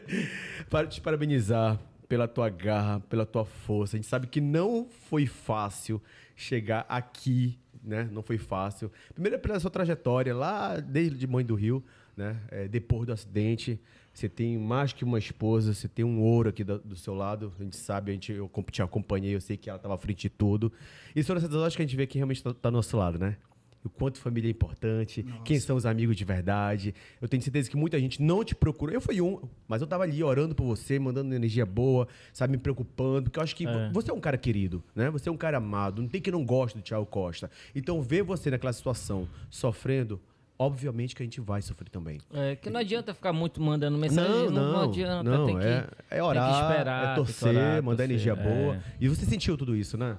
Para 0.68 0.86
te 0.86 1.00
parabenizar 1.00 1.78
pela 2.08 2.28
tua 2.28 2.48
garra, 2.48 3.00
pela 3.00 3.24
tua 3.24 3.44
força. 3.44 3.96
A 3.96 3.98
gente 3.98 4.08
sabe 4.08 4.26
que 4.26 4.40
não 4.40 4.86
foi 5.08 5.26
fácil 5.26 6.00
chegar 6.36 6.84
aqui, 6.88 7.58
né? 7.82 8.08
Não 8.12 8.22
foi 8.22 8.38
fácil. 8.38 8.90
Primeiro 9.14 9.38
pela 9.38 9.58
sua 9.58 9.70
trajetória 9.70 10.34
lá 10.34 10.78
desde 10.80 11.26
Mãe 11.26 11.44
do 11.44 11.54
Rio, 11.54 11.82
né? 12.16 12.40
É, 12.50 12.68
depois 12.68 13.06
do 13.06 13.12
acidente, 13.12 13.80
você 14.12 14.28
tem 14.28 14.58
mais 14.58 14.92
que 14.92 15.04
uma 15.04 15.18
esposa, 15.18 15.74
você 15.74 15.88
tem 15.88 16.04
um 16.04 16.20
ouro 16.20 16.50
aqui 16.50 16.62
do, 16.62 16.78
do 16.78 16.96
seu 16.96 17.14
lado. 17.14 17.52
A 17.58 17.62
gente 17.62 17.76
sabe, 17.76 18.10
a 18.10 18.14
gente, 18.14 18.32
eu 18.32 18.50
te 18.70 18.82
acompanhei, 18.82 19.34
eu 19.34 19.40
sei 19.40 19.56
que 19.56 19.68
ela 19.68 19.76
estava 19.76 19.94
à 19.94 19.98
frente 19.98 20.22
de 20.22 20.30
tudo. 20.30 20.72
E 21.16 21.22
são 21.22 21.36
essas 21.36 21.52
horas 21.54 21.74
que 21.74 21.82
a 21.82 21.84
gente 21.84 21.96
vê 21.96 22.06
que 22.06 22.18
realmente 22.18 22.38
está 22.38 22.70
do 22.70 22.70
nosso 22.70 22.96
lado, 22.96 23.18
né? 23.18 23.36
O 23.84 23.90
quanto 23.90 24.18
família 24.18 24.48
é 24.48 24.50
importante, 24.50 25.22
quem 25.44 25.60
são 25.60 25.76
os 25.76 25.84
amigos 25.84 26.16
de 26.16 26.24
verdade. 26.24 26.94
Eu 27.20 27.28
tenho 27.28 27.42
certeza 27.42 27.68
que 27.68 27.76
muita 27.76 28.00
gente 28.00 28.22
não 28.22 28.42
te 28.42 28.54
procurou. 28.54 28.94
Eu 28.94 29.00
fui 29.00 29.20
um, 29.20 29.38
mas 29.68 29.82
eu 29.82 29.86
tava 29.86 30.04
ali 30.04 30.22
orando 30.22 30.54
por 30.54 30.64
você, 30.64 30.98
mandando 30.98 31.34
energia 31.34 31.66
boa, 31.66 32.08
sabe, 32.32 32.52
me 32.52 32.58
preocupando, 32.58 33.24
porque 33.24 33.38
eu 33.38 33.42
acho 33.42 33.54
que 33.54 33.66
É. 33.66 33.90
você 33.92 34.10
é 34.10 34.14
um 34.14 34.20
cara 34.20 34.38
querido, 34.38 34.82
né? 34.94 35.10
Você 35.10 35.28
é 35.28 35.32
um 35.32 35.36
cara 35.36 35.58
amado, 35.58 36.00
não 36.00 36.08
tem 36.08 36.18
quem 36.20 36.32
não 36.32 36.44
goste 36.46 36.78
do 36.78 36.82
Thiago 36.82 37.04
Costa. 37.04 37.50
Então, 37.74 38.00
ver 38.00 38.22
você 38.22 38.50
naquela 38.50 38.72
situação, 38.72 39.28
sofrendo, 39.50 40.18
obviamente 40.58 41.14
que 41.14 41.22
a 41.22 41.26
gente 41.26 41.40
vai 41.42 41.60
sofrer 41.60 41.90
também. 41.90 42.20
É, 42.32 42.56
que 42.56 42.70
não 42.70 42.80
adianta 42.80 43.12
ficar 43.12 43.34
muito 43.34 43.60
mandando 43.60 43.98
mensagem. 43.98 44.50
Não, 44.50 44.50
não, 44.50 44.82
adianta. 44.90 45.22
não, 45.22 45.46
tem 45.46 45.58
que, 45.58 45.66
é, 45.66 45.86
é 46.10 46.22
orar, 46.22 46.50
tem 46.50 46.54
que 46.54 46.62
esperar, 46.72 47.02
é 47.02 47.06
tem 47.06 47.10
que 47.10 47.16
torcer, 47.32 47.48
orar, 47.50 47.82
mandar 47.82 47.96
torcer, 47.96 48.04
energia 48.04 48.32
é. 48.32 48.36
boa. 48.36 48.82
E 48.98 49.08
você 49.08 49.26
sentiu 49.26 49.58
tudo 49.58 49.76
isso, 49.76 49.98
né? 49.98 50.16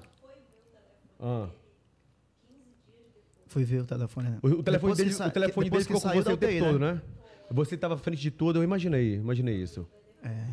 Ah. 1.18 1.48
Fui 3.56 3.64
ver 3.64 3.80
o 3.80 3.86
telefone. 3.86 4.28
né? 4.28 4.38
O, 4.42 4.48
o 4.48 4.62
telefone 4.62 4.72
Depois 4.92 4.98
dele, 4.98 5.12
sa- 5.14 5.28
o 5.28 5.30
telefone 5.30 5.70
dele 5.70 5.70
depois 5.70 5.86
que 5.86 5.92
ficou 5.94 6.02
com 6.02 6.22
você 6.22 6.32
o 6.32 6.36
tempo 6.36 6.52
UTI, 6.52 6.58
todo, 6.60 6.78
né? 6.78 7.00
Você 7.50 7.74
estava 7.74 7.94
à 7.94 7.96
frente 7.96 8.20
de 8.20 8.30
tudo, 8.30 8.58
eu 8.58 8.62
imaginei, 8.62 9.14
imaginei 9.14 9.56
isso. 9.62 9.88
É. 10.22 10.52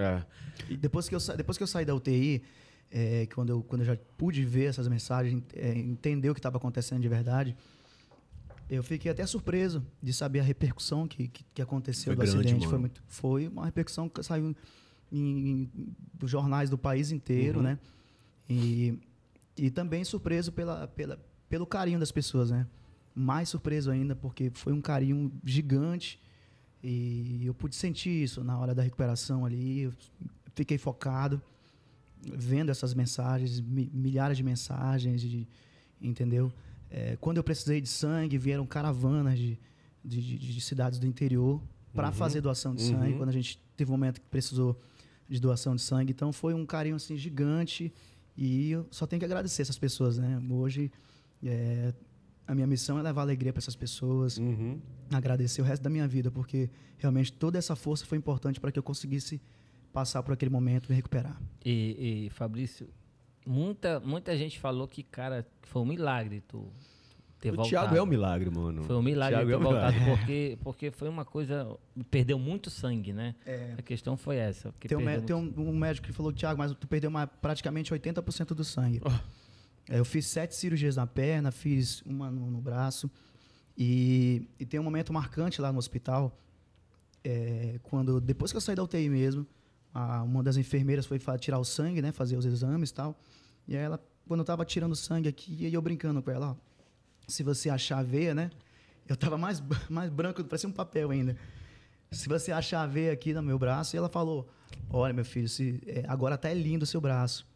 É. 0.00 0.24
Depois 0.76 1.10
que 1.10 1.14
eu, 1.14 1.20
sa- 1.20 1.34
depois 1.36 1.58
que 1.58 1.62
eu 1.62 1.66
saí 1.66 1.84
da 1.84 1.94
UTI, 1.94 2.42
é, 2.90 3.26
quando, 3.34 3.50
eu, 3.50 3.62
quando 3.62 3.82
eu 3.82 3.86
já 3.86 3.98
pude 4.16 4.42
ver 4.46 4.64
essas 4.64 4.88
mensagens, 4.88 5.42
é, 5.52 5.76
entender 5.78 6.30
o 6.30 6.34
que 6.34 6.38
estava 6.40 6.56
acontecendo 6.56 7.02
de 7.02 7.08
verdade, 7.08 7.54
eu 8.70 8.82
fiquei 8.82 9.10
até 9.12 9.26
surpreso 9.26 9.84
de 10.02 10.14
saber 10.14 10.40
a 10.40 10.42
repercussão 10.42 11.06
que, 11.06 11.28
que, 11.28 11.44
que 11.52 11.60
aconteceu 11.60 12.14
Foi 12.16 12.24
do 12.24 12.32
grande, 12.32 12.48
acidente. 12.48 12.60
mano. 12.66 12.70
Foi, 12.70 12.78
muito, 12.78 13.02
foi 13.08 13.48
uma 13.48 13.66
repercussão 13.66 14.08
que 14.08 14.22
saiu 14.22 14.56
em, 15.12 15.50
em- 15.50 15.70
dos 16.14 16.30
jornais 16.30 16.70
do 16.70 16.78
país 16.78 17.12
inteiro, 17.12 17.58
Uhum. 17.58 17.64
né? 17.64 17.78
E, 18.48 18.98
e 19.54 19.70
também 19.70 20.02
surpreso 20.02 20.50
pela, 20.50 20.88
pela, 20.88 21.18
pelo 21.52 21.66
carinho 21.66 21.98
das 21.98 22.10
pessoas, 22.10 22.50
né? 22.50 22.66
Mais 23.14 23.46
surpreso 23.50 23.90
ainda, 23.90 24.16
porque 24.16 24.50
foi 24.54 24.72
um 24.72 24.80
carinho 24.80 25.30
gigante. 25.44 26.18
E 26.82 27.42
eu 27.44 27.52
pude 27.52 27.76
sentir 27.76 28.08
isso 28.24 28.42
na 28.42 28.58
hora 28.58 28.74
da 28.74 28.82
recuperação 28.82 29.44
ali. 29.44 29.82
Eu 29.82 29.92
fiquei 30.54 30.78
focado, 30.78 31.42
vendo 32.22 32.70
essas 32.70 32.94
mensagens, 32.94 33.60
mi- 33.60 33.90
milhares 33.92 34.38
de 34.38 34.42
mensagens, 34.42 35.20
de, 35.20 35.46
entendeu? 36.00 36.50
É, 36.90 37.16
quando 37.20 37.36
eu 37.36 37.44
precisei 37.44 37.82
de 37.82 37.88
sangue, 37.88 38.38
vieram 38.38 38.64
caravanas 38.64 39.38
de, 39.38 39.58
de, 40.02 40.22
de- 40.22 40.38
de 40.54 40.60
cidades 40.62 40.98
do 40.98 41.06
interior 41.06 41.60
para 41.92 42.06
Uhum. 42.08 42.14
fazer 42.14 42.40
doação 42.40 42.74
de 42.74 42.82
Uhum. 42.82 42.90
sangue. 42.92 43.16
Quando 43.18 43.28
a 43.28 43.32
gente 43.32 43.60
teve 43.76 43.90
um 43.90 43.94
momento 43.94 44.22
que 44.22 44.26
precisou 44.28 44.80
de 45.28 45.38
doação 45.38 45.76
de 45.76 45.82
sangue. 45.82 46.12
Então 46.12 46.32
foi 46.32 46.54
um 46.54 46.64
carinho 46.64 46.96
assim 46.96 47.14
gigante 47.18 47.92
e 48.36 48.70
eu 48.70 48.86
só 48.90 49.06
tenho 49.06 49.20
que 49.20 49.26
agradecer 49.26 49.60
essas 49.60 49.78
pessoas, 49.78 50.16
né? 50.16 50.40
Hoje 50.48 50.90
é, 51.44 51.92
a 52.46 52.54
minha 52.54 52.66
missão 52.66 52.98
é 52.98 53.02
levar 53.02 53.22
alegria 53.22 53.52
para 53.52 53.60
essas 53.60 53.76
pessoas, 53.76 54.38
Uhum. 54.38 54.80
agradecer 55.12 55.60
o 55.62 55.64
resto 55.64 55.82
da 55.82 55.90
minha 55.90 56.06
vida, 56.08 56.30
porque 56.30 56.70
realmente 56.98 57.32
toda 57.32 57.58
essa 57.58 57.74
força 57.76 58.04
foi 58.06 58.18
importante 58.18 58.60
para 58.60 58.70
que 58.72 58.78
eu 58.78 58.82
conseguisse 58.82 59.40
passar 59.92 60.22
por 60.22 60.32
aquele 60.32 60.50
momento 60.50 60.86
e 60.86 60.90
me 60.90 60.96
recuperar. 60.96 61.40
E, 61.64 62.26
e, 62.26 62.30
Fabrício, 62.30 62.88
muita, 63.46 64.00
muita 64.00 64.36
gente 64.36 64.58
falou 64.58 64.86
que, 64.88 65.02
cara, 65.02 65.46
foi 65.62 65.82
um 65.82 65.86
milagre 65.86 66.40
tu 66.48 66.66
ter 67.40 67.50
O 67.52 67.56
voltado. 67.56 67.68
Thiago 67.70 67.96
é 67.96 68.02
um 68.02 68.06
milagre, 68.06 68.48
mano. 68.50 68.84
Foi 68.84 68.96
um 68.96 69.02
milagre 69.02 69.34
Thiago 69.36 69.48
ter 69.50 69.54
é 69.54 69.58
um 69.58 69.60
voltado, 69.62 69.92
milagre. 70.00 70.16
porque, 70.16 70.58
porque 70.62 70.90
foi 70.92 71.08
uma 71.08 71.24
coisa. 71.24 71.76
Perdeu 72.10 72.38
muito 72.38 72.70
sangue, 72.70 73.12
né? 73.12 73.34
A 73.76 73.82
questão 73.82 74.16
foi 74.16 74.36
essa. 74.36 74.72
Tem, 74.78 74.96
um, 74.96 75.20
tem 75.22 75.36
um, 75.36 75.52
um 75.56 75.76
médico 75.76 76.06
que 76.06 76.12
falou, 76.12 76.32
Tiago, 76.32 76.58
mas 76.58 76.72
tu 76.72 76.86
perdeu 76.86 77.10
uma- 77.10 77.26
praticamente 77.26 77.92
80% 77.92 78.54
do 78.54 78.64
sangue. 78.64 79.00
Ah. 79.04 79.20
É, 79.92 79.98
eu 79.98 80.06
fiz 80.06 80.24
sete 80.26 80.54
cirurgias 80.54 80.96
na 80.96 81.06
perna, 81.06 81.50
fiz 81.52 82.00
uma 82.06 82.30
no, 82.30 82.50
no 82.50 82.62
braço. 82.62 83.10
E, 83.76 84.48
e 84.58 84.64
tem 84.64 84.80
um 84.80 84.82
momento 84.82 85.12
marcante 85.12 85.60
lá 85.60 85.70
no 85.70 85.78
hospital, 85.78 86.34
é, 87.22 87.78
quando 87.82 88.18
depois 88.18 88.50
que 88.50 88.56
eu 88.56 88.60
saí 88.62 88.74
da 88.74 88.82
UTI 88.82 89.10
mesmo, 89.10 89.46
a- 89.92 90.22
uma 90.22 90.42
das 90.42 90.56
enfermeiras 90.56 91.04
foi 91.04 91.18
tirar 91.38 91.58
o 91.58 91.64
sangue, 91.64 92.00
né, 92.00 92.10
fazer 92.10 92.38
os 92.38 92.46
exames 92.46 92.88
e 92.88 92.94
tal. 92.94 93.20
E 93.68 93.76
aí 93.76 93.82
ela, 93.82 94.02
quando 94.26 94.40
eu 94.40 94.46
tava 94.46 94.64
tirando 94.64 94.96
sangue 94.96 95.28
aqui, 95.28 95.54
e 95.66 95.74
eu 95.74 95.82
brincando 95.82 96.22
com 96.22 96.30
ela, 96.30 96.52
ó, 96.52 96.56
se 97.28 97.42
você 97.42 97.68
achar 97.68 97.98
a 97.98 98.02
veia, 98.02 98.34
né, 98.34 98.50
eu 99.06 99.14
tava 99.16 99.36
mais, 99.36 99.62
mais 99.90 100.08
branco, 100.08 100.42
parecia 100.42 100.70
um 100.70 100.72
papel 100.72 101.10
ainda. 101.10 101.36
Se 102.10 102.30
você 102.30 102.50
achar 102.50 102.80
a 102.82 102.86
veia 102.86 103.12
aqui 103.12 103.34
no 103.34 103.42
meu 103.42 103.58
braço, 103.58 103.94
e 103.94 103.98
ela 103.98 104.08
falou: 104.08 104.48
Olha, 104.88 105.12
meu 105.12 105.24
filho, 105.24 105.48
se, 105.48 105.82
é, 105.86 106.04
agora 106.08 106.38
tá 106.38 106.48
é 106.48 106.54
lindo 106.54 106.82
o 106.82 106.86
seu 106.86 107.00
braço. 107.00 107.46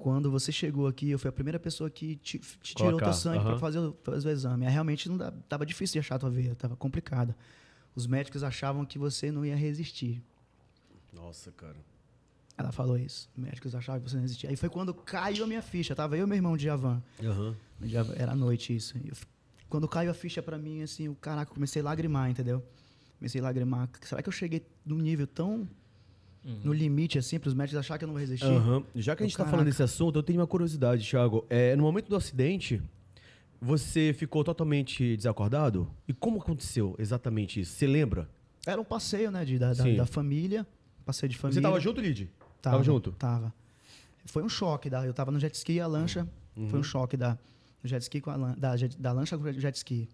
Quando 0.00 0.30
você 0.30 0.50
chegou 0.50 0.86
aqui, 0.86 1.10
eu 1.10 1.18
fui 1.18 1.28
a 1.28 1.32
primeira 1.32 1.58
pessoa 1.58 1.90
que 1.90 2.16
te, 2.16 2.38
te 2.38 2.74
tirou 2.74 2.92
teu 2.98 3.12
sangue 3.12 3.38
aham. 3.38 3.46
para 3.50 3.58
fazer, 3.58 3.78
o- 3.78 3.96
fazer 4.02 4.28
o 4.28 4.30
exame. 4.30 4.66
Aí, 4.66 4.72
realmente 4.72 5.08
não 5.08 5.16
dá, 5.18 5.30
tava 5.48 5.66
difícil 5.66 5.92
de 5.94 5.98
achar 5.98 6.14
a 6.14 6.18
tua 6.18 6.30
veia, 6.30 6.54
tava 6.54 6.74
complicado. 6.74 7.34
Os 7.94 8.06
médicos 8.06 8.42
achavam 8.42 8.84
que 8.86 8.98
você 8.98 9.30
não 9.30 9.44
ia 9.44 9.54
resistir. 9.56 10.22
Nossa, 11.12 11.52
cara. 11.52 11.76
Ela 12.56 12.72
falou 12.72 12.96
isso. 12.98 13.28
Os 13.36 13.42
médicos 13.42 13.74
achavam 13.74 14.00
que 14.00 14.08
você 14.10 14.16
não 14.16 14.22
ia 14.22 14.26
resistir. 14.26 14.46
Aí 14.46 14.56
foi 14.56 14.68
quando 14.68 14.94
caiu 14.94 15.44
a 15.44 15.46
minha 15.46 15.62
ficha. 15.62 15.94
Tava 15.94 16.16
eu 16.16 16.24
e 16.24 16.28
meu 16.28 16.36
irmão 16.36 16.56
de 16.56 16.64
Javan. 16.64 17.02
Dia- 17.80 18.06
Era 18.16 18.34
noite 18.34 18.74
isso. 18.74 18.96
Eu 19.04 19.14
quando 19.68 19.86
caiu 19.86 20.10
a 20.10 20.14
ficha 20.14 20.42
pra 20.42 20.58
mim, 20.58 20.82
assim, 20.82 21.08
o 21.08 21.14
caraca, 21.14 21.50
eu 21.50 21.54
comecei 21.54 21.80
a 21.80 21.84
lagrimar, 21.84 22.28
entendeu? 22.30 22.60
Comecei 23.18 23.40
a 23.40 23.44
lagrimar. 23.44 23.88
Será 24.02 24.20
que 24.22 24.28
eu 24.28 24.32
cheguei 24.32 24.66
num 24.84 24.96
nível 24.98 25.26
tão 25.26 25.68
no 26.44 26.72
limite, 26.72 27.18
assim, 27.18 27.38
pros 27.38 27.52
médicos 27.54 27.78
acharem 27.78 27.98
que 27.98 28.04
eu 28.04 28.08
não 28.08 28.14
vou 28.14 28.20
resistir? 28.20 28.46
Aham. 28.46 28.82
Já 28.94 29.14
que 29.14 29.22
a 29.22 29.24
Eu, 29.24 29.28
gente 29.28 29.36
tá 29.36 29.44
caraca. 29.44 29.50
falando 29.50 29.66
desse 29.66 29.82
assunto, 29.82 30.18
eu 30.18 30.22
tenho 30.22 30.40
uma 30.40 30.46
curiosidade, 30.46 31.06
Thiago. 31.08 31.44
É, 31.50 31.76
no 31.76 31.82
momento 31.82 32.08
do 32.08 32.16
acidente, 32.16 32.82
você 33.60 34.12
ficou 34.16 34.42
totalmente 34.42 35.16
desacordado? 35.16 35.88
E 36.08 36.12
como 36.14 36.40
aconteceu 36.40 36.94
exatamente 36.98 37.60
isso? 37.60 37.72
Você 37.72 37.86
lembra? 37.86 38.28
Era 38.66 38.80
um 38.80 38.84
passeio, 38.84 39.30
né, 39.30 39.44
de, 39.44 39.58
da, 39.58 39.72
da, 39.74 39.84
da 39.84 40.06
família. 40.06 40.66
Passeio 41.04 41.28
de 41.28 41.36
família. 41.36 41.60
Você 41.60 41.62
tava 41.62 41.80
junto, 41.80 42.00
Lid? 42.00 42.30
Tava, 42.62 42.76
Tava 42.76 42.84
junto? 42.84 43.12
Tava. 43.12 43.54
Foi 44.26 44.42
um 44.42 44.48
choque. 44.48 44.88
Da, 44.90 45.04
eu 45.06 45.12
tava 45.14 45.30
no 45.30 45.38
jet 45.40 45.54
ski 45.54 45.74
e 45.74 45.80
a 45.80 45.86
lancha. 45.86 46.26
Uhum. 46.56 46.68
Foi 46.68 46.78
um 46.78 46.82
choque 46.82 47.16
da, 47.16 47.38
jet 47.84 48.02
ski 48.02 48.20
com 48.20 48.30
a 48.30 48.36
da, 48.54 48.74
da 48.98 49.12
lancha 49.12 49.36
com 49.36 49.44
o 49.44 49.52
jet 49.52 49.76
ski. 49.76 50.08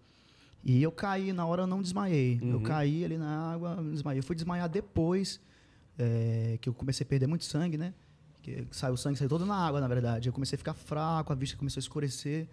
E 0.63 0.81
eu 0.81 0.91
caí, 0.91 1.31
na 1.33 1.45
hora 1.45 1.63
eu 1.63 1.67
não 1.67 1.81
desmaiei. 1.81 2.39
Eu 2.41 2.55
Uhum. 2.57 2.63
caí 2.63 3.05
ali 3.05 3.17
na 3.17 3.51
água, 3.53 3.77
desmaiei. 3.91 4.19
Eu 4.19 4.23
fui 4.23 4.35
desmaiar 4.35 4.67
depois 4.69 5.39
é, 5.97 6.57
que 6.61 6.69
eu 6.69 6.73
comecei 6.73 7.03
a 7.05 7.07
perder 7.07 7.27
muito 7.27 7.43
sangue, 7.45 7.77
né? 7.77 7.93
Que 8.41 8.65
saiu 8.71 8.93
o 8.93 8.97
sangue, 8.97 9.17
saiu 9.17 9.29
todo 9.29 9.45
na 9.45 9.55
água, 9.55 9.79
na 9.81 9.87
verdade. 9.87 10.29
Eu 10.29 10.33
comecei 10.33 10.55
a 10.55 10.57
ficar 10.57 10.73
fraco, 10.73 11.31
a 11.31 11.35
vista 11.35 11.57
começou 11.57 11.79
a 11.79 11.81
escurecer. 11.81 12.47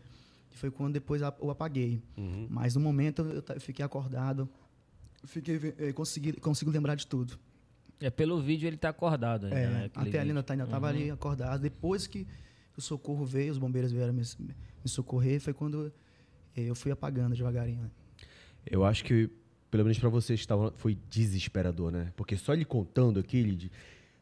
E 0.53 0.57
foi 0.57 0.71
quando 0.71 0.95
depois 0.95 1.23
a- 1.23 1.35
eu 1.41 1.51
apaguei. 1.51 2.01
Uhum. 2.17 2.47
Mas 2.51 2.75
no 2.75 2.81
momento 2.81 3.23
eu, 3.23 3.61
fiquei 3.61 3.85
acordado. 3.85 4.49
Fiquei, 5.25 5.57
ve- 5.59 5.75
eh, 5.79 5.93
consegui, 5.93 6.33
consigo 6.35 6.71
lembrar 6.71 6.95
de 6.97 7.07
tudo. 7.07 7.39
É 8.01 8.11
pelo 8.11 8.41
vídeo 8.43 8.67
ele 8.67 8.77
tá 8.77 8.89
acordado 8.91 9.45
ainda, 9.47 9.57
É, 9.59 9.67
né? 9.71 9.85
até 9.87 10.01
ali 10.01 10.05
vídeo. 10.11 10.21
ainda, 10.39 10.45
ainda 10.53 10.65
estava 10.65 10.89
ali 10.89 11.11
acordado. 11.11 11.61
Depois 11.61 12.07
que 12.07 12.27
o 12.77 12.81
socorro 12.81 13.25
veio, 13.25 13.51
os 13.53 13.59
bombeiros 13.59 13.91
vieram 13.93 14.13
me, 14.13 14.23
me 14.41 14.55
socorrer, 14.91 15.41
foi 15.41 15.53
quando 15.55 15.93
eh, 16.57 16.63
eu 16.65 16.75
fui 16.75 16.91
apagando 16.93 17.35
devagarinho. 17.35 17.83
né? 17.83 17.91
Eu 18.67 18.85
acho 18.85 19.05
que, 19.05 19.31
pelo 19.75 19.83
menos 19.83 19.99
pra 19.99 20.09
vocês 20.09 20.39
que 20.39 20.45
estavam, 20.45 20.73
foi 20.77 20.97
desesperador, 21.11 21.91
né? 21.91 22.13
Porque 22.15 22.37
só 22.37 22.53
ele 22.53 22.65
contando 22.65 23.19
aqui, 23.19 23.39
ele 23.39 23.57
de- 23.57 23.73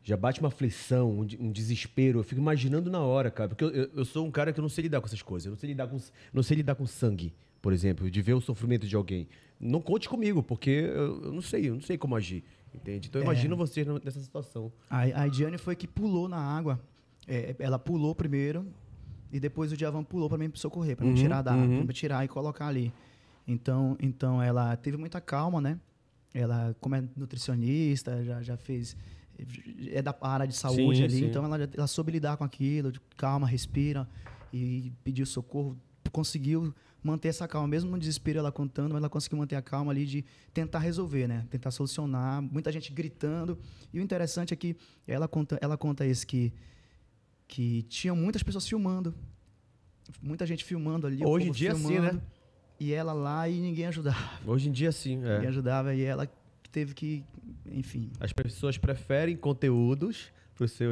já 0.02 0.16
bate 0.16 0.40
uma 0.40 0.48
aflição, 0.48 1.10
um, 1.10 1.26
um 1.40 1.52
desespero. 1.52 2.20
Eu 2.20 2.24
fico 2.24 2.40
imaginando 2.40 2.90
na 2.90 3.00
hora, 3.00 3.30
cara. 3.30 3.50
Porque 3.50 3.62
eu, 3.62 3.68
eu- 3.70 3.90
eu 3.96 4.04
sou 4.06 4.26
um 4.26 4.30
cara 4.30 4.50
que 4.50 4.58
eu 4.58 4.62
não 4.62 4.70
sei 4.70 4.84
lidar 4.84 5.02
com 5.02 5.06
essas 5.06 5.20
coisas. 5.20 5.44
Eu 5.44 5.50
não 5.50 5.58
sei 5.58 5.68
lidar 5.68 5.88
com, 5.88 5.98
não 6.32 6.42
sei 6.42 6.56
lidar 6.56 6.74
com 6.74 6.86
sangue, 6.86 7.34
por 7.60 7.70
exemplo, 7.74 8.10
de 8.10 8.22
ver 8.22 8.32
o 8.32 8.40
sofrimento 8.40 8.86
de 8.86 8.96
alguém. 8.96 9.28
Não 9.60 9.82
conte 9.82 10.08
comigo, 10.08 10.42
porque 10.42 10.70
eu, 10.70 11.22
eu 11.24 11.32
não 11.32 11.42
sei, 11.42 11.68
eu 11.68 11.74
não 11.74 11.82
sei 11.82 11.98
como 11.98 12.16
agir. 12.16 12.42
Entende? 12.74 13.08
Então 13.08 13.20
eu 13.20 13.24
imagino 13.26 13.54
vocês 13.54 13.86
nessa 14.02 14.20
situação. 14.20 14.72
A, 14.88 15.02
a 15.24 15.28
Diane 15.28 15.58
foi 15.58 15.76
que 15.76 15.86
pulou 15.86 16.30
na 16.30 16.38
água. 16.38 16.80
É, 17.28 17.54
ela 17.58 17.78
pulou 17.78 18.14
primeiro 18.14 18.66
e 19.30 19.38
depois 19.38 19.70
o 19.70 19.76
Djavan 19.76 20.02
pulou 20.02 20.30
para 20.30 20.38
me 20.38 20.50
socorrer, 20.54 20.96
para 20.96 21.04
me 21.04 21.10
Uhum, 21.12 21.16
tirar 21.18 21.42
da 21.42 21.52
água, 21.52 21.66
uhum. 21.66 21.76
pra 21.76 21.84
me 21.84 21.92
tirar 21.92 22.24
e 22.24 22.28
colocar 22.28 22.66
ali. 22.68 22.90
Então, 23.46 23.96
então 24.00 24.42
ela 24.42 24.76
teve 24.76 24.96
muita 24.96 25.20
calma, 25.20 25.60
né? 25.60 25.78
Ela, 26.32 26.74
como 26.80 26.94
é 26.94 27.04
nutricionista, 27.16 28.24
já, 28.24 28.42
já 28.42 28.56
fez. 28.56 28.96
É 29.90 30.00
da 30.00 30.16
área 30.20 30.46
de 30.46 30.54
saúde 30.54 30.98
Sim, 30.98 31.04
ali, 31.04 31.18
sim. 31.18 31.24
então 31.26 31.44
ela, 31.44 31.68
ela 31.76 31.86
soube 31.86 32.12
lidar 32.12 32.36
com 32.36 32.44
aquilo, 32.44 32.92
de 32.92 33.00
calma, 33.16 33.46
respira 33.46 34.08
e 34.52 34.92
pediu 35.02 35.26
socorro. 35.26 35.76
Conseguiu 36.12 36.74
manter 37.02 37.28
essa 37.28 37.48
calma, 37.48 37.66
mesmo 37.66 37.90
no 37.90 37.98
desespero 37.98 38.38
ela 38.38 38.52
contando, 38.52 38.92
mas 38.92 38.98
ela 38.98 39.08
conseguiu 39.08 39.38
manter 39.38 39.56
a 39.56 39.62
calma 39.62 39.90
ali 39.90 40.04
de 40.06 40.24
tentar 40.52 40.78
resolver, 40.78 41.26
né? 41.26 41.46
Tentar 41.50 41.70
solucionar. 41.70 42.42
Muita 42.42 42.70
gente 42.70 42.92
gritando. 42.92 43.58
E 43.92 43.98
o 43.98 44.02
interessante 44.02 44.52
é 44.52 44.56
que 44.56 44.76
ela 45.06 45.26
conta, 45.26 45.58
ela 45.60 45.76
conta 45.76 46.06
isso 46.06 46.26
que 46.26 46.52
que 47.52 47.82
tinham 47.82 48.16
muitas 48.16 48.42
pessoas 48.42 48.66
filmando. 48.66 49.14
Muita 50.22 50.46
gente 50.46 50.64
filmando 50.64 51.06
ali. 51.06 51.22
Hoje 51.22 51.48
em 51.48 51.52
dia 51.52 51.74
filmando, 51.74 52.14
né? 52.14 52.22
E 52.82 52.92
ela 52.92 53.12
lá 53.12 53.48
e 53.48 53.60
ninguém 53.60 53.86
ajudava. 53.86 54.18
Hoje 54.44 54.68
em 54.68 54.72
dia, 54.72 54.90
sim. 54.90 55.16
Ninguém 55.18 55.44
É. 55.44 55.48
ajudava 55.48 55.94
e 55.94 56.02
ela 56.02 56.28
teve 56.72 56.94
que, 56.94 57.24
enfim. 57.64 58.10
As 58.18 58.32
pessoas 58.32 58.76
preferem 58.76 59.36
conteúdos 59.36 60.32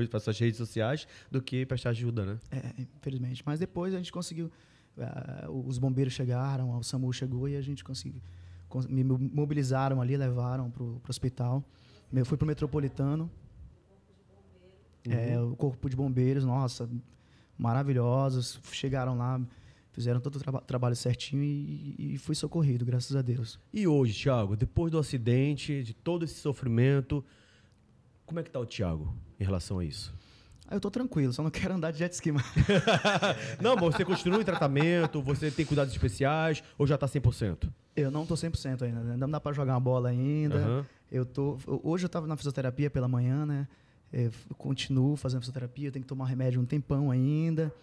para 0.08 0.20
suas 0.20 0.38
redes 0.38 0.56
sociais 0.56 1.08
do 1.32 1.42
que 1.42 1.66
prestar 1.66 1.90
ajuda, 1.90 2.24
né? 2.24 2.38
É, 2.52 2.82
infelizmente. 2.82 3.42
Mas 3.44 3.58
depois 3.58 3.92
a 3.92 3.96
gente 3.96 4.12
conseguiu. 4.12 4.52
ah, 4.98 5.46
os 5.50 5.78
bombeiros 5.78 6.12
chegaram, 6.12 6.76
o 6.78 6.82
SAMU 6.84 7.12
chegou 7.12 7.48
e 7.48 7.56
a 7.56 7.60
gente 7.62 7.82
conseguiu. 7.82 8.20
cons- 8.68 8.86
Me 8.86 9.02
mo- 9.02 9.18
mobilizaram 9.18 10.00
ali, 10.00 10.16
levaram 10.16 10.70
para 10.70 10.84
o 10.84 11.00
hospital. 11.08 11.64
Eu 12.12 12.24
fui 12.24 12.36
para 12.38 12.44
o 12.44 12.46
metropolitano. 12.48 13.28
É, 15.08 15.40
o 15.40 15.56
corpo 15.56 15.88
de 15.90 15.96
bombeiros, 15.96 16.44
nossa, 16.44 16.88
maravilhosos. 17.58 18.60
Chegaram 18.70 19.16
lá, 19.16 19.40
fizeram 20.00 20.20
todo 20.20 20.36
o 20.36 20.38
traba- 20.40 20.60
trabalho 20.60 20.96
certinho 20.96 21.42
e, 21.42 22.14
e 22.14 22.18
fui 22.18 22.34
socorrido, 22.34 22.84
graças 22.84 23.14
a 23.14 23.22
Deus. 23.22 23.58
E 23.72 23.86
hoje, 23.86 24.22
Thiago, 24.22 24.56
depois 24.56 24.90
do 24.90 24.98
acidente, 24.98 25.82
de 25.82 25.94
todo 25.94 26.24
esse 26.24 26.34
sofrimento, 26.40 27.24
como 28.26 28.40
é 28.40 28.42
que 28.42 28.50
tá 28.50 28.58
o 28.60 28.66
Thiago 28.66 29.14
em 29.38 29.44
relação 29.44 29.78
a 29.78 29.84
isso? 29.84 30.12
Aí 30.68 30.76
eu 30.76 30.80
tô 30.80 30.90
tranquilo, 30.90 31.32
só 31.32 31.42
não 31.42 31.50
quero 31.50 31.74
andar 31.74 31.90
de 31.90 31.98
jet 31.98 32.12
ski 32.12 32.30
mais. 32.30 32.46
Não, 33.60 33.74
mas 33.74 33.96
você 33.96 34.04
continua 34.04 34.40
em 34.40 34.44
tratamento, 34.44 35.20
você 35.20 35.50
tem 35.50 35.66
cuidados 35.66 35.92
especiais 35.92 36.62
ou 36.78 36.86
já 36.86 36.96
tá 36.96 37.06
100%? 37.08 37.68
Eu 37.96 38.08
não 38.10 38.24
tô 38.24 38.34
100% 38.34 38.82
ainda, 38.82 39.00
né? 39.00 39.16
não 39.16 39.28
dá 39.28 39.40
para 39.40 39.52
jogar 39.52 39.74
uma 39.74 39.80
bola 39.80 40.10
ainda. 40.10 40.56
Aham. 40.56 40.86
Eu 41.10 41.26
tô, 41.26 41.58
hoje 41.82 42.04
eu 42.04 42.06
estava 42.06 42.24
na 42.28 42.36
fisioterapia 42.36 42.88
pela 42.88 43.08
manhã, 43.08 43.44
né? 43.44 43.66
Eu 44.12 44.28
f- 44.30 44.54
continuo 44.56 45.16
fazendo 45.16 45.40
fisioterapia, 45.40 45.88
eu 45.88 45.92
tenho 45.92 46.04
que 46.04 46.08
tomar 46.08 46.26
remédio 46.26 46.60
um 46.60 46.64
tempão 46.64 47.10
ainda, 47.10 47.74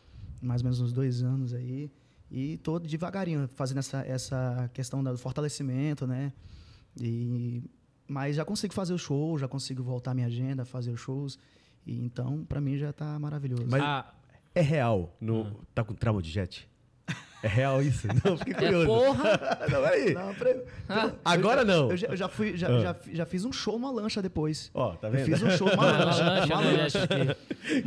mais 0.41 0.61
ou 0.61 0.65
menos 0.65 0.79
uns 0.79 0.93
dois 0.93 1.21
anos 1.21 1.53
aí. 1.53 1.91
E 2.29 2.57
tô 2.57 2.77
devagarinho 2.79 3.47
fazendo 3.47 3.77
essa, 3.79 3.99
essa 4.05 4.69
questão 4.73 5.03
do 5.03 5.17
fortalecimento, 5.17 6.05
né? 6.05 6.33
E, 6.99 7.63
mas 8.07 8.35
já 8.35 8.43
consigo 8.43 8.73
fazer 8.73 8.93
o 8.93 8.97
show, 8.97 9.37
já 9.37 9.47
consigo 9.47 9.81
voltar 9.83 10.11
à 10.11 10.13
minha 10.13 10.27
agenda, 10.27 10.65
fazer 10.65 10.91
os 10.91 10.99
shows. 10.99 11.37
E 11.85 12.03
então, 12.03 12.43
para 12.45 12.59
mim 12.59 12.77
já 12.77 12.91
tá 12.91 13.17
maravilhoso. 13.19 13.65
Mas- 13.69 13.81
Ah, 13.81 14.13
É 14.53 14.61
real? 14.61 15.15
No... 15.21 15.55
Tá 15.75 15.83
com 15.83 15.93
trauma 15.93 16.21
de 16.21 16.29
jet? 16.31 16.67
É 17.43 17.47
real 17.47 17.81
isso? 17.83 18.07
Não, 18.25 18.35
fiquei 18.37 18.53
é 18.53 18.57
curioso. 18.57 18.87
porra! 18.87 19.39
não, 19.69 19.85
aí. 19.85 20.13
Não, 20.13 20.33
pra- 20.33 21.11
Agora 21.23 21.61
eu 21.61 21.65
não. 21.65 21.91
Eu 21.91 21.97
já, 21.97 22.07
eu 22.07 22.17
já 22.17 22.27
fui, 22.27 22.57
já, 22.57 22.67
Ah. 22.67 22.79
já, 22.79 22.95
já 23.13 23.25
fiz 23.27 23.45
um 23.45 23.51
show 23.53 23.73
numa 23.77 23.91
lancha 23.91 24.21
depois. 24.23 24.71
Ó, 24.73 24.93
tá 24.95 25.07
Eu 25.07 25.11
vendo? 25.11 25.25
fiz 25.25 25.43
um 25.43 25.49
show 25.51 25.69
numa 25.69 25.83
Uma 25.85 26.05
lancha. 26.05 26.23
lancha, 26.23 26.47
numa 26.55 26.61
né, 26.71 26.77
lancha. 26.81 27.07
jet 27.07 27.37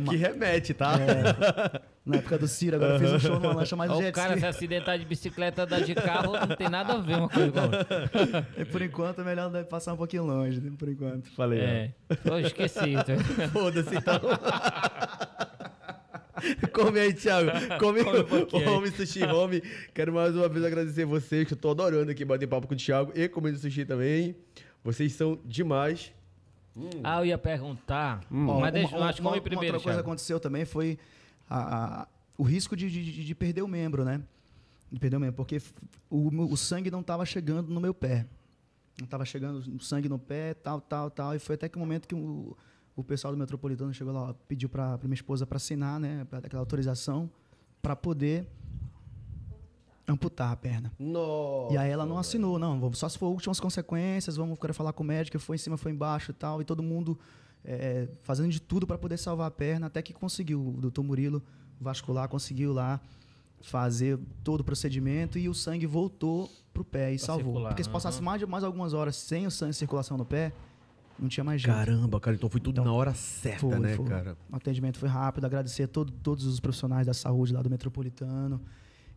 Que 0.09 0.15
remete, 0.15 0.73
tá? 0.73 0.93
É, 0.93 1.81
na 2.05 2.17
época 2.17 2.37
do 2.37 2.47
Ciro, 2.47 2.77
agora 2.77 2.93
eu 2.93 2.99
fiz 2.99 3.11
um 3.11 3.19
show 3.19 3.39
numa 3.39 3.53
lancha 3.53 3.75
mais 3.75 3.91
Ó, 3.91 3.95
jet 3.97 4.09
o 4.09 4.13
cara 4.13 4.37
se 4.37 4.45
acidentar 4.45 4.97
de 4.97 5.03
bicicleta, 5.05 5.65
dar 5.65 5.81
de 5.81 5.95
carro, 5.95 6.31
não 6.33 6.55
tem 6.55 6.69
nada 6.69 6.93
a 6.93 6.97
ver 6.99 7.15
uma 7.17 7.27
coisa 7.29 7.51
com 7.51 7.59
a 7.59 7.63
outra. 7.63 8.47
E 8.57 8.63
por 8.65 8.81
enquanto 8.81 9.19
é 9.19 9.23
melhor 9.25 9.51
passar 9.65 9.93
um 9.93 9.97
pouquinho 9.97 10.23
longe, 10.23 10.61
né? 10.61 10.71
Por 10.79 10.87
enquanto. 10.87 11.29
Falei. 11.35 11.59
É, 11.59 11.91
eu 12.23 12.39
esqueci. 12.39 12.93
Foda-se 13.51 13.95
então. 13.97 14.21
Come 16.73 16.99
aí, 16.99 17.13
Thiago. 17.13 17.49
Come, 17.79 18.03
Come 18.03 18.65
um. 18.65 18.69
Home 18.77 18.91
Sushi 18.91 19.23
Home. 19.23 19.61
Quero 19.93 20.13
mais 20.13 20.35
uma 20.35 20.47
vez 20.49 20.63
agradecer 20.65 21.05
vocês, 21.05 21.47
que 21.47 21.53
eu 21.53 21.57
tô 21.57 21.71
adorando 21.71 22.11
aqui 22.11 22.23
bater 22.25 22.47
papo 22.47 22.67
com 22.67 22.73
o 22.73 22.77
Thiago 22.77 23.11
e 23.15 23.27
comendo 23.29 23.57
sushi 23.57 23.85
também. 23.85 24.35
Vocês 24.83 25.13
são 25.13 25.39
demais. 25.45 26.11
Ah, 27.03 27.19
eu 27.21 27.25
ia 27.25 27.37
perguntar, 27.37 28.21
Ó, 28.31 28.59
mas 28.59 28.71
deixa, 28.73 28.95
uma, 28.95 29.07
acho 29.07 29.15
que 29.15 29.21
uma- 29.21 29.29
come 29.31 29.39
uma 29.39 29.43
primeiro, 29.43 29.75
outra 29.75 29.83
coisa 29.83 29.99
que 29.99 30.05
aconteceu 30.07 30.39
também 30.39 30.63
foi 30.63 30.97
a- 31.49 32.01
a- 32.03 32.07
o 32.37 32.43
risco 32.43 32.75
de, 32.77 32.89
de- 32.89 33.25
de 33.25 33.35
perder 33.35 33.61
o 33.61 33.67
membro, 33.67 34.05
né? 34.05 34.21
De 34.89 34.97
perder 34.99 35.17
o 35.17 35.19
membro, 35.19 35.35
porque 35.35 35.61
o, 36.09 36.29
o 36.53 36.55
sangue 36.57 36.89
não 36.89 37.01
estava 37.01 37.25
chegando 37.25 37.67
no 37.71 37.79
meu 37.81 37.93
pé. 37.93 38.25
Não 38.97 39.05
estava 39.05 39.25
chegando 39.25 39.57
o 39.75 39.79
sangue 39.81 40.07
no 40.07 40.17
pé, 40.17 40.53
tal, 40.53 40.79
tal, 40.79 41.09
tal. 41.11 41.35
E 41.35 41.39
foi 41.39 41.55
até 41.55 41.67
que 41.67 41.75
o 41.75 41.79
momento 41.79 42.07
que 42.07 42.15
o, 42.15 42.55
o 42.95 43.03
pessoal 43.03 43.33
do 43.33 43.37
Metropolitano 43.39 43.93
chegou 43.93 44.13
lá, 44.13 44.29
ó, 44.29 44.33
pediu 44.47 44.67
para 44.69 44.97
minha 45.03 45.13
esposa 45.13 45.45
para 45.47 45.57
assinar, 45.57 45.99
né? 45.99 46.25
Para 46.29 46.39
aquela 46.39 46.61
autorização, 46.61 47.29
para 47.81 47.95
poder 47.95 48.47
amputar 50.07 50.51
a 50.51 50.55
perna. 50.55 50.91
Nossa. 50.99 51.73
E 51.73 51.77
aí 51.77 51.89
ela 51.89 52.05
não 52.05 52.17
assinou, 52.17 52.59
não. 52.59 52.79
vamos- 52.79 52.97
Só 52.97 53.07
se 53.07 53.17
for 53.17 53.27
últimas 53.27 53.59
consequências, 53.59 54.35
vamos 54.35 54.59
querer 54.59 54.73
falar 54.73 54.93
com 54.93 55.03
o 55.03 55.05
médico, 55.05 55.39
foi 55.39 55.55
em 55.55 55.59
cima, 55.59 55.77
foi 55.77 55.91
embaixo 55.91 56.31
e 56.31 56.33
tal. 56.33 56.61
E 56.61 56.65
todo 56.65 56.83
mundo 56.83 57.17
é, 57.63 58.07
fazendo 58.23 58.49
de 58.49 58.59
tudo 58.59 58.85
para 58.87 58.97
poder 58.97 59.17
salvar 59.17 59.47
a 59.47 59.51
perna, 59.51 59.87
até 59.87 60.01
que 60.01 60.13
conseguiu. 60.13 60.59
O 60.75 60.81
doutor 60.81 61.03
Murilo 61.03 61.41
vascular 61.79 62.27
conseguiu 62.27 62.73
lá 62.73 62.99
fazer 63.61 64.19
todo 64.43 64.61
o 64.61 64.63
procedimento 64.63 65.37
e 65.37 65.47
o 65.47 65.53
sangue 65.53 65.85
voltou 65.85 66.49
pro 66.73 66.83
pé 66.83 67.13
e 67.13 67.17
Pra 67.17 67.25
salvou. 67.27 67.45
circular, 67.53 67.69
Porque 67.69 67.83
se 67.83 67.89
passasse 67.89 68.21
mais, 68.21 68.41
mais 68.43 68.63
algumas 68.63 68.93
horas 68.93 69.15
sem 69.15 69.45
o 69.45 69.51
sangue 69.51 69.69
em 69.69 69.73
circulação 69.73 70.17
no 70.17 70.25
pé, 70.25 70.51
não 71.21 71.29
tinha 71.29 71.43
mais 71.43 71.61
jeito. 71.61 71.73
Caramba, 71.75 72.19
cara, 72.19 72.35
então 72.35 72.49
foi 72.49 72.59
tudo 72.59 72.73
Então, 72.81 72.85
na 72.85 72.93
hora 72.93 73.13
certa, 73.13 73.59
Foi, 73.59 73.79
né, 73.79 73.95
foi. 73.95 74.05
cara? 74.05 74.35
O 74.51 74.55
atendimento 74.55 74.97
foi 74.97 75.07
rápido. 75.07 75.45
Agradecer 75.45 75.83
a 75.83 75.87
todo- 75.87 76.11
todos 76.11 76.45
os 76.45 76.59
profissionais 76.59 77.05
da 77.07 77.13
saúde 77.13 77.53
lá 77.53 77.61
do 77.61 77.69
Metropolitano 77.69 78.59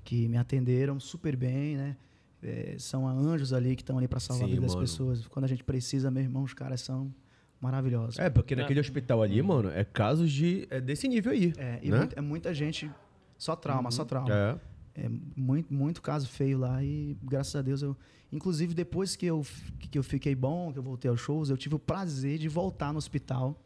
que 0.05 0.29
me 0.29 0.37
atenderam 0.37 1.01
super 1.01 1.35
bem, 1.35 1.77
né? 1.77 1.97
É, 2.43 2.77
são 2.79 3.09
anjos 3.09 3.55
ali 3.55 3.75
que 3.75 3.81
estão 3.83 3.97
ali 3.97 4.07
para 4.07 4.21
salvar 4.21 4.47
Sim, 4.47 4.53
a 4.53 4.55
vida 4.57 4.61
das 4.67 4.75
mano. 4.75 4.87
pessoas. 4.87 5.27
Quando 5.29 5.47
a 5.47 5.49
gente 5.49 5.65
precisa, 5.65 6.11
meu 6.11 6.23
irmão, 6.23 6.43
os 6.43 6.53
caras 6.53 6.83
são 6.83 7.11
maravilhosos. 7.59 8.19
É, 8.19 8.29
porque 8.29 8.55
naquele 8.55 8.81
hospital 8.81 9.23
ali, 9.23 9.41
mano, 9.41 9.71
é 9.71 9.83
casos 9.83 10.31
de 10.31 10.67
é 10.71 10.79
desse 10.81 11.09
nível 11.09 11.33
aí. 11.33 11.55
É, 11.57 11.79
e 11.83 11.91
né? 11.91 11.99
muito- 12.01 12.19
é 12.19 12.21
muita 12.21 12.53
gente, 12.53 12.91
só 13.39 13.57
trauma, 13.57 13.91
só 13.91 14.05
trauma. 14.05 14.29
É. 14.31 14.57
É 14.97 15.09
muito, 15.37 15.73
muito 15.75 16.01
caso 16.01 16.29
feio 16.29 16.59
lá 16.59 16.83
e 16.83 17.17
graças 17.23 17.55
a 17.57 17.63
Deus 17.63 17.83
eu. 17.83 17.97
Inclusive, 18.33 18.75
depois 18.75 19.15
que 19.17 19.27
eu, 19.27 19.45
que 19.91 19.97
eu 19.99 20.03
fiquei 20.03 20.35
bom, 20.35 20.73
que 20.73 20.79
eu 20.79 20.83
voltei 20.83 21.09
aos 21.11 21.21
shows, 21.21 21.51
eu 21.51 21.57
tive 21.57 21.75
o 21.77 21.79
prazer 21.79 22.39
de 22.39 22.49
voltar 22.49 22.93
no 22.93 22.99
hospital 22.99 23.61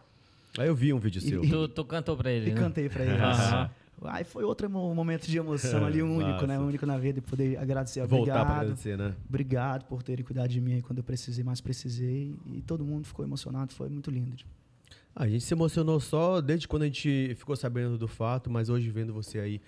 Aí 0.58 0.66
eu 0.66 0.74
vi 0.74 0.92
um 0.92 0.98
vídeo 0.98 1.20
seu. 1.20 1.44
E- 1.44 1.48
Tu, 1.48 1.68
tu 1.68 1.84
cantou 1.84 2.16
pra 2.16 2.32
ele, 2.32 2.50
e 2.50 2.54
né? 2.54 2.60
cantei 2.60 2.88
pra 2.88 3.04
eles. 3.04 3.20
Aham. 3.20 3.70
Aí 4.04 4.24
foi 4.24 4.44
outro 4.44 4.68
mo- 4.70 4.94
momento 4.94 5.26
de 5.26 5.36
emoção 5.36 5.84
ali, 5.84 6.00
único, 6.02 6.46
né? 6.46 6.58
Único 6.58 6.86
na 6.86 6.96
vida, 6.98 7.20
de 7.20 7.26
poder 7.26 7.58
agradecer. 7.58 8.00
Voltar 8.06 8.32
pra 8.32 8.40
Obrigado. 8.42 8.60
agradecer, 8.62 8.96
né? 8.98 9.14
Obrigado 9.28 9.84
por 9.84 10.02
terem 10.02 10.24
cuidado 10.24 10.48
de 10.48 10.60
mim 10.60 10.74
aí 10.74 10.82
quando 10.82 10.98
eu 10.98 11.04
precisei, 11.04 11.44
mais 11.44 11.60
precisei. 11.60 12.34
E 12.46 12.62
todo 12.62 12.84
mundo 12.84 13.06
ficou 13.06 13.24
emocionado, 13.24 13.72
foi 13.74 13.88
muito 13.88 14.10
lindo. 14.10 14.36
A 15.14 15.28
gente 15.28 15.44
se 15.44 15.52
emocionou 15.52 16.00
só 16.00 16.40
desde 16.40 16.66
quando 16.68 16.82
a 16.82 16.86
gente 16.86 17.34
ficou 17.36 17.54
sabendo 17.56 17.98
do 17.98 18.06
fato, 18.08 18.48
mas 18.50 18.68
hoje 18.68 18.88
vendo 18.88 19.12
você 19.12 19.38
aí 19.40 19.60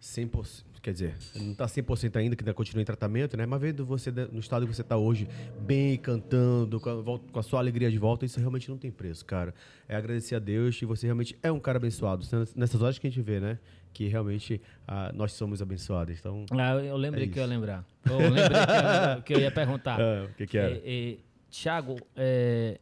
100%, 0.00 0.62
quer 0.82 0.92
dizer, 0.92 1.14
não 1.34 1.54
tá 1.54 1.66
100% 1.66 2.16
ainda, 2.16 2.36
que 2.36 2.42
ainda 2.42 2.54
continua 2.54 2.82
em 2.82 2.84
tratamento, 2.84 3.36
né? 3.36 3.44
Mas 3.46 3.60
vendo 3.60 3.84
você 3.84 4.10
no 4.10 4.38
estado 4.38 4.66
que 4.66 4.74
você 4.74 4.82
tá 4.84 4.96
hoje, 4.96 5.26
bem, 5.60 5.96
cantando, 5.96 6.78
com 6.78 6.88
a, 6.90 6.94
vol- 6.96 7.18
com 7.32 7.38
a 7.40 7.42
sua 7.42 7.58
alegria 7.58 7.90
de 7.90 7.98
volta, 7.98 8.24
isso 8.24 8.38
realmente 8.38 8.68
não 8.68 8.78
tem 8.78 8.90
preço, 8.90 9.24
cara. 9.24 9.54
É 9.88 9.96
agradecer 9.96 10.34
a 10.34 10.38
Deus 10.38 10.80
e 10.80 10.84
você 10.84 11.06
realmente 11.06 11.36
é 11.42 11.50
um 11.50 11.58
cara 11.58 11.78
abençoado. 11.78 12.24
Nessas 12.54 12.80
horas 12.82 12.98
que 12.98 13.06
a 13.06 13.10
gente 13.10 13.22
vê, 13.22 13.40
né? 13.40 13.58
Que 13.92 14.06
realmente 14.06 14.60
ah, 14.86 15.10
nós 15.14 15.32
somos 15.32 15.60
abençoados. 15.62 16.18
Então, 16.18 16.44
Ah, 16.52 16.74
eu- 16.74 16.96
lembrei 16.96 17.24
É 17.24 17.28
que 17.28 17.38
eu 17.38 17.42
ia 17.42 17.48
lembrar. 17.48 17.84
Eu 18.04 18.18
lembrei 18.18 18.44
que 18.44 19.18
eu, 19.18 19.22
que 19.24 19.34
eu 19.34 19.40
ia 19.40 19.50
perguntar. 19.50 19.98
ah, 20.00 20.26
o 20.30 20.34
que 20.34 20.46
que 20.46 20.58
era? 20.58 20.74
É, 20.74 20.82
é, 20.84 21.16
Tiago, 21.50 21.96
é, 22.14 22.78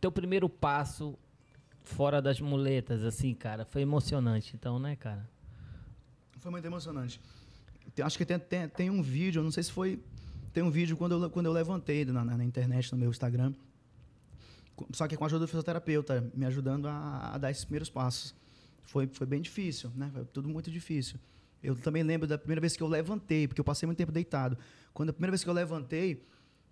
teu 0.00 0.12
primeiro 0.12 0.48
passo 0.48 1.18
fora 1.82 2.20
das 2.22 2.40
muletas, 2.40 3.02
assim, 3.04 3.34
cara, 3.34 3.64
foi 3.64 3.82
emocionante, 3.82 4.52
então, 4.54 4.78
né, 4.78 4.94
cara? 4.94 5.26
Foi 6.42 6.50
muito 6.50 6.64
emocionante. 6.66 7.20
Tem- 7.94 8.04
acho 8.04 8.18
que 8.18 8.24
tem, 8.26 8.38
tem, 8.38 8.68
tem 8.68 8.90
um 8.90 9.00
vídeo, 9.00 9.42
não 9.42 9.50
sei 9.52 9.62
se 9.62 9.70
foi. 9.72 10.00
Tem 10.52 10.62
um 10.62 10.70
vídeo 10.70 10.96
quando 10.96 11.12
eu, 11.24 11.30
quando 11.30 11.46
eu 11.46 11.52
levantei 11.52 12.04
na, 12.04 12.24
na- 12.24 12.36
na 12.36 12.44
internet, 12.44 12.90
no 12.92 12.98
meu 12.98 13.10
Instagram. 13.10 13.54
Só 14.92 15.06
que 15.06 15.16
com 15.16 15.24
a 15.24 15.26
ajuda 15.26 15.44
do 15.44 15.48
fisioterapeuta, 15.48 16.28
me 16.34 16.44
ajudando 16.44 16.86
a, 16.86 17.34
a 17.34 17.38
dar 17.38 17.50
esses 17.50 17.64
primeiros 17.64 17.88
passos. 17.88 18.34
Foi, 18.82 19.06
foi 19.06 19.26
bem 19.26 19.40
difícil, 19.40 19.90
né? 19.94 20.10
Foi 20.12 20.24
tudo 20.24 20.48
muito 20.48 20.70
difícil. 20.70 21.16
Eu 21.62 21.76
também 21.76 22.02
lembro 22.02 22.26
da 22.26 22.36
primeira 22.36 22.60
vez 22.60 22.76
que 22.76 22.82
eu 22.82 22.88
levantei, 22.88 23.46
porque 23.46 23.60
eu 23.60 23.64
passei 23.64 23.86
muito 23.86 23.98
tempo 23.98 24.10
deitado. 24.10 24.58
Quando 24.92 25.10
a 25.10 25.12
primeira 25.12 25.30
vez 25.30 25.44
que 25.44 25.48
eu 25.48 25.54
levantei, 25.54 26.26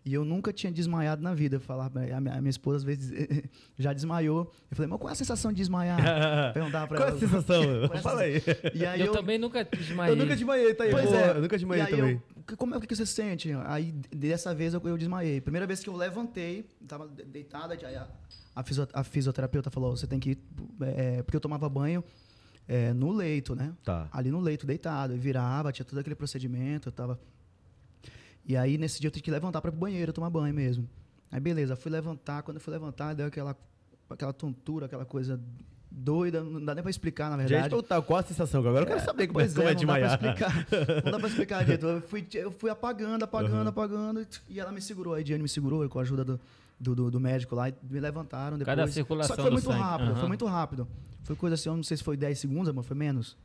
e 0.04 0.14
eu 0.14 0.24
nunca 0.24 0.52
tinha 0.52 0.72
desmaiado 0.72 1.22
na 1.22 1.34
vida. 1.34 1.56
Eu 1.56 1.60
falava, 1.60 2.00
a 2.00 2.20
minha, 2.20 2.34
a 2.34 2.40
minha 2.40 2.50
esposa 2.50 2.78
às 2.78 2.82
vezes 2.84 3.12
já 3.78 3.92
desmaiou. 3.92 4.50
Eu 4.70 4.76
falei, 4.76 4.88
mas 4.90 4.98
qual 4.98 5.10
é 5.10 5.12
a 5.12 5.16
sensação 5.16 5.52
de 5.52 5.58
desmaiar? 5.58 5.98
Perguntava 6.54 6.86
pra 6.88 6.96
Qual 6.96 7.08
é 7.08 7.10
a 7.10 7.14
ela. 7.14 7.20
sensação? 7.20 7.62
Qual 7.88 7.94
é 7.94 7.98
a 7.98 8.02
Fala 8.02 8.20
aí. 8.22 8.42
E 8.74 8.86
aí 8.86 9.00
eu, 9.00 9.08
eu, 9.08 9.12
também 9.12 9.38
nunca 9.38 9.62
desmaiei. 9.64 10.12
Eu 10.14 10.16
nunca 10.16 10.34
desmaiei, 10.34 10.74
tá 10.74 10.84
aí. 10.84 10.90
Pois 10.90 11.12
é. 11.12 11.30
Eu 11.30 11.42
nunca 11.42 11.56
desmaiei 11.56 11.84
e 11.84 11.86
aí 11.86 11.96
também. 11.96 12.22
Eu, 12.48 12.56
como 12.56 12.74
é 12.74 12.80
que 12.80 12.96
você 12.96 13.04
se 13.06 13.12
sente? 13.12 13.50
Aí, 13.66 13.92
dessa 14.10 14.54
vez, 14.54 14.72
eu, 14.74 14.80
eu 14.84 14.96
desmaiei. 14.96 15.40
Primeira 15.40 15.66
vez 15.66 15.80
que 15.80 15.88
eu 15.88 15.94
levantei, 15.96 16.66
tava 16.88 17.06
de- 17.06 17.24
deitada, 17.24 17.74
aí 17.74 17.94
a, 17.94 18.08
a, 18.56 18.62
fisio- 18.64 18.88
a 18.92 19.04
fisioterapeuta 19.04 19.70
falou, 19.70 19.96
você 19.96 20.06
tem 20.06 20.18
que 20.18 20.30
ir... 20.30 20.38
é, 20.96 21.22
porque 21.22 21.36
eu 21.36 21.40
tomava 21.40 21.68
banho 21.68 22.02
é, 22.66 22.92
no 22.92 23.12
leito, 23.12 23.54
né? 23.54 23.72
Tá. 23.84 24.08
Ali 24.10 24.30
no 24.30 24.40
leito, 24.40 24.66
deitado. 24.66 25.12
Eu 25.12 25.18
virava, 25.18 25.70
tinha 25.70 25.84
todo 25.84 25.98
aquele 25.98 26.14
procedimento, 26.16 26.88
eu 26.88 26.92
tava... 26.92 27.20
E 28.50 28.56
aí, 28.56 28.76
nesse 28.76 29.00
dia, 29.00 29.06
eu 29.06 29.12
tive 29.12 29.22
que 29.22 29.30
levantar 29.30 29.60
para 29.60 29.68
ir 29.68 29.70
pro 29.70 29.80
banheiro, 29.80 30.12
tomar 30.12 30.28
banho 30.28 30.52
mesmo. 30.52 30.88
Aí, 31.30 31.38
beleza, 31.38 31.76
fui 31.76 31.88
levantar. 31.88 32.42
Quando 32.42 32.56
eu 32.56 32.60
fui 32.60 32.72
levantar, 32.72 33.14
deu 33.14 33.26
aquela, 33.28 33.56
aquela 34.10 34.32
tontura, 34.32 34.86
aquela 34.86 35.04
coisa 35.04 35.40
doida. 35.88 36.42
Não 36.42 36.64
dá 36.64 36.74
nem 36.74 36.82
pra 36.82 36.90
explicar, 36.90 37.30
na 37.30 37.36
verdade. 37.36 37.70
Gente, 37.72 37.82
tá, 37.84 38.02
qual 38.02 38.18
a 38.18 38.22
sensação? 38.24 38.58
Agora 38.58 38.80
eu 38.82 38.86
quero 38.88 39.04
saber 39.04 39.28
como 39.28 39.40
é, 39.40 39.46
como 39.48 39.62
é 39.68 39.74
não 39.76 39.86
dá 39.86 39.94
pra 39.94 40.06
explicar. 40.08 40.66
Não 41.04 41.12
dá 41.12 41.18
pra 41.20 41.28
explicar, 41.28 41.64
Dito. 41.64 41.86
Eu 41.86 42.00
fui, 42.02 42.26
eu 42.34 42.50
fui 42.50 42.70
apagando, 42.70 43.22
apagando, 43.22 43.68
apagando. 43.68 44.26
E 44.48 44.58
ela 44.58 44.72
me 44.72 44.82
segurou. 44.82 45.14
A 45.14 45.20
Ediane 45.20 45.44
me 45.44 45.48
segurou 45.48 45.88
com 45.88 46.00
a 46.00 46.02
ajuda 46.02 46.24
do, 46.24 46.40
do, 46.80 46.94
do- 46.96 47.10
do 47.12 47.20
médico 47.20 47.54
lá. 47.54 47.68
E 47.68 47.74
me 47.88 48.00
levantaram 48.00 48.58
depois. 48.58 48.76
Cada 48.76 48.90
circulação 48.90 49.28
Só 49.28 49.36
que 49.36 49.42
foi 49.42 49.50
muito 49.52 49.66
sangue. 49.70 49.78
rápido. 49.80 50.10
Aham. 50.10 50.18
Foi 50.18 50.28
muito 50.28 50.46
rápido. 50.46 50.88
Foi 51.22 51.36
coisa 51.36 51.54
assim, 51.54 51.68
eu 51.68 51.76
não 51.76 51.84
sei 51.84 51.96
se 51.96 52.02
foi 52.02 52.16
10 52.16 52.36
segundos, 52.36 52.68
amor. 52.68 52.82
Foi 52.82 52.96
menos. 52.96 53.36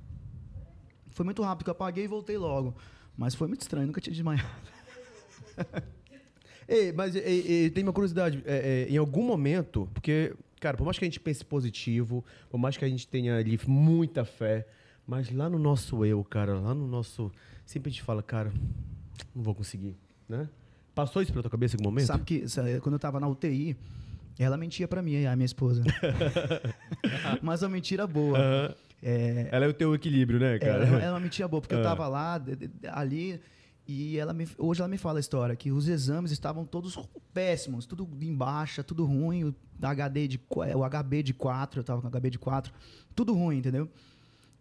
Foi 1.11 1.23
muito 1.23 1.43
rápido, 1.43 1.63
que 1.65 1.69
eu 1.69 1.73
apaguei 1.73 2.05
e 2.05 2.07
voltei 2.07 2.39
logo. 2.39 2.75
Mas 3.15 3.35
foi 3.35 3.47
muito 3.47 3.61
estranho. 3.61 3.85
Nunca 3.85 4.01
tinha 4.01 4.11
desmaiado. 4.11 4.49
Ei, 6.67 6.91
mas 6.91 7.15
ei, 7.15 7.45
ei, 7.47 7.69
tem 7.69 7.83
uma 7.83 7.93
curiosidade. 7.93 8.41
é, 8.45 8.87
é, 8.87 8.91
em 8.91 8.97
algum 8.97 9.21
momento, 9.23 9.87
porque, 9.93 10.33
cara, 10.59 10.75
por 10.75 10.83
mais 10.83 10.97
que 10.97 11.05
a 11.05 11.07
gente 11.07 11.19
pense 11.19 11.45
positivo, 11.45 12.25
por 12.49 12.57
mais 12.57 12.75
que 12.75 12.83
a 12.83 12.89
gente 12.89 13.07
tenha 13.07 13.37
ali 13.37 13.59
muita 13.67 14.25
fé, 14.25 14.65
mas 15.05 15.29
lá 15.31 15.47
no 15.47 15.59
nosso 15.59 16.03
eu, 16.03 16.23
cara, 16.23 16.59
lá 16.59 16.73
no 16.73 16.87
nosso. 16.87 17.31
Sempre 17.67 17.89
a 17.89 17.91
gente 17.91 18.01
fala, 18.01 18.23
cara, 18.23 18.51
não 19.35 19.43
vou 19.43 19.53
conseguir, 19.53 19.95
né? 20.27 20.49
Passou 20.95 21.21
isso 21.21 21.31
pela 21.31 21.43
tua 21.43 21.51
cabeça 21.51 21.75
em 21.75 21.77
algum 21.77 21.91
momento? 21.91 22.07
Sabe 22.07 22.23
que 22.23 22.45
quando 22.81 22.93
eu 22.93 22.99
tava 22.99 23.19
na 23.19 23.27
UTI, 23.27 23.75
ela 24.39 24.57
mentia 24.57 24.87
pra 24.87 25.03
mim, 25.03 25.23
a 25.23 25.35
minha 25.35 25.45
esposa. 25.45 25.83
Mas 27.43 27.61
uma 27.61 27.69
mentira 27.69 28.07
boa. 28.07 28.39
Aham. 28.39 28.75
É, 29.03 29.49
Ela 29.51 29.65
é 29.65 29.67
o 29.67 29.73
teu 29.73 29.93
equilíbrio, 29.93 30.39
né, 30.39 30.55
É, 30.55 30.59
cara? 30.59 30.83
Ela, 30.87 30.97
ela 30.97 31.03
é 31.03 31.11
uma 31.11 31.19
mentira 31.19 31.47
boa, 31.47 31.61
porque 31.61 31.75
eu 31.75 31.79
Ah. 31.79 31.83
tava 31.83 32.07
lá, 32.07 32.41
ali, 32.91 33.39
e 33.87 34.17
ela 34.17 34.33
me, 34.33 34.47
hoje 34.57 34.81
ela 34.81 34.87
me 34.87 34.97
fala 34.97 35.19
a 35.19 35.21
história, 35.21 35.55
que 35.55 35.71
os 35.71 35.87
exames 35.87 36.31
estavam 36.31 36.65
todos 36.65 36.97
péssimos, 37.33 37.85
tudo 37.85 38.07
em 38.21 38.33
baixa, 38.33 38.83
tudo 38.83 39.05
ruim, 39.05 39.43
o 39.45 39.55
HD 39.81 40.27
de, 40.27 40.41
o 40.49 40.89
HB 40.89 41.23
de 41.23 41.33
4, 41.33 41.79
eu 41.79 41.83
tava 41.83 42.01
com 42.01 42.09
HB 42.09 42.29
de 42.31 42.39
4, 42.39 42.73
tudo 43.13 43.33
ruim, 43.33 43.57
entendeu? 43.57 43.89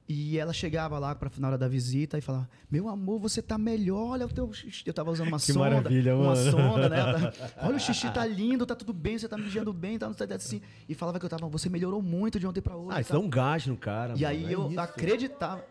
E 0.06 0.38
ela 0.38 0.52
chegava 0.52 0.98
lá 0.98 1.16
na 1.38 1.48
hora 1.48 1.56
da 1.56 1.66
visita 1.66 2.18
e 2.18 2.20
falava: 2.20 2.46
Meu 2.70 2.90
amor, 2.90 3.18
você 3.18 3.40
tá 3.40 3.56
melhor. 3.56 4.10
Olha 4.10 4.26
o 4.26 4.28
teu 4.28 4.52
xixi. 4.52 4.82
Eu 4.84 4.92
tava 4.92 5.10
usando 5.10 5.28
uma 5.28 5.38
Que 5.38 5.50
sonda. 5.50 5.88
uma 5.88 6.34
mano. 6.34 6.50
sonda, 6.50 6.88
né? 6.90 7.32
Olha, 7.62 7.76
o 7.76 7.80
xixi 7.80 8.12
tá 8.12 8.26
lindo, 8.26 8.66
tá 8.66 8.74
tudo 8.74 8.92
bem, 8.92 9.16
você 9.18 9.26
tá 9.26 9.38
mijando 9.38 9.72
bem, 9.72 9.98
tá, 9.98 10.12
assim. 10.34 10.60
E 10.86 10.94
falava 10.94 11.18
que 11.18 11.24
eu 11.24 11.30
tava, 11.30 11.48
você 11.48 11.70
melhorou 11.70 12.02
muito 12.02 12.38
de 12.38 12.46
ontem 12.46 12.60
pra 12.60 12.76
hoje. 12.76 12.98
Ah, 12.98 13.00
isso 13.00 13.08
tá? 13.12 13.14
dá 13.18 13.24
um 13.24 13.30
gás 13.30 13.66
no 13.66 13.78
cara. 13.78 14.12
E 14.14 14.22
mano, 14.22 14.26
aí 14.26 14.44
é 14.44 14.54
eu 14.54 14.70
isso. 14.70 14.78
acreditava. 14.80 15.64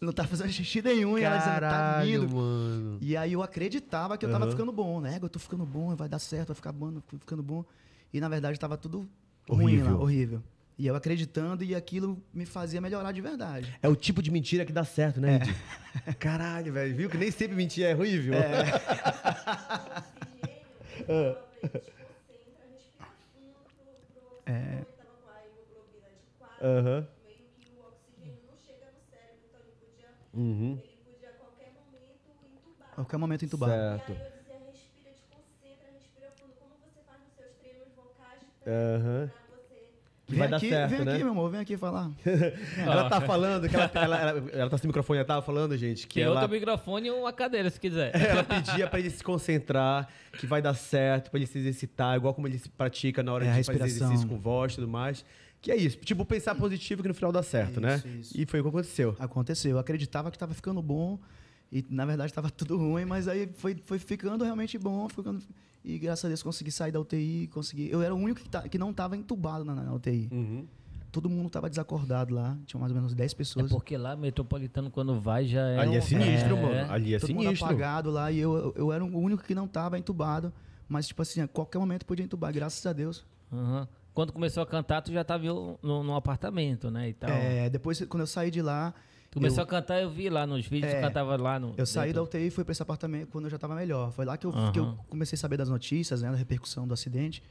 Não 0.00 0.12
tava 0.12 0.28
fazendo 0.28 0.50
xixi 0.52 0.82
nenhum, 0.82 1.18
e 1.18 1.22
ela 1.22 1.38
dizendo, 1.38 1.60
tá 1.60 2.02
lindo. 2.04 2.28
mano. 2.34 2.98
E 3.00 3.16
aí 3.16 3.32
eu 3.32 3.42
acreditava 3.42 4.18
que 4.18 4.26
eu 4.26 4.30
tava 4.30 4.44
Aham. 4.44 4.50
ficando 4.50 4.70
bom, 4.72 5.00
né? 5.00 5.18
Eu 5.20 5.28
tô 5.28 5.38
ficando 5.38 5.64
bom, 5.64 5.94
vai 5.96 6.08
dar 6.08 6.18
certo, 6.18 6.48
vai 6.48 6.56
ficar 6.56 6.72
bom, 6.72 7.00
ficando 7.20 7.42
bom. 7.42 7.64
E 8.12 8.20
na 8.20 8.28
verdade 8.28 8.58
tava 8.60 8.76
tudo 8.76 9.08
ruim 9.48 9.74
Horrível. 9.76 9.94
lá, 9.96 10.02
horrível. 10.02 10.42
E 10.78 10.86
eu 10.86 10.94
acreditando 10.94 11.64
e 11.64 11.74
aquilo 11.74 12.22
me 12.34 12.44
fazia 12.44 12.80
melhorar 12.82 13.10
de 13.12 13.22
verdade. 13.22 13.74
É 13.82 13.88
o 13.88 13.96
tipo 13.96 14.20
de 14.20 14.30
mentira 14.30 14.66
que 14.66 14.72
dá 14.72 14.84
certo, 14.84 15.18
né, 15.20 15.36
Ed? 15.36 15.56
Caralho, 16.20 16.70
velho. 16.74 16.94
Viu 16.94 17.08
que 17.08 17.16
nem 17.16 17.30
sempre 17.30 17.56
mentir 17.56 17.84
é 17.86 17.94
horrível. 17.94 18.34
É, 24.46 24.84
estava 24.90 25.16
com 25.22 25.30
a 25.30 25.40
hemoglobina 25.44 26.08
de 26.14 26.26
4, 26.38 26.66
Aham. 26.66 27.08
meio 27.24 27.46
que 27.56 27.70
o 27.72 27.80
oxigênio 27.88 28.38
não 28.46 28.56
chega 28.58 28.86
no 28.92 29.00
cérebro, 29.10 29.40
então 29.48 29.60
ele 29.60 29.74
podia, 29.80 30.08
Uhum. 30.36 30.78
ele 30.82 30.96
podia 31.04 31.30
a 31.30 31.32
qualquer 31.32 31.72
momento 31.72 32.06
entubar. 32.54 32.88
a 32.90 32.94
qualquer 32.94 33.16
momento 33.18 33.44
entubar. 33.44 33.70
Certo. 33.70 34.12
E 34.12 34.14
aí 34.14 34.20
eu 34.20 34.26
dizia, 34.32 34.56
respira, 34.70 35.12
te 35.14 35.24
concentra, 35.32 35.88
respira 35.92 36.30
fundo, 36.38 36.52
como 36.60 36.72
você 36.84 37.00
faz 37.06 37.20
nos 37.24 37.32
seus 37.34 37.52
treinos 37.60 37.88
vocais 37.96 38.42
pra, 38.62 38.72
você. 39.56 39.86
Que 40.26 40.32
Vem 40.32 40.38
vai 40.40 40.48
dar 40.48 40.56
aqui, 40.56 40.68
certo, 40.68 40.90
vem 40.90 41.04
né? 41.04 41.14
aqui, 41.14 41.22
meu 41.22 41.32
amor, 41.32 41.50
vem 41.50 41.60
aqui 41.60 41.76
falar. 41.76 42.10
Ela 42.84 43.08
tá 43.08 43.20
falando, 43.20 43.68
que 43.68 43.76
ela, 43.76 43.90
ela, 43.94 44.20
ela, 44.20 44.50
ela 44.52 44.70
tá 44.70 44.76
sem 44.76 44.88
microfone, 44.88 45.18
ela 45.20 45.26
tava 45.26 45.40
falando, 45.40 45.76
gente, 45.76 46.08
que 46.08 46.14
Tem 46.14 46.24
ela, 46.24 46.40
outro 46.40 46.50
microfone 46.52 47.06
e 47.06 47.10
uma 47.12 47.32
cadeira, 47.32 47.70
se 47.70 47.78
quiser. 47.78 48.10
ela 48.20 48.42
pedia 48.42 48.88
pra 48.88 48.98
ele 48.98 49.08
se 49.08 49.22
concentrar, 49.22 50.08
que 50.36 50.44
vai 50.44 50.60
dar 50.60 50.74
certo, 50.74 51.30
pra 51.30 51.38
ele 51.38 51.46
se 51.46 51.58
exercitar, 51.58 52.16
igual 52.16 52.34
como 52.34 52.48
ele 52.48 52.58
se 52.58 52.68
pratica 52.68 53.22
na 53.22 53.32
hora 53.32 53.46
É, 53.46 53.52
de 53.52 53.62
fazer 53.64 53.84
exercício 53.84 54.26
com 54.28 54.36
voz 54.36 54.72
e 54.72 54.74
tudo 54.76 54.88
mais. 54.88 55.24
Que 55.60 55.72
é 55.72 55.76
isso, 55.76 55.98
tipo, 55.98 56.24
pensar 56.24 56.54
positivo 56.54 57.02
que 57.02 57.08
no 57.08 57.14
final 57.14 57.32
dá 57.32 57.42
certo, 57.42 57.80
né? 57.80 57.96
Isso, 57.96 58.08
isso. 58.08 58.40
E 58.40 58.46
foi 58.46 58.60
o 58.60 58.62
que 58.62 58.68
aconteceu. 58.68 59.16
Aconteceu. 59.18 59.72
Eu 59.72 59.78
acreditava 59.78 60.30
que 60.30 60.38
tava 60.38 60.54
ficando 60.54 60.80
bom 60.80 61.18
e 61.72 61.84
na 61.90 62.04
verdade 62.06 62.32
tava 62.32 62.48
tudo 62.50 62.76
ruim, 62.76 63.04
mas 63.04 63.26
aí 63.26 63.48
foi, 63.56 63.74
foi 63.84 63.98
ficando 63.98 64.44
realmente 64.44 64.78
bom, 64.78 65.08
ficando... 65.08 65.42
e 65.84 65.98
graças 65.98 66.24
a 66.24 66.28
Deus 66.28 66.42
consegui 66.42 66.70
sair 66.70 66.92
da 66.92 67.00
UTI, 67.00 67.48
consegui. 67.52 67.88
Eu 67.90 68.00
era 68.02 68.14
o 68.14 68.18
único 68.18 68.40
que, 68.40 68.48
tá- 68.48 68.68
que 68.68 68.78
não 68.78 68.92
tava 68.92 69.16
entubado 69.16 69.64
na, 69.64 69.74
na 69.74 69.92
UTI. 69.92 70.28
Uhum. 70.30 70.66
Todo 71.10 71.30
mundo 71.30 71.48
tava 71.48 71.70
desacordado 71.70 72.34
lá, 72.34 72.56
tinha 72.66 72.78
mais 72.78 72.92
ou 72.92 72.96
menos 72.96 73.14
10 73.14 73.32
É 73.32 73.36
pessoas. 73.36 73.72
porque 73.72 73.96
lá, 73.96 74.14
metropolitano, 74.14 74.90
quando 74.90 75.18
vai, 75.18 75.46
já 75.46 75.66
é. 75.66 75.78
Ali 75.78 75.96
é 75.96 76.00
sinistro, 76.00 76.56
mano. 76.58 76.92
Ali 76.92 77.14
é 77.14 77.18
todo 77.18 77.30
mundo 77.32 77.44
sinistro. 77.44 77.66
apagado 77.66 78.10
lá 78.10 78.30
e 78.30 78.38
eu, 78.38 78.72
eu 78.76 78.92
era 78.92 79.02
o 79.02 79.18
único 79.18 79.42
que 79.42 79.54
não 79.54 79.66
tava 79.66 79.98
entubado, 79.98 80.52
mas 80.88 81.08
tipo 81.08 81.22
assim, 81.22 81.40
a 81.40 81.48
qualquer 81.48 81.78
momento 81.78 82.04
podia 82.04 82.22
entubar, 82.24 82.52
graças 82.52 82.84
a 82.86 82.92
Deus. 82.92 83.24
Aham. 83.52 83.88
Quando 84.16 84.32
começou 84.32 84.62
a 84.62 84.66
cantar, 84.66 85.02
tu 85.02 85.12
já 85.12 85.22
tava 85.22 85.44
no, 85.44 85.78
no 86.02 86.14
apartamento, 86.14 86.90
né? 86.90 87.10
E 87.10 87.12
tal. 87.12 87.28
É, 87.28 87.68
depois, 87.68 88.02
quando 88.06 88.22
eu 88.22 88.26
saí 88.26 88.50
de 88.50 88.62
lá, 88.62 88.94
tu 89.30 89.34
começou 89.34 89.58
eu- 89.58 89.64
a 89.64 89.66
cantar, 89.66 90.00
eu 90.00 90.10
vi 90.10 90.30
lá 90.30 90.46
nos 90.46 90.64
vídeos, 90.66 90.90
É, 90.90 90.96
tu 90.96 91.02
cantava 91.02 91.36
lá 91.36 91.60
no. 91.60 91.74
Eu 91.76 91.84
saí 91.84 92.14
da 92.14 92.22
UTI 92.22 92.46
e 92.46 92.50
fui 92.50 92.64
para 92.64 92.72
esse 92.72 92.80
apartamento 92.80 93.28
quando 93.28 93.44
eu 93.44 93.50
já 93.50 93.56
estava 93.56 93.74
melhor. 93.74 94.10
Foi 94.12 94.24
lá 94.24 94.38
que 94.38 94.46
eu, 94.46 94.50
Aham. 94.52 94.72
que 94.72 94.78
eu 94.78 94.96
comecei 95.10 95.36
a 95.36 95.38
saber 95.38 95.58
das 95.58 95.68
notícias, 95.68 96.22
né, 96.22 96.30
da 96.30 96.36
repercussão 96.36 96.88
do 96.88 96.94
acidente. 96.94 97.42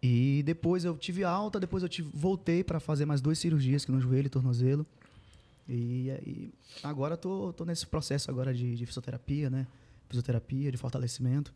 E 0.00 0.44
depois 0.44 0.84
eu 0.84 0.96
tive 0.96 1.24
alta, 1.24 1.58
depois 1.58 1.82
eu 1.82 1.88
tive, 1.88 2.08
voltei 2.14 2.62
para 2.62 2.78
fazer 2.78 3.04
mais 3.04 3.20
duas 3.20 3.36
cirurgias, 3.40 3.84
que 3.84 3.90
no 3.90 4.00
joelho 4.00 4.26
e 4.26 4.30
tornozelo. 4.30 4.86
E, 5.68 6.08
aí 6.12 6.54
agora 6.84 7.16
tô, 7.16 7.52
tô 7.52 7.64
nesse 7.64 7.84
processo 7.84 8.30
agora 8.30 8.54
de, 8.54 8.76
de 8.76 8.86
fisioterapia, 8.86 9.50
né? 9.50 9.66
Fisioterapia, 10.08 10.70
de 10.70 10.76
fortalecimento, 10.76 11.52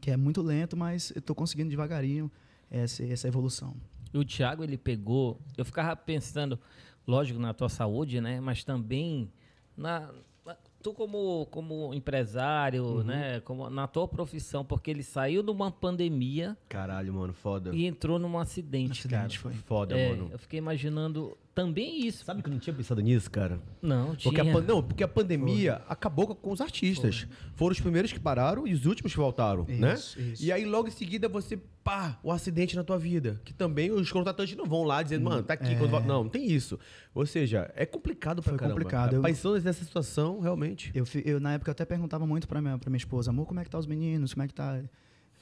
que 0.00 0.10
é 0.10 0.16
muito 0.16 0.42
lento, 0.42 0.76
mas 0.76 1.12
eu 1.14 1.22
tô 1.22 1.32
conseguindo 1.32 1.70
devagarinho 1.70 2.28
essa, 2.70 3.04
essa 3.04 3.28
evolução. 3.28 3.74
E 4.12 4.18
o 4.18 4.24
Thiago, 4.24 4.62
ele 4.64 4.76
pegou. 4.76 5.40
Eu 5.56 5.64
ficava 5.64 5.94
pensando, 5.96 6.58
lógico, 7.06 7.38
na 7.38 7.52
tua 7.54 7.68
saúde, 7.68 8.20
né? 8.20 8.40
Mas 8.40 8.64
também 8.64 9.30
na. 9.76 10.10
na- 10.44 10.56
Tu 10.82 10.94
como, 10.94 11.46
como 11.50 11.92
empresário, 11.92 12.82
Uhum. 12.84 13.02
né? 13.04 13.40
Como, 13.40 13.68
na 13.68 13.86
tua 13.86 14.08
profissão, 14.08 14.64
porque 14.64 14.90
ele 14.90 15.02
saiu 15.02 15.42
de 15.42 15.50
uma 15.50 15.70
pandemia 15.70 16.56
Caralho, 16.70 17.12
mano, 17.12 17.34
foda. 17.34 17.74
e 17.74 17.84
entrou 17.86 18.18
num 18.18 18.38
acidente, 18.38 19.00
Acidente, 19.00 19.38
cara. 19.38 19.54
foi. 19.54 19.62
Foda, 19.62 19.98
É, 19.98 20.08
mano. 20.08 20.28
eu 20.32 20.38
fiquei 20.38 20.58
imaginando 20.58 21.36
também 21.54 22.06
isso. 22.06 22.24
Sabe 22.24 22.42
que 22.42 22.48
eu 22.48 22.52
não 22.52 22.58
tinha 22.58 22.74
pensado 22.74 23.00
nisso, 23.00 23.30
cara? 23.30 23.60
Não, 23.82 24.14
tinha. 24.16 24.32
Porque 24.32 24.40
a, 24.40 24.60
não, 24.60 24.82
porque 24.82 25.04
a 25.04 25.08
pandemia 25.08 25.82
acabou 25.88 26.34
com, 26.34 26.50
os 26.52 26.60
artistas. 26.60 27.26
Foram 27.54 27.72
os 27.72 27.80
primeiros 27.80 28.12
que 28.12 28.20
pararam 28.20 28.66
e 28.66 28.72
os 28.72 28.86
últimos 28.86 29.12
que 29.12 29.18
voltaram, 29.18 29.64
né? 29.68 29.94
Isso, 29.94 30.20
isso. 30.20 30.44
E 30.44 30.52
aí, 30.52 30.64
logo 30.64 30.88
em 30.88 30.90
seguida, 30.90 31.28
você, 31.28 31.56
pá, 31.82 32.18
o 32.22 32.30
acidente 32.30 32.76
na 32.76 32.84
tua 32.84 32.98
vida. 32.98 33.40
Que 33.44 33.52
também 33.52 33.90
os 33.90 34.10
contratantes 34.10 34.56
não 34.56 34.64
vão 34.66 34.84
lá 34.84 35.02
dizendo, 35.02 35.24
mano, 35.24 35.42
tá 35.42 35.54
aqui. 35.54 35.76
quando 35.76 35.90
volta. 35.90 36.06
Não, 36.06 36.24
não 36.24 36.30
tem 36.30 36.50
isso. 36.50 36.78
Ou 37.14 37.26
seja, 37.26 37.70
é 37.74 37.84
complicado 37.84 38.42
pra 38.42 38.50
Foi 38.50 38.58
caramba. 38.58 38.74
complicado. 38.78 39.16
Eu- 39.16 39.22
Pensando 39.22 39.60
nessa 39.60 39.84
situação, 39.84 40.40
realmente. 40.40 40.90
Eu, 40.94 41.04
eu, 41.24 41.40
na 41.40 41.54
época, 41.54 41.70
eu 41.70 41.72
até 41.72 41.84
perguntava 41.84 42.26
muito 42.26 42.46
pra 42.48 42.60
minha, 42.62 42.78
pra 42.78 42.88
minha 42.90 42.98
esposa, 42.98 43.30
amor, 43.30 43.46
como 43.46 43.60
é 43.60 43.64
que 43.64 43.70
tá 43.70 43.78
os 43.78 43.86
meninos? 43.86 44.32
Como 44.34 44.44
é 44.44 44.48
que 44.48 44.54
tá... 44.54 44.80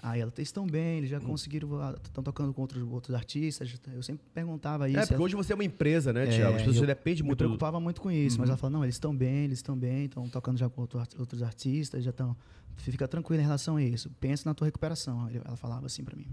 Aí 0.01 0.21
ela, 0.21 0.33
eles 0.37 0.49
estão 0.49 0.65
bem, 0.65 0.99
eles 0.99 1.11
já 1.11 1.19
conseguiram, 1.21 1.69
estão 2.05 2.23
tocando 2.23 2.55
com 2.55 2.61
outros, 2.61 2.83
outros 2.85 3.15
artistas. 3.17 3.75
Eu 3.93 4.03
sempre 4.03 4.25
perguntava 4.33 4.89
isso. 4.89 4.97
É, 4.97 5.01
porque 5.03 5.15
ela- 5.15 5.23
hoje 5.25 5.35
você 5.35 5.53
é 5.53 5.55
uma 5.57 5.65
empresa, 5.65 6.13
né, 6.13 6.25
É, 6.25 6.31
Tiago? 6.31 6.55
As 6.57 6.63
pessoas 6.63 6.77
eu 6.77 6.87
dependem 6.87 7.23
me 7.23 7.27
muito. 7.27 7.39
do- 7.39 7.45
preocupava 7.47 7.81
muito 7.81 8.01
com 8.01 8.09
isso, 8.11 8.37
Uhum. 8.37 8.41
mas 8.43 8.49
ela 8.51 8.57
falou, 8.57 8.79
não, 8.79 8.85
eles 8.85 8.95
estão 8.95 9.15
bem, 9.15 9.45
eles 9.47 9.59
estão 9.59 9.77
bem, 9.77 10.05
estão 10.05 10.29
tocando 10.29 10.57
já 10.57 10.69
com 10.69 10.81
outro 10.83 11.03
outros 11.19 11.43
artistas, 11.43 12.05
já 12.05 12.11
estão... 12.11 12.37
Fica 12.77 13.09
tranquilo 13.09 13.41
em 13.41 13.45
relação 13.45 13.77
a 13.77 13.83
isso, 13.83 14.09
pensa 14.21 14.49
na 14.49 14.55
tua 14.55 14.67
recuperação. 14.67 15.29
Ela 15.31 15.57
falava 15.57 15.87
assim 15.87 16.05
pra 16.05 16.15
mim. 16.17 16.29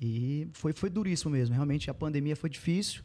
E 0.00 0.46
foi, 0.52 0.72
foi 0.72 0.88
duríssimo 0.90 1.30
mesmo, 1.32 1.54
realmente 1.54 1.90
a 1.90 1.94
pandemia 1.94 2.36
foi 2.36 2.48
difícil, 2.50 3.02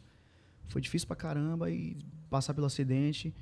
foi 0.68 0.80
difícil 0.80 1.06
pra 1.06 1.16
caramba 1.16 1.70
e 1.70 1.96
passar 2.30 2.54
pelo 2.54 2.66
acidente 2.66 3.34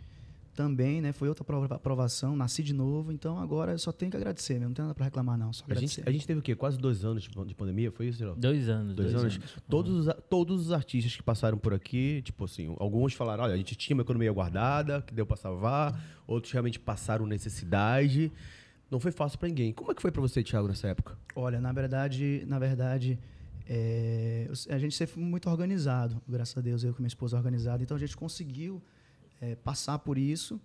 também, 0.57 1.01
né? 1.01 1.13
Foi 1.13 1.29
outra 1.29 1.45
prova- 1.45 1.79
provação, 1.79 2.35
nasci 2.35 2.63
de 2.63 2.73
novo, 2.73 3.13
então 3.13 3.39
agora 3.39 3.73
eu 3.73 3.79
só 3.79 3.93
tenho 3.93 4.11
que 4.11 4.17
agradecer 4.17 4.55
mesmo, 4.55 4.69
não 4.69 4.75
tem 4.75 4.83
nada 4.85 4.95
pra 4.95 5.05
reclamar 5.05 5.37
não, 5.39 5.53
só 5.53 5.63
A 5.63 5.67
agradecer. 5.67 5.97
gente, 6.01 6.09
a 6.09 6.13
gente 6.13 6.27
teve 6.27 6.41
o 6.41 6.43
quê? 6.43 6.57
Quase 6.57 6.79
dois 6.79 7.05
anos 7.05 7.23
de 7.23 7.29
de 7.45 7.55
pandemia, 7.55 7.93
foi 7.93 8.07
isso, 8.09 8.19
Geraldo? 8.19 8.41
Dois 8.41 8.69
anos. 8.69 8.97
Dois, 8.97 9.15
anos. 9.15 9.39
Todos, 9.69 9.93
os, 9.95 10.09
a- 10.09 10.15
todos 10.15 10.61
os 10.67 10.73
artistas 10.73 11.15
que 11.15 11.23
passaram 11.23 11.59
por 11.59 11.73
aqui, 11.75 12.23
tipo 12.23 12.45
assim, 12.47 12.75
alguns 12.81 13.13
falaram, 13.13 13.45
olha, 13.45 13.55
a 13.55 13.57
gente 13.57 13.77
tinha 13.77 13.95
uma 13.95 14.03
economia 14.03 14.33
guardada, 14.33 15.03
que 15.03 15.13
deu 15.15 15.27
pra 15.27 15.37
salvar, 15.37 16.03
outros 16.27 16.51
realmente 16.53 16.81
passaram 16.81 17.27
necessidade. 17.27 18.33
Não 18.91 18.99
foi 18.99 19.13
fácil 19.13 19.39
pra 19.39 19.49
ninguém. 19.49 19.73
Como 19.73 19.91
é 19.93 19.95
que 19.95 20.01
foi 20.01 20.11
pra 20.11 20.21
você, 20.23 20.43
Thiago, 20.43 20.67
nessa 20.69 20.89
época? 20.89 21.19
Olha, 21.35 21.61
na 21.61 21.73
verdade, 21.73 22.45
na 22.47 22.59
verdade, 22.59 23.19
é, 23.69 24.49
a 24.71 24.79
gente 24.79 24.95
sempre 24.95 25.15
foi 25.15 25.23
muito 25.25 25.51
organizado, 25.51 26.23
graças 26.29 26.57
a 26.57 26.61
Deus, 26.61 26.85
eu 26.85 26.93
com 26.95 27.01
minha 27.03 27.09
esposa 27.09 27.37
organizada. 27.37 27.83
Então 27.83 27.97
a 27.97 28.01
gente 28.01 28.17
conseguiu 28.17 28.81
é, 29.41 29.55
passar 29.57 29.99
por 29.99 30.17
isso. 30.19 30.61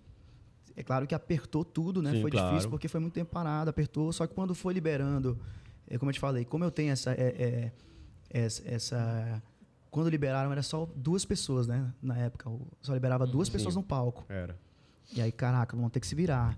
É 0.76 0.82
claro 0.82 1.06
que 1.06 1.14
apertou 1.14 1.64
tudo, 1.64 2.00
né? 2.02 2.12
Sim, 2.12 2.22
foi 2.22 2.30
claro. 2.30 2.48
difícil 2.48 2.70
porque 2.70 2.88
foi 2.88 2.98
muito 3.00 3.12
tempo 3.14 3.30
parado, 3.30 3.68
apertou. 3.70 4.12
Só 4.12 4.26
que 4.26 4.34
quando 4.34 4.54
foi 4.54 4.72
liberando, 4.72 5.38
é, 5.86 5.98
como 5.98 6.10
eu 6.10 6.14
te 6.14 6.20
falei, 6.20 6.44
como 6.44 6.64
eu 6.64 6.70
tenho 6.70 6.92
essa, 6.92 7.12
é, 7.12 7.16
é, 7.18 7.72
essa, 8.30 8.62
essa- 8.66 9.42
quando 9.90 10.08
liberaram 10.08 10.50
era 10.50 10.62
só 10.62 10.88
duas 10.96 11.24
pessoas, 11.26 11.66
né? 11.66 11.92
Na 12.02 12.16
época, 12.16 12.50
só 12.80 12.94
liberava 12.94 13.26
duas 13.26 13.48
Sim. 13.48 13.52
pessoas 13.52 13.74
no 13.74 13.82
palco. 13.82 14.24
Era. 14.28 14.56
E 15.14 15.20
aí, 15.20 15.30
caraca, 15.30 15.76
vamos 15.76 15.92
ter 15.92 16.00
que 16.00 16.06
se 16.06 16.14
virar. 16.14 16.56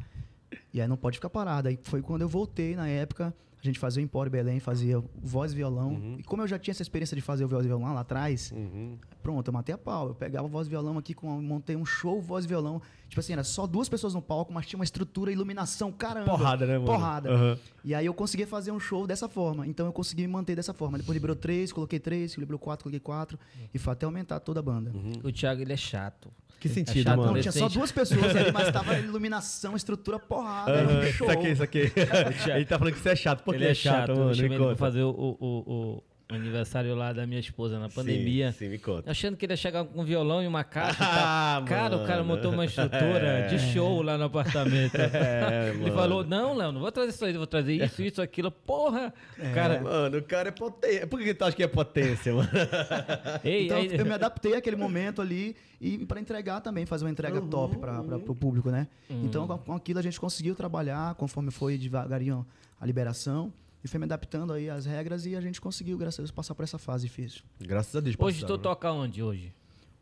E 0.72 0.80
aí 0.80 0.86
não 0.86 0.96
pode 0.96 1.16
ficar 1.18 1.30
parado. 1.30 1.66
Aí 1.66 1.76
foi 1.82 2.00
quando 2.00 2.22
eu 2.22 2.28
voltei, 2.28 2.76
na 2.76 2.86
época, 2.86 3.34
a 3.68 3.72
gente 3.72 3.78
fazia 3.78 4.02
o 4.02 4.04
Empório 4.04 4.30
Belém, 4.30 4.60
fazia 4.60 5.02
voz 5.22 5.52
e 5.52 5.56
violão. 5.56 5.90
Uhum. 5.94 6.16
E 6.18 6.22
como 6.22 6.42
eu 6.42 6.46
já 6.46 6.58
tinha 6.58 6.72
essa 6.72 6.82
experiência 6.82 7.14
de 7.14 7.20
fazer 7.22 7.44
o 7.44 7.48
voz 7.48 7.64
e 7.64 7.68
violão 7.68 7.94
lá 7.94 8.00
atrás, 8.00 8.52
Uhum. 8.52 8.96
pronto, 9.22 9.48
eu 9.48 9.52
matei 9.52 9.74
a 9.74 9.78
pau. 9.78 10.08
Eu 10.08 10.14
pegava 10.14 10.46
voz 10.48 10.66
e 10.66 10.70
violão 10.70 10.98
aqui, 10.98 11.14
com, 11.14 11.40
montei 11.40 11.74
um 11.76 11.84
show 11.84 12.20
voz 12.20 12.44
e 12.44 12.48
violão. 12.48 12.80
Tipo 13.08 13.20
assim, 13.20 13.32
era 13.32 13.44
só 13.44 13.66
duas 13.66 13.88
pessoas 13.88 14.12
no 14.14 14.20
palco, 14.22 14.52
mas 14.52 14.66
tinha 14.66 14.78
uma 14.78 14.84
estrutura, 14.84 15.30
iluminação, 15.32 15.90
caramba. 15.92 16.30
Porrada, 16.30 16.66
né, 16.66 16.74
mano? 16.74 16.86
Porrada. 16.86 17.30
Aham. 17.30 17.58
E 17.84 17.94
aí 17.94 18.06
eu 18.06 18.14
conseguia 18.14 18.46
fazer 18.46 18.72
um 18.72 18.80
show 18.80 19.06
dessa 19.06 19.28
forma. 19.28 19.66
Então 19.66 19.86
eu 19.86 19.92
consegui 19.92 20.22
me 20.22 20.28
manter 20.32 20.56
dessa 20.56 20.72
forma. 20.74 20.98
Depois 20.98 21.14
liberou 21.14 21.36
três, 21.36 21.72
coloquei 21.72 21.98
três, 22.00 22.34
liberou 22.36 22.58
quatro, 22.58 22.84
coloquei 22.84 23.00
quatro. 23.00 23.38
E 23.72 23.78
foi 23.78 23.92
até 23.92 24.04
aumentar 24.06 24.40
toda 24.40 24.60
a 24.60 24.62
banda. 24.62 24.92
O 25.22 25.30
Thiago, 25.32 25.60
ele 25.62 25.72
é 25.72 25.76
chato. 25.76 26.30
Que 26.60 26.68
sentido, 26.68 27.04
chato, 27.04 27.16
mano? 27.18 27.32
Não, 27.34 27.40
tinha 27.40 27.52
só 27.52 27.68
duas 27.68 27.92
pessoas 27.92 28.34
ali, 28.34 28.50
mas 28.50 28.72
tava 28.72 28.98
iluminação, 28.98 29.76
estrutura 29.76 30.18
porrada, 30.18 30.70
era 30.72 30.88
um 30.88 30.90
Aham, 30.98 31.12
show. 31.12 31.26
Saquei, 31.26 31.54
saquei. 31.56 31.92
Ele 32.54 32.64
tá 32.64 32.78
falando 32.78 32.94
que 32.94 33.00
você 33.00 33.10
é 33.10 33.16
chato. 33.16 33.42
Por 33.42 33.54
que 33.54 33.62
ele 33.62 33.70
é 33.70 33.74
chato. 33.74 34.08
mano? 34.16 34.30
eu 34.30 34.34
chamei 34.34 34.48
Me 34.50 34.54
ele 34.56 34.64
pra 34.66 34.76
fazer 34.76 35.02
o, 35.02 35.10
o- 35.10 35.36
o- 35.40 36.04
o 36.30 36.34
aniversário 36.34 36.94
lá 36.94 37.12
da 37.12 37.26
minha 37.26 37.38
esposa 37.38 37.78
na 37.78 37.88
pandemia. 37.90 38.50
Sim, 38.52 38.58
sim, 38.60 38.68
me 38.70 38.78
conta. 38.78 39.10
Achando 39.10 39.36
que 39.36 39.44
ele 39.44 39.52
ia 39.52 39.56
chegar 39.58 39.84
com 39.84 40.00
um 40.00 40.04
violão 40.04 40.42
e 40.42 40.46
uma 40.46 40.64
caixa 40.64 41.02
e 41.02 41.06
Ah, 41.06 41.54
tal. 41.58 41.64
Cara, 41.66 41.96
o 41.96 42.06
cara 42.06 42.24
montou 42.24 42.50
uma 42.50 42.64
estrutura 42.64 43.46
de 43.50 43.58
show 43.58 44.00
lá 44.00 44.16
no 44.16 44.24
apartamento. 44.24 44.94
É, 45.14 45.68
ele 45.70 45.82
mano. 45.82 45.94
falou, 45.94 46.24
não, 46.24 46.54
Léo, 46.54 46.72
não 46.72 46.80
vou 46.80 46.90
trazer 46.90 47.10
isso 47.10 47.24
aí, 47.24 47.32
vou 47.34 47.46
trazer 47.46 47.74
isso, 47.84 48.02
isso, 48.02 48.22
aquilo. 48.22 48.50
Porra! 48.50 49.12
Cara, 49.52 49.80
Mano, 49.82 50.18
o 50.18 50.22
cara 50.22 50.48
é 50.48 50.52
potência. 50.52 51.06
Por 51.06 51.20
que 51.20 51.34
tu 51.34 51.44
acha 51.44 51.54
que 51.56 51.62
é 51.62 51.66
potência, 51.68 52.32
mano? 52.34 52.48
ei, 53.44 53.66
Então 53.66 53.76
aí- 53.78 53.94
eu 53.94 54.04
me 54.06 54.12
adaptei 54.12 54.54
àquele 54.56 54.76
momento 54.76 55.20
ali 55.20 55.54
e 55.80 55.98
para 56.06 56.20
entregar 56.20 56.60
também, 56.62 56.86
fazer 56.86 57.04
uma 57.04 57.10
entrega 57.10 57.40
top 57.42 57.76
para 57.78 58.00
o 58.00 58.34
público, 58.34 58.70
né? 58.70 58.88
Então 59.10 59.46
com, 59.46 59.58
com 59.58 59.74
aquilo 59.74 59.98
a 59.98 60.02
gente 60.02 60.18
conseguiu 60.18 60.54
trabalhar 60.54 61.14
conforme 61.16 61.50
foi 61.50 61.76
devagarinho 61.76 62.46
a 62.80 62.86
liberação 62.86 63.52
e 63.84 63.88
foi 63.88 63.98
me 63.98 64.04
adaptando 64.06 64.52
aí 64.52 64.70
às 64.70 64.86
regras 64.86 65.26
e 65.26 65.36
a 65.36 65.40
gente 65.40 65.60
conseguiu, 65.60 65.98
graças 65.98 66.18
a 66.20 66.22
Deus, 66.22 66.30
passar 66.30 66.54
por 66.54 66.62
essa 66.62 66.78
fase 66.78 67.06
difícil. 67.06 67.42
Graças 67.60 67.94
a 67.94 68.00
Deus. 68.00 68.16
hoje 68.18 68.40
passaram, 68.40 68.58
tu 68.58 68.62
toca 68.62 68.90
onde 68.90 69.22
hoje? 69.22 69.52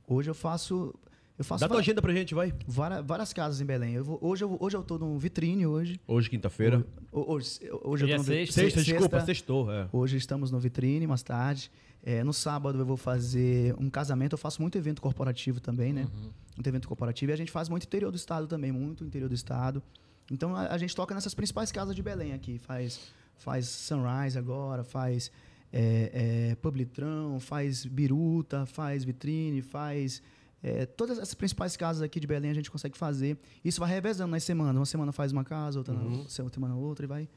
Hoje 0.06 0.30
eu 0.30 0.34
faço 0.34 0.94
eu 1.38 1.44
faço 1.44 1.60
Dá 1.62 1.68
tua 1.68 1.78
agenda 1.80 2.00
pra 2.00 2.12
gente, 2.12 2.34
vai. 2.34 2.52
várias, 2.68 3.04
várias 3.04 3.32
casas 3.32 3.60
em 3.60 3.64
Belém. 3.64 3.94
Eu 3.94 4.04
vou- 4.04 4.18
hoje, 4.20 4.44
eu, 4.44 4.56
hoje 4.60 4.76
eu 4.76 4.82
tô 4.84 4.98
no 4.98 5.18
vitrine 5.18 5.66
hoje. 5.66 5.98
Hoje, 6.06 6.28
quinta-feira. 6.30 6.86
Ho- 7.10 7.32
Hoje, 7.32 7.58
hoje, 7.62 7.80
Hoje 7.82 8.04
eu 8.04 8.08
é 8.08 8.12
tô 8.12 8.16
no 8.18 8.22
vi- 8.24 8.32
sexta. 8.34 8.52
Sexta, 8.60 8.78
sexta. 8.80 8.92
desculpa, 8.92 9.20
sextou. 9.24 9.72
É. 9.72 9.88
Hoje 9.92 10.16
estamos 10.18 10.50
no 10.52 10.60
vitrine, 10.60 11.06
mais 11.06 11.22
tarde. 11.22 11.70
É, 12.04 12.22
no 12.22 12.32
sábado 12.34 12.78
eu 12.78 12.86
vou 12.86 12.96
fazer 12.98 13.74
um 13.78 13.88
casamento. 13.88 14.34
Eu 14.34 14.38
faço 14.38 14.60
muito 14.60 14.76
evento 14.76 15.00
corporativo 15.00 15.58
também, 15.58 15.92
né? 15.92 16.06
Muito 16.54 16.66
evento 16.68 16.86
corporativo. 16.86 17.32
E 17.32 17.34
a 17.34 17.36
gente 17.36 17.50
faz 17.50 17.68
muito 17.68 17.84
interior 17.86 18.10
do 18.12 18.16
estado 18.16 18.46
também, 18.46 18.70
muito 18.70 19.02
interior 19.02 19.28
do 19.28 19.34
estado. 19.34 19.82
Então 20.30 20.54
a, 20.54 20.66
a 20.68 20.78
gente 20.78 20.94
toca 20.94 21.14
nessas 21.14 21.34
principais 21.34 21.72
casas 21.72 21.96
de 21.96 22.02
Belém 22.02 22.34
aqui. 22.34 22.58
Faz, 22.58 23.00
faz 23.42 23.66
Sunrise 23.66 24.38
agora, 24.38 24.84
faz 24.84 25.30
é, 25.72 26.50
é, 26.50 26.54
Publitrão, 26.56 27.38
faz 27.40 27.84
Biruta, 27.84 28.66
faz 28.66 29.04
Vitrine, 29.04 29.62
faz. 29.62 30.22
é, 30.62 30.86
todas 30.86 31.18
essas 31.18 31.34
principais 31.34 31.76
casas 31.76 32.02
aqui 32.02 32.20
de 32.20 32.26
Belém 32.26 32.50
a 32.50 32.54
gente 32.54 32.70
consegue 32.70 32.96
fazer. 32.96 33.36
Isso 33.64 33.80
vai 33.80 33.90
revezando 33.90 34.30
nas 34.30 34.44
semanas. 34.44 34.76
Uma 34.76 34.86
semana 34.86 35.12
faz 35.12 35.32
uma 35.32 35.44
casa, 35.44 35.78
outra, 35.78 35.94
na, 35.94 36.02
outra 36.02 36.28
semana 36.50 36.74
outra 36.74 37.04
e 37.04 37.08
vai. 37.08 37.28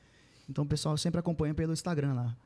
Então 0.49 0.63
o 0.63 0.67
pessoal 0.67 0.95
sempre 0.97 1.19
acompanha 1.19 1.53
pelo 1.53 1.73
Instagram 1.73 2.13
lá 2.13 2.37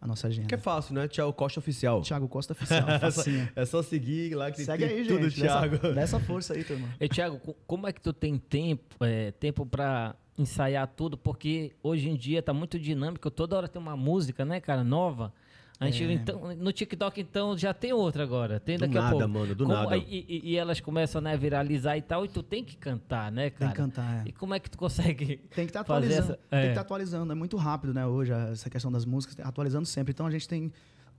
a 0.00 0.06
nossa 0.06 0.26
agenda. 0.26 0.48
Que 0.48 0.54
é 0.56 0.58
fácil, 0.58 0.94
né? 0.94 1.06
Thiago 1.06 1.32
Costa 1.32 1.60
Oficial. 1.60 2.02
Thiago 2.02 2.26
Costa 2.28 2.54
Oficial, 2.54 2.88
É 3.00 3.10
só, 3.10 3.22
é 3.54 3.66
só 3.66 3.82
seguir 3.84 4.34
lá 4.34 4.50
que 4.50 4.64
Segue 4.64 4.84
tem 4.86 4.96
aí, 4.98 5.06
tudo, 5.06 5.28
gente. 5.28 5.42
Dessa, 5.42 5.68
Thiago. 5.68 5.94
dessa 5.94 6.18
força 6.20 6.54
aí, 6.54 6.64
turma. 6.64 6.88
Ei, 6.98 7.08
Thiago, 7.08 7.38
co- 7.38 7.54
como 7.68 7.86
é 7.86 7.92
que 7.92 8.00
tu 8.00 8.12
tem 8.12 8.36
tempo, 8.36 8.96
é, 9.04 9.30
tempo 9.32 9.64
para 9.64 10.16
ensaiar 10.38 10.86
tudo? 10.86 11.16
Porque 11.16 11.72
hoje 11.82 12.08
em 12.08 12.16
dia 12.16 12.42
tá 12.42 12.52
muito 12.52 12.78
dinâmico, 12.78 13.30
toda 13.30 13.56
hora 13.56 13.68
tem 13.68 13.80
uma 13.80 13.96
música, 13.96 14.44
né, 14.44 14.60
cara, 14.60 14.82
nova. 14.84 15.32
A 15.80 15.90
gente, 15.90 16.04
É. 16.04 16.12
então, 16.12 16.54
no 16.54 16.70
TikTok, 16.72 17.20
então, 17.20 17.58
já 17.58 17.74
tem 17.74 17.92
outra 17.92 18.22
agora. 18.22 18.60
Tem 18.60 18.76
Do 18.76 18.82
daqui 18.82 18.96
a 18.96 19.02
nada, 19.02 19.16
pouco. 19.16 19.28
mano, 19.28 19.54
do 19.54 19.64
Como- 19.64 19.74
nada. 19.76 19.96
E, 19.96 20.24
e- 20.28 20.50
e 20.52 20.56
elas 20.56 20.78
começam 20.80 21.20
né, 21.20 21.32
a 21.32 21.36
viralizar 21.36 21.96
e 21.96 22.02
tal, 22.02 22.24
e 22.24 22.28
tu 22.28 22.40
tem 22.40 22.62
que 22.64 22.76
cantar, 22.76 23.32
né, 23.32 23.50
Tem 23.50 23.58
cara? 23.58 23.70
que 23.72 23.76
cantar, 23.78 24.24
é. 24.24 24.28
E 24.28 24.32
como 24.32 24.54
é 24.54 24.60
que 24.60 24.70
tu 24.70 24.78
consegue 24.78 25.38
Tem 25.52 25.64
que 25.66 25.70
estar 25.70 25.82
fazer 25.82 26.06
atualizando. 26.06 26.32
essa- 26.34 26.40
Tem 26.50 26.60
que 26.60 26.66
é. 26.66 26.68
estar 26.68 26.80
atualizando. 26.82 27.32
É 27.32 27.34
muito 27.34 27.56
rápido, 27.56 27.92
né? 27.92 28.06
Hoje, 28.06 28.32
essa 28.32 28.70
questão 28.70 28.92
das 28.92 29.04
músicas, 29.04 29.44
atualizando 29.44 29.86
sempre. 29.86 30.12
Então 30.12 30.24
a 30.24 30.30
gente 30.30 30.46
tem 30.48 30.72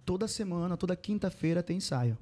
toda 0.06 0.30
semana, 0.30 0.78
toda 0.78 0.96
quinta-feira 0.96 1.62
tem 1.62 1.78
ensaio. 1.78 2.18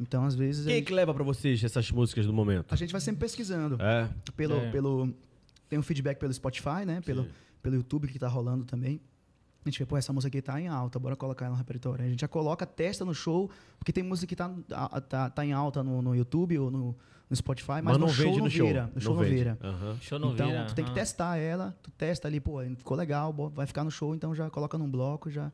Então, 0.00 0.24
às 0.24 0.34
vezes, 0.34 0.62
a 0.62 0.68
Quem 0.68 0.72
é 0.72 0.76
gente, 0.78 0.86
que 0.86 0.94
leva 0.94 1.12
pra 1.12 1.22
vocês 1.22 1.62
essas 1.62 1.90
músicas 1.90 2.26
do 2.26 2.32
momento? 2.32 2.72
a 2.72 2.76
gente 2.76 2.90
vai 2.90 3.00
sempre 3.02 3.20
pesquisando. 3.20 3.76
É. 3.82 4.08
Pelo, 4.34 4.56
É. 4.56 4.70
pelo, 4.70 5.14
tem 5.74 5.78
um 5.78 5.82
feedback 5.82 6.18
pelo 6.18 6.32
Spotify, 6.32 6.84
né? 6.86 7.00
Pelo, 7.00 7.24
Sim. 7.24 7.30
pelo 7.60 7.74
YouTube 7.74 8.06
que 8.06 8.18
tá 8.18 8.28
rolando 8.28 8.64
também. 8.64 9.00
A 9.64 9.68
gente 9.68 9.78
vê, 9.78 9.86
pô, 9.86 9.96
essa 9.96 10.12
música 10.12 10.28
aqui 10.28 10.40
tá 10.40 10.60
em 10.60 10.68
alta, 10.68 10.98
bora 10.98 11.16
colocar 11.16 11.46
ela 11.46 11.54
no 11.54 11.58
repertório. 11.58 12.04
A 12.04 12.08
gente 12.08 12.20
já 12.20 12.28
coloca, 12.28 12.64
testa 12.64 13.04
no 13.04 13.14
show, 13.14 13.50
porque 13.78 13.92
tem 13.92 14.04
música 14.04 14.26
que 14.26 14.36
tá, 14.36 14.50
tá, 15.08 15.30
tá 15.30 15.44
em 15.44 15.52
alta 15.52 15.82
no, 15.82 16.00
no 16.02 16.14
YouTube 16.14 16.56
ou 16.58 16.70
no, 16.70 16.96
no 17.28 17.36
Spotify, 17.36 17.80
mas, 17.82 17.84
Mas 17.84 17.98
não 17.98 18.06
no 18.06 18.12
show 18.12 18.24
vende 18.26 18.38
não 18.38 18.44
no 18.44 18.50
show. 18.50 18.66
vira. 18.66 18.90
No 18.94 19.00
show 19.00 19.14
não 19.16 19.22
vira. 19.24 19.58
Aham. 19.62 19.98
Show 20.00 20.18
não 20.18 20.32
então, 20.34 20.46
vira, 20.46 20.64
tu 20.66 20.74
tem 20.74 20.84
que 20.84 20.92
testar 20.92 21.38
ela, 21.38 21.76
tu 21.82 21.90
testa 21.90 22.28
ali, 22.28 22.38
pô, 22.38 22.60
ficou 22.76 22.96
legal, 22.96 23.32
vai 23.52 23.66
ficar 23.66 23.82
no 23.82 23.90
show, 23.90 24.14
então 24.14 24.34
já 24.34 24.48
coloca 24.50 24.76
num 24.78 24.88
bloco, 24.90 25.30
já. 25.30 25.50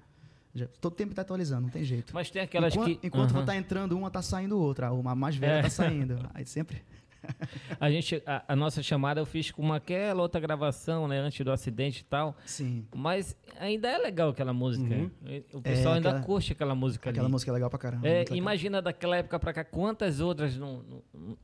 já 0.52 0.66
todo 0.80 0.94
tempo 0.96 1.14
tá 1.14 1.22
atualizando, 1.22 1.62
não 1.62 1.70
tem 1.70 1.84
jeito. 1.84 2.12
Mas 2.12 2.30
tem 2.30 2.42
aquelas 2.42 2.74
enquanto 2.74 2.98
que... 2.98 3.06
enquanto 3.06 3.30
Aham. 3.36 3.44
tá 3.46 3.56
entrando 3.56 3.96
uma, 3.96 4.10
tá 4.10 4.20
saindo 4.20 4.58
outra. 4.58 4.92
Uma 4.92 5.14
mais 5.14 5.36
velha 5.36 5.60
É. 5.60 5.62
tá 5.62 5.70
saindo. 5.70 6.18
Aí 6.34 6.44
sempre. 6.44 6.82
A, 7.78 7.90
gente, 7.90 8.22
a, 8.26 8.44
a 8.48 8.56
nossa 8.56 8.82
chamada 8.82 9.20
eu 9.20 9.26
fiz 9.26 9.50
com 9.50 9.62
uma, 9.62 9.76
aquela 9.76 10.20
outra 10.22 10.40
gravação, 10.40 11.06
né, 11.08 11.18
antes 11.18 11.44
do 11.44 11.50
acidente 11.52 12.00
e 12.00 12.04
tal. 12.04 12.36
Sim. 12.44 12.86
Mas 12.94 13.36
ainda 13.58 13.88
é 13.88 13.98
legal 13.98 14.30
aquela 14.30 14.52
música. 14.52 14.94
Uhum. 14.94 15.10
O 15.54 15.62
pessoal 15.62 15.94
É, 15.94 15.96
ainda 15.98 16.08
aquela- 16.10 16.24
curte 16.24 16.52
aquela 16.52 16.74
música 16.74 17.10
Aquela 17.10 17.26
ali. 17.26 17.32
música 17.32 17.50
é 17.50 17.54
legal 17.54 17.70
pra 17.70 17.78
caramba. 17.78 18.06
É, 18.06 18.18
legal. 18.20 18.36
imagina 18.36 18.82
daquela 18.82 19.16
época 19.16 19.38
pra 19.38 19.52
cá, 19.52 19.64
quantas 19.64 20.20
outras 20.20 20.56
não, 20.56 20.82
não, 21.12 21.36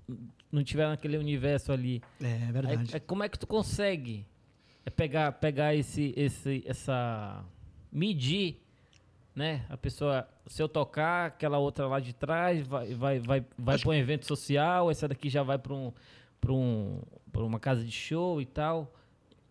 não 0.53 0.65
tiveram 0.65 0.93
aquele 0.93 1.17
universo 1.19 1.73
ali. 1.73 2.03
É, 2.21 2.49
é 2.49 2.53
verdade. 2.53 2.91
Aí, 2.93 2.97
é, 2.97 3.01
como 3.01 3.23
é 3.23 3.29
que 3.29 3.39
tu 3.39 3.47
consegue 3.47 4.27
é 4.85 4.91
pegar, 4.91 5.33
pegar 5.33 5.75
esse, 5.75 6.13
esse, 6.17 6.63
essa... 6.67 7.45
Medir, 7.91 8.61
né? 9.35 9.65
A 9.71 9.77
pessoa 9.77 10.29
se 10.47 10.63
eu 10.63 10.69
tocar, 10.69 11.27
aquela 11.27 11.59
outra 11.59 11.87
lá 11.87 12.01
de 12.01 12.13
trás 12.13 12.67
vai, 12.67 12.95
vai, 12.95 13.19
vai, 13.19 13.45
vai 13.59 13.79
para 13.79 13.89
um 13.91 13.95
evento 13.95 14.27
social, 14.27 14.91
essa 14.91 15.09
daqui 15.09 15.29
já 15.29 15.43
vai 15.43 15.59
para 15.59 15.75
um, 15.75 15.93
pra 16.41 16.53
um, 16.53 17.01
pra 17.33 17.43
uma 17.43 17.59
casa 17.59 17.85
de 17.85 17.91
show 17.91 18.41
e 18.41 18.47
tal. 18.47 18.93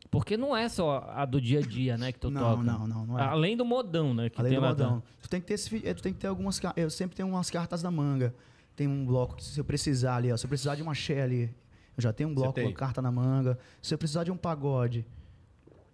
Porque 0.09 0.37
não 0.37 0.55
é 0.55 0.69
só 0.69 1.05
a 1.09 1.25
do 1.25 1.41
dia 1.41 1.59
a 1.59 1.61
dia, 1.61 1.97
né, 1.97 2.11
que 2.11 2.19
tu 2.19 2.29
Não, 2.29 2.41
toca. 2.41 2.63
não, 2.63 2.87
não, 2.87 3.05
não 3.05 3.19
é. 3.19 3.23
Além 3.23 3.57
do 3.57 3.65
modão, 3.65 4.13
né, 4.13 4.29
que 4.29 4.39
Além 4.39 4.51
tem 4.51 4.59
do 4.59 4.63
lá 4.63 4.69
modão. 4.69 5.03
Tu 5.21 5.29
tem 5.29 5.41
que 5.41 5.47
ter 5.47 5.55
esse, 5.55 5.85
eh, 5.85 5.93
tu 5.93 6.01
tem 6.01 6.13
que 6.13 6.19
ter 6.19 6.27
algumas, 6.27 6.61
eu 6.77 6.89
sempre 6.89 7.15
tenho 7.17 7.27
umas 7.27 7.49
cartas 7.49 7.83
na 7.83 7.91
manga. 7.91 8.33
Tem 8.75 8.87
um 8.87 9.05
bloco 9.05 9.35
que 9.35 9.43
se 9.43 9.59
eu 9.59 9.65
precisar 9.65 10.15
ali, 10.17 10.31
ó, 10.31 10.37
se 10.37 10.45
eu 10.45 10.49
precisar 10.49 10.75
de 10.75 10.83
uma 10.83 10.93
ali, 11.21 11.53
eu 11.97 12.01
já 12.01 12.13
tenho 12.13 12.29
um 12.29 12.35
bloco 12.35 12.61
com 12.61 12.73
carta 12.73 13.01
na 13.01 13.11
manga. 13.11 13.57
Se 13.81 13.93
eu 13.93 13.97
precisar 13.97 14.23
de 14.23 14.31
um 14.31 14.37
pagode, 14.37 15.05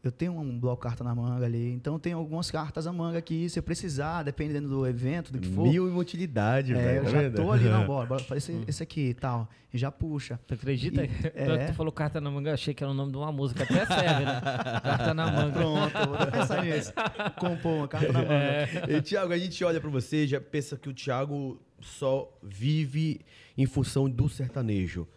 eu 0.04 0.12
tenho 0.12 0.34
um 0.34 0.60
bloco 0.60 0.82
carta 0.82 1.04
na 1.04 1.14
manga 1.14 1.46
ali. 1.46 1.72
Então 1.74 2.00
tem 2.00 2.14
algumas 2.14 2.50
cartas 2.50 2.86
na 2.86 2.94
manga 2.94 3.20
aqui, 3.20 3.48
se 3.48 3.60
eu 3.60 3.64
precisar, 3.64 4.24
dependendo 4.24 4.68
do 4.68 4.88
evento, 4.88 5.32
do 5.32 5.40
que 5.40 5.48
for. 5.50 5.68
Mil 5.68 5.88
e 5.88 5.92
utilidade, 5.92 6.74
é, 6.74 6.76
velho. 6.76 6.98
eu 6.98 7.04
tá 7.04 7.22
já 7.22 7.32
tô 7.32 7.52
ali, 7.52 7.66
não, 7.66 7.86
bora, 7.86 8.08
bora 8.08 8.24
fazer 8.24 8.38
esse, 8.40 8.64
esse 8.68 8.84
aqui 8.84 9.10
e 9.10 9.14
tal. 9.14 9.48
E 9.72 9.78
já 9.78 9.92
puxa. 9.92 10.40
Tu 10.48 10.56
acredita? 10.56 11.04
E- 11.04 11.08
que 11.08 11.28
é. 11.36 11.68
tu 11.68 11.74
falou 11.74 11.92
carta 11.92 12.20
na 12.20 12.32
manga, 12.32 12.50
eu 12.50 12.54
achei 12.56 12.74
que 12.74 12.84
era 12.84 12.92
o 12.92 12.96
nome 12.96 13.12
de 13.12 13.18
uma 13.18 13.32
música. 13.32 13.64
Até 13.64 13.86
serve, 13.86 14.26
né? 14.26 14.42
Carta 14.82 15.14
na 15.14 15.32
manga. 15.32 15.54
Pronto, 15.54 15.98
eu 15.98 16.08
vou 16.08 16.16
até 16.16 16.32
pensar 16.32 16.66
nisso. 16.66 16.94
Compor 17.40 17.72
uma 17.74 17.88
carta 17.88 18.12
na 18.12 18.22
manga. 18.22 18.34
É. 18.34 18.86
E, 18.90 19.02
Tiago, 19.02 19.32
a 19.32 19.38
gente 19.38 19.64
olha 19.64 19.80
pra 19.80 19.90
você 19.90 20.24
e 20.24 20.28
já 20.28 20.42
pensa 20.42 20.78
que 20.78 20.90
o 20.90 20.94
Tiago 20.94 21.62
só 21.80 22.36
vive 22.42 23.22
em 23.56 23.68
função 23.68 24.10
do 24.10 24.28
sertanejo. 24.28 25.08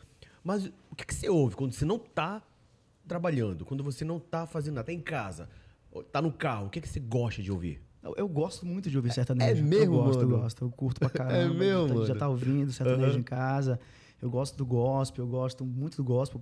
Mas 0.44 0.66
o 0.90 0.94
que, 0.94 1.06
que 1.06 1.14
você 1.14 1.28
ouve 1.28 1.56
quando 1.56 1.72
você 1.72 1.86
não 1.86 1.98
tá 1.98 2.42
trabalhando, 3.06 3.64
quando 3.64 3.82
você 3.84 4.04
não 4.04 4.18
tá 4.18 4.46
fazendo 4.46 4.74
nada, 4.76 4.86
tá 4.86 4.92
em 4.92 5.00
casa, 5.00 5.48
tá 6.12 6.20
no 6.22 6.32
carro, 6.32 6.66
o 6.66 6.70
que, 6.70 6.80
que 6.80 6.88
você 6.88 7.00
gosta 7.00 7.42
de 7.42 7.50
ouvir? 7.52 7.82
Eu, 8.02 8.14
eu 8.18 8.28
gosto 8.28 8.66
muito 8.66 8.90
de 8.90 8.96
ouvir 8.96 9.12
sertanejo. 9.12 9.50
É 9.50 9.62
mesmo, 9.62 9.96
Eu 9.96 10.04
gosto, 10.04 10.20
mano? 10.20 10.34
eu 10.36 10.40
gosto. 10.40 10.64
Eu 10.64 10.70
curto 10.70 11.00
pra 11.00 11.08
caramba. 11.10 11.54
mesmo, 11.54 11.88
já, 11.88 11.94
mano? 11.94 12.06
já 12.06 12.14
tá 12.14 12.28
ouvindo 12.28 12.70
sertanejo 12.72 13.08
Aham. 13.12 13.18
em 13.20 13.22
casa. 13.22 13.80
Eu 14.20 14.30
gosto 14.30 14.56
do 14.56 14.64
gospel, 14.66 15.24
eu 15.24 15.28
gosto 15.28 15.64
muito 15.64 15.96
do 15.96 16.04
gospel, 16.04 16.40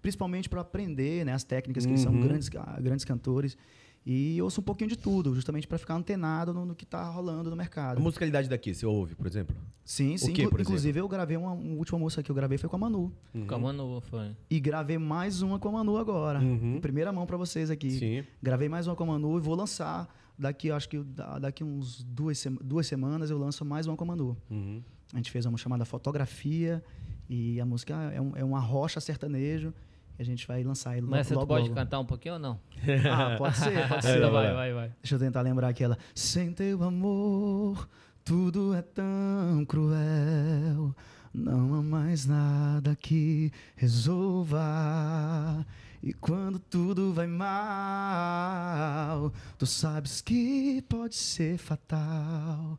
principalmente 0.00 0.48
para 0.48 0.60
aprender 0.60 1.24
né, 1.24 1.32
as 1.32 1.42
técnicas, 1.44 1.84
que 1.86 1.92
eles 1.92 2.00
são 2.02 2.12
Uhum. 2.14 2.20
grandes, 2.20 2.48
ah, 2.56 2.78
grandes 2.80 3.04
cantores. 3.04 3.56
E 4.04 4.36
eu 4.36 4.44
ouço 4.46 4.60
um 4.60 4.64
pouquinho 4.64 4.90
de 4.90 4.96
tudo, 4.96 5.32
justamente 5.34 5.66
para 5.68 5.78
ficar 5.78 5.94
antenado 5.94 6.52
no, 6.52 6.66
no 6.66 6.74
que 6.74 6.84
tá 6.84 7.08
rolando 7.08 7.44
no 7.50 7.52
A 7.54 7.56
mercado. 7.56 8.00
musicalidade 8.00 8.48
daqui, 8.48 8.74
você 8.74 8.84
ouve, 8.84 9.14
por 9.14 9.26
exemplo? 9.28 9.54
Sim, 9.84 10.16
sim. 10.16 10.32
quê, 10.32 10.42
Inclu- 10.42 10.50
por 10.50 10.60
Inclusive, 10.60 10.98
eu 10.98 11.06
gravei 11.08 11.36
uma, 11.36 11.52
uma 11.52 11.76
última 11.78 11.98
música 12.00 12.20
que 12.22 12.30
eu 12.30 12.34
gravei 12.34 12.58
foi 12.58 12.68
com 12.68 12.74
a 12.74 12.78
Manu. 12.80 13.12
Com 13.46 13.54
a 13.54 13.58
Manu, 13.58 14.00
foi. 14.00 14.34
E 14.50 14.58
gravei 14.58 14.98
mais 14.98 15.40
uma 15.40 15.58
com 15.58 15.68
a 15.68 15.72
Manu 15.72 15.96
agora. 15.96 16.40
Uhum. 16.40 16.76
Em 16.76 16.80
primeira 16.80 17.12
mão 17.12 17.26
para 17.26 17.36
vocês 17.36 17.70
aqui. 17.70 17.90
Sim. 17.92 18.24
Gravei 18.42 18.68
mais 18.68 18.88
uma 18.88 18.96
com 18.96 19.04
a 19.04 19.06
Manu 19.06 19.38
e 19.38 19.40
vou 19.40 19.54
lançar 19.54 20.08
daqui, 20.36 20.70
acho 20.72 20.88
que 20.88 20.98
da- 20.98 21.38
daqui 21.38 21.62
uns 21.62 22.02
duas, 22.02 22.38
sema- 22.38 22.58
duas 22.62 22.86
semanas 22.88 23.30
eu 23.30 23.38
lanço 23.38 23.64
mais 23.64 23.86
uma 23.86 23.96
com 23.96 24.02
a 24.02 24.06
Manu. 24.08 24.36
Uhum. 24.50 24.82
A 25.12 25.16
gente 25.16 25.30
fez 25.30 25.46
uma 25.46 25.58
chamada 25.58 25.84
Fotografia 25.84 26.82
e 27.28 27.60
a 27.60 27.64
música 27.66 27.94
é, 28.12 28.20
um- 28.20 28.36
é 28.36 28.42
uma 28.42 28.58
rocha 28.58 28.98
sertanejo 29.00 29.72
e 30.18 30.22
a 30.22 30.24
gente 30.24 30.46
vai 30.46 30.62
lançar 30.62 30.96
ele 30.96 31.06
Mas 31.06 31.30
logo, 31.30 31.46
pode 31.46 31.64
logo. 31.64 31.74
cantar 31.74 31.98
um 32.00 32.04
pouquinho 32.04 32.34
ou 32.34 32.40
não? 32.40 32.60
Ah, 33.10 33.36
pode 33.38 33.56
ser, 33.56 33.88
pode 33.88 34.02
ser. 34.06 34.20
Vai 34.30 34.52
vai, 34.52 34.72
vai. 34.72 34.92
Deixa 35.02 35.14
eu 35.14 35.18
tentar 35.18 35.40
lembrar 35.42 35.68
aquela. 35.68 35.96
Sem 36.14 36.52
teu 36.52 36.82
amor, 36.82 37.88
tudo 38.24 38.74
é 38.74 38.82
tão 38.82 39.64
cruel. 39.66 40.94
Não 41.34 41.74
há 41.76 41.82
mais 41.82 42.26
nada 42.26 42.94
que 42.94 43.50
resolva. 43.74 45.64
E 46.02 46.12
quando 46.12 46.58
tudo 46.58 47.12
vai 47.12 47.26
mal, 47.28 49.32
tu 49.56 49.64
sabes 49.66 50.20
que 50.20 50.82
pode 50.88 51.14
ser 51.14 51.56
fatal. 51.58 52.78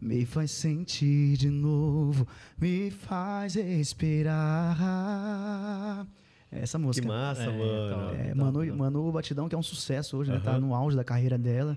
Me 0.00 0.26
faz 0.26 0.50
sentir 0.50 1.36
de 1.38 1.48
novo, 1.48 2.26
me 2.58 2.90
faz 2.90 3.56
respirar. 4.74 6.06
Essa 6.54 6.78
Que 6.78 6.84
música. 6.84 7.08
massa, 7.08 7.42
É, 7.42 7.46
mano. 7.46 7.86
então. 7.86 8.10
É, 8.10 8.34
Manu, 8.34 8.76
Manu 8.76 9.12
Batidão, 9.12 9.48
que 9.48 9.54
é 9.54 9.58
um 9.58 9.62
sucesso 9.62 10.16
hoje, 10.16 10.30
né? 10.30 10.40
Tá 10.42 10.58
no 10.58 10.74
auge 10.74 10.96
da 10.96 11.04
carreira 11.04 11.36
dela. 11.38 11.76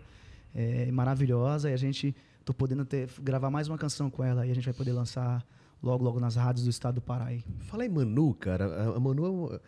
É 0.56 0.90
maravilhosa. 0.92 1.70
E 1.70 1.74
a 1.74 1.78
gente 1.78 2.16
tô 2.46 2.54
podendo 2.54 2.86
ter, 2.86 3.10
gravar 3.22 3.50
mais 3.50 3.68
uma 3.68 3.78
canção 3.78 4.10
com 4.10 4.24
ela 4.24 4.46
e 4.46 4.52
a 4.52 4.54
gente 4.56 4.66
vai 4.66 4.74
poder 4.74 4.92
lançar 4.94 5.46
logo, 5.84 6.04
logo 6.04 6.20
nas 6.20 6.36
rádios 6.36 6.64
do 6.66 6.70
estado 6.70 6.96
do 6.96 7.02
Pará. 7.02 7.26
aí. 7.26 7.44
Fala 7.60 7.86
em 7.86 7.90
Manu, 7.90 8.34
cara. 8.34 8.96
A- 8.96 9.00
Manu 9.00 9.26
é 9.26 9.30
um- 9.30 9.60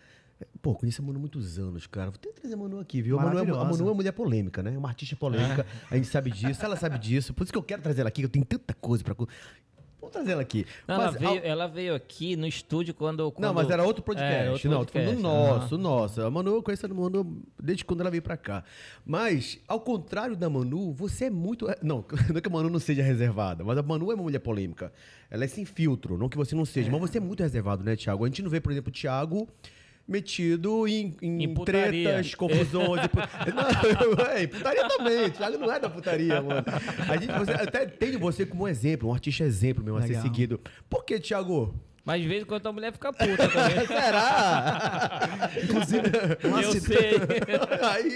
Pô, 0.61 0.73
conheço 0.73 1.01
a 1.01 1.05
Manu 1.05 1.17
há 1.17 1.19
muitos 1.19 1.59
anos, 1.59 1.85
cara. 1.85 2.11
Vou 2.11 2.17
ter 2.17 2.29
que 2.29 2.39
trazer 2.39 2.53
a 2.53 2.57
Manu 2.57 2.79
aqui, 2.79 3.01
viu? 3.01 3.19
A 3.19 3.23
Manu, 3.23 3.39
é, 3.39 3.41
a. 3.41 3.45
Manu 3.65 3.79
é 3.79 3.83
uma 3.83 3.93
mulher 3.93 4.13
polêmica, 4.13 4.63
né? 4.63 4.73
É 4.73 4.77
uma 4.77 4.87
artista 4.87 5.13
polêmica. 5.17 5.65
A 5.91 5.95
gente 5.97 6.07
sabe 6.07 6.31
disso, 6.31 6.63
ela 6.63 6.77
sabe 6.77 6.97
disso. 6.97 7.33
Por 7.33 7.43
isso 7.43 7.51
que 7.51 7.57
eu 7.57 7.63
quero 7.63 7.81
trazer 7.81 7.99
ela 8.01 8.07
aqui, 8.07 8.21
que 8.21 8.25
eu 8.25 8.29
tenho 8.29 8.45
tanta 8.45 8.73
coisa 8.73 9.03
pra. 9.03 9.13
Vamos 9.99 10.13
trazer 10.13 10.31
ela 10.31 10.41
aqui. 10.41 10.65
Não, 10.87 10.97
Mas, 10.97 11.07
ela, 11.15 11.19
veio, 11.19 11.29
ao- 11.41 11.45
ela 11.45 11.67
veio 11.67 11.95
aqui 11.95 12.35
no 12.35 12.47
estúdio 12.47 12.93
quando. 12.93 13.31
quando... 13.31 13.45
Não, 13.45 13.53
mas 13.53 13.69
era 13.69 13.83
outro 13.83 14.01
podcast. 14.01 14.47
É, 14.47 14.51
outro 14.51 14.69
não, 14.69 14.85
tô 14.85 14.93
falando 14.93 15.07
do 15.07 15.21
podcast, 15.21 15.23
nosso, 15.23 15.75
o 15.75 15.77
nosso. 15.77 16.21
A 16.21 16.31
Manu, 16.31 16.55
eu 16.55 16.63
conheço 16.63 16.85
a 16.85 16.89
Manu 16.89 17.41
desde 17.61 17.83
quando 17.83 18.01
ela 18.01 18.09
veio 18.09 18.23
pra 18.23 18.37
cá. 18.37 18.63
Mas, 19.05 19.59
ao 19.67 19.81
contrário 19.81 20.35
da 20.35 20.49
Manu, 20.49 20.93
você 20.93 21.25
é 21.25 21.29
muito. 21.29 21.67
Não, 21.83 22.05
não 22.29 22.37
é 22.37 22.41
que 22.41 22.47
a 22.47 22.51
Manu 22.51 22.69
não 22.69 22.79
seja 22.79 23.03
reservada, 23.03 23.63
mas 23.63 23.77
a 23.77 23.83
Manu 23.83 24.11
é 24.11 24.15
uma 24.15 24.23
mulher 24.23 24.39
polêmica. 24.39 24.91
Ela 25.29 25.43
é 25.43 25.47
sem 25.47 25.65
filtro, 25.65 26.17
não 26.17 26.29
que 26.29 26.37
você 26.37 26.55
não 26.55 26.65
seja. 26.65 26.89
Mas 26.89 27.01
você 27.01 27.17
é 27.17 27.21
muito 27.21 27.43
reservado, 27.43 27.83
né, 27.83 27.95
Thiago? 27.95 28.23
A 28.23 28.27
gente 28.27 28.41
não 28.41 28.49
vê, 28.49 28.59
por 28.61 28.71
exemplo, 28.71 28.89
o 28.89 28.93
Thiago 28.93 29.47
metido 30.09 30.87
em, 30.87 31.15
em, 31.21 31.43
Em 31.43 31.53
putaria. 31.53 32.09
tretas, 32.09 32.33
confusões. 32.35 33.01
não, 33.53 34.25
é, 34.35 34.47
putaria 34.47 34.87
também. 34.87 35.25
O 35.25 35.31
Thiago 35.31 35.57
não 35.59 35.71
é 35.71 35.79
da 35.79 35.89
putaria, 35.89 36.41
mano. 36.41 36.63
A 37.07 37.15
gente, 37.17 37.31
você, 37.37 37.51
até 37.51 37.85
tenho 37.85 38.19
você 38.19 38.45
como 38.45 38.63
um 38.63 38.67
exemplo, 38.67 39.09
um 39.09 39.13
artista 39.13 39.43
exemplo 39.43 39.83
mesmo 39.83 39.97
a 39.99 40.01
ser 40.01 40.07
Legal. 40.09 40.23
seguido. 40.23 40.59
Por 40.89 41.05
que, 41.05 41.19
Thiago? 41.19 41.73
Mas 42.03 42.21
de 42.23 42.27
vez 42.27 42.41
em 42.41 42.45
quando 42.45 42.65
a 42.65 42.71
mulher 42.71 42.91
fica 42.91 43.13
puta 43.13 43.47
também. 43.47 43.85
Será? 43.85 45.49
Inclusive, 45.63 46.01
no, 46.43 46.61
Eu 46.61 46.69
aci- 46.69 46.81
sei. 46.81 47.11
Aí, 47.91 48.13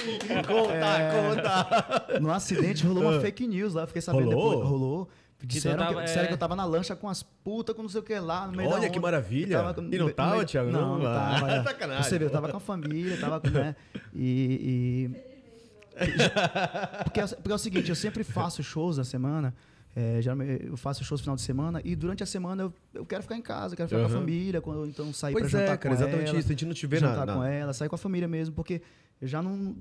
conta, 0.47 0.73
É. 0.73 1.11
conta. 1.11 2.19
no 2.19 2.31
acidente 2.31 2.83
rolou 2.85 3.03
uma 3.03 3.19
fake 3.21 3.45
news 3.47 3.75
lá. 3.75 3.85
Fiquei 3.85 4.01
sabendo 4.01 4.31
Rolou? 4.31 4.49
depois. 4.51 4.67
Rolou. 4.69 5.09
Disseram, 5.45 5.77
tava- 5.85 5.95
que, 5.99 6.03
disseram 6.05 6.23
é. 6.23 6.27
que 6.27 6.33
eu 6.33 6.37
tava 6.37 6.55
na 6.55 6.63
lancha 6.65 6.95
com 6.95 7.09
as 7.09 7.21
putas, 7.21 7.75
com 7.75 7.81
não 7.81 7.89
sei 7.89 7.99
o 7.99 8.03
que 8.03 8.17
lá. 8.17 8.47
No 8.47 8.53
meio 8.55 8.69
da 8.69 8.75
Olha 8.75 8.89
que 8.89 8.97
onda. 8.97 9.01
maravilha. 9.07 9.55
Eu 9.55 9.59
tava 9.61 9.73
com- 9.73 9.81
E 9.93 9.97
não 9.97 10.09
tava, 10.09 10.35
meio- 10.35 10.45
Thiago? 10.47 10.71
Não, 10.71 10.99
não 10.99 11.05
Ah, 11.07 11.13
tava. 11.39 11.51
é. 11.51 11.63
sacanagem. 11.63 12.03
Você 12.03 12.17
vê, 12.19 12.25
eu 12.25 12.29
tava 12.29 12.49
com 12.49 12.57
a 12.57 12.59
família, 12.61 13.17
tava 13.19 13.39
com. 13.41 13.49
Né, 13.49 13.75
e. 14.13 15.09
e- 15.11 15.33
porque, 17.03 17.19
é- 17.19 17.27
porque 17.27 17.51
é 17.51 17.55
o 17.55 17.57
seguinte, 17.57 17.89
eu 17.89 17.95
sempre 17.95 18.23
faço 18.23 18.63
shows 18.63 18.97
na 18.97 19.03
semana. 19.03 19.53
é, 19.95 20.19
geralmente 20.23 20.65
eu 20.65 20.75
faço 20.75 21.03
shows 21.03 21.21
no 21.21 21.23
final 21.23 21.35
de 21.35 21.43
semana 21.43 21.79
e 21.85 21.95
durante 21.95 22.23
a 22.23 22.25
semana 22.25 22.63
eu, 22.63 22.73
eu 22.95 23.05
quero 23.05 23.21
ficar 23.21 23.37
em 23.37 23.43
casa, 23.43 23.75
quero 23.75 23.87
ficar 23.87 24.01
com 24.01 24.07
Aham. 24.07 24.15
a 24.15 24.19
família, 24.21 24.59
quando 24.59 24.79
eu 24.79 24.87
então 24.87 25.13
sair 25.13 25.33
Pois 25.33 25.51
pra 25.51 25.59
é, 25.59 25.61
jantar 25.65 25.77
cara, 25.77 25.95
com 25.95 26.01
exatamente 26.01 26.29
ela, 26.29 26.39
isso. 26.39 26.47
A 26.47 26.51
gente 26.51 26.65
não 26.65 26.73
te 26.73 26.87
vê 26.87 26.99
na- 26.99 27.09
jantar 27.09 27.27
na- 27.27 27.33
com 27.35 27.43
ela, 27.43 27.73
sair 27.73 27.89
com 27.89 27.93
a 27.95 27.97
família 27.99 28.27
mesmo, 28.27 28.55
porque 28.55 28.81
eu 29.21 29.27
já 29.27 29.39
não 29.39 29.75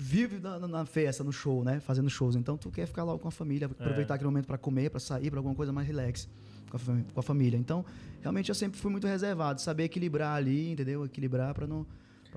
vive 0.00 0.38
na, 0.38 0.58
na- 0.60 0.86
festa, 0.86 1.24
no 1.24 1.32
show, 1.32 1.64
né? 1.64 1.80
Fazendo 1.80 2.08
shows. 2.08 2.36
Então 2.36 2.56
tu 2.56 2.70
quer 2.70 2.86
ficar 2.86 3.02
logo 3.02 3.18
com 3.18 3.28
a 3.28 3.32
família, 3.32 3.66
aproveitar 3.66 4.14
aquele 4.14 4.30
momento 4.30 4.46
para 4.46 4.56
comer, 4.56 4.90
para 4.90 5.00
sair, 5.00 5.28
para 5.28 5.40
alguma 5.40 5.54
coisa 5.56 5.72
mais 5.72 5.86
relax 5.86 6.28
com 6.70 6.76
a, 6.76 6.80
com 7.12 7.20
a 7.20 7.22
família. 7.22 7.56
Então, 7.58 7.84
realmente 8.20 8.48
eu 8.48 8.54
sempre 8.54 8.78
fui 8.78 8.90
muito 8.92 9.06
reservado, 9.08 9.60
saber 9.60 9.84
equilibrar 9.84 10.36
ali, 10.36 10.70
entendeu? 10.72 11.04
Equilibrar 11.04 11.52
para 11.52 11.66
não 11.66 11.84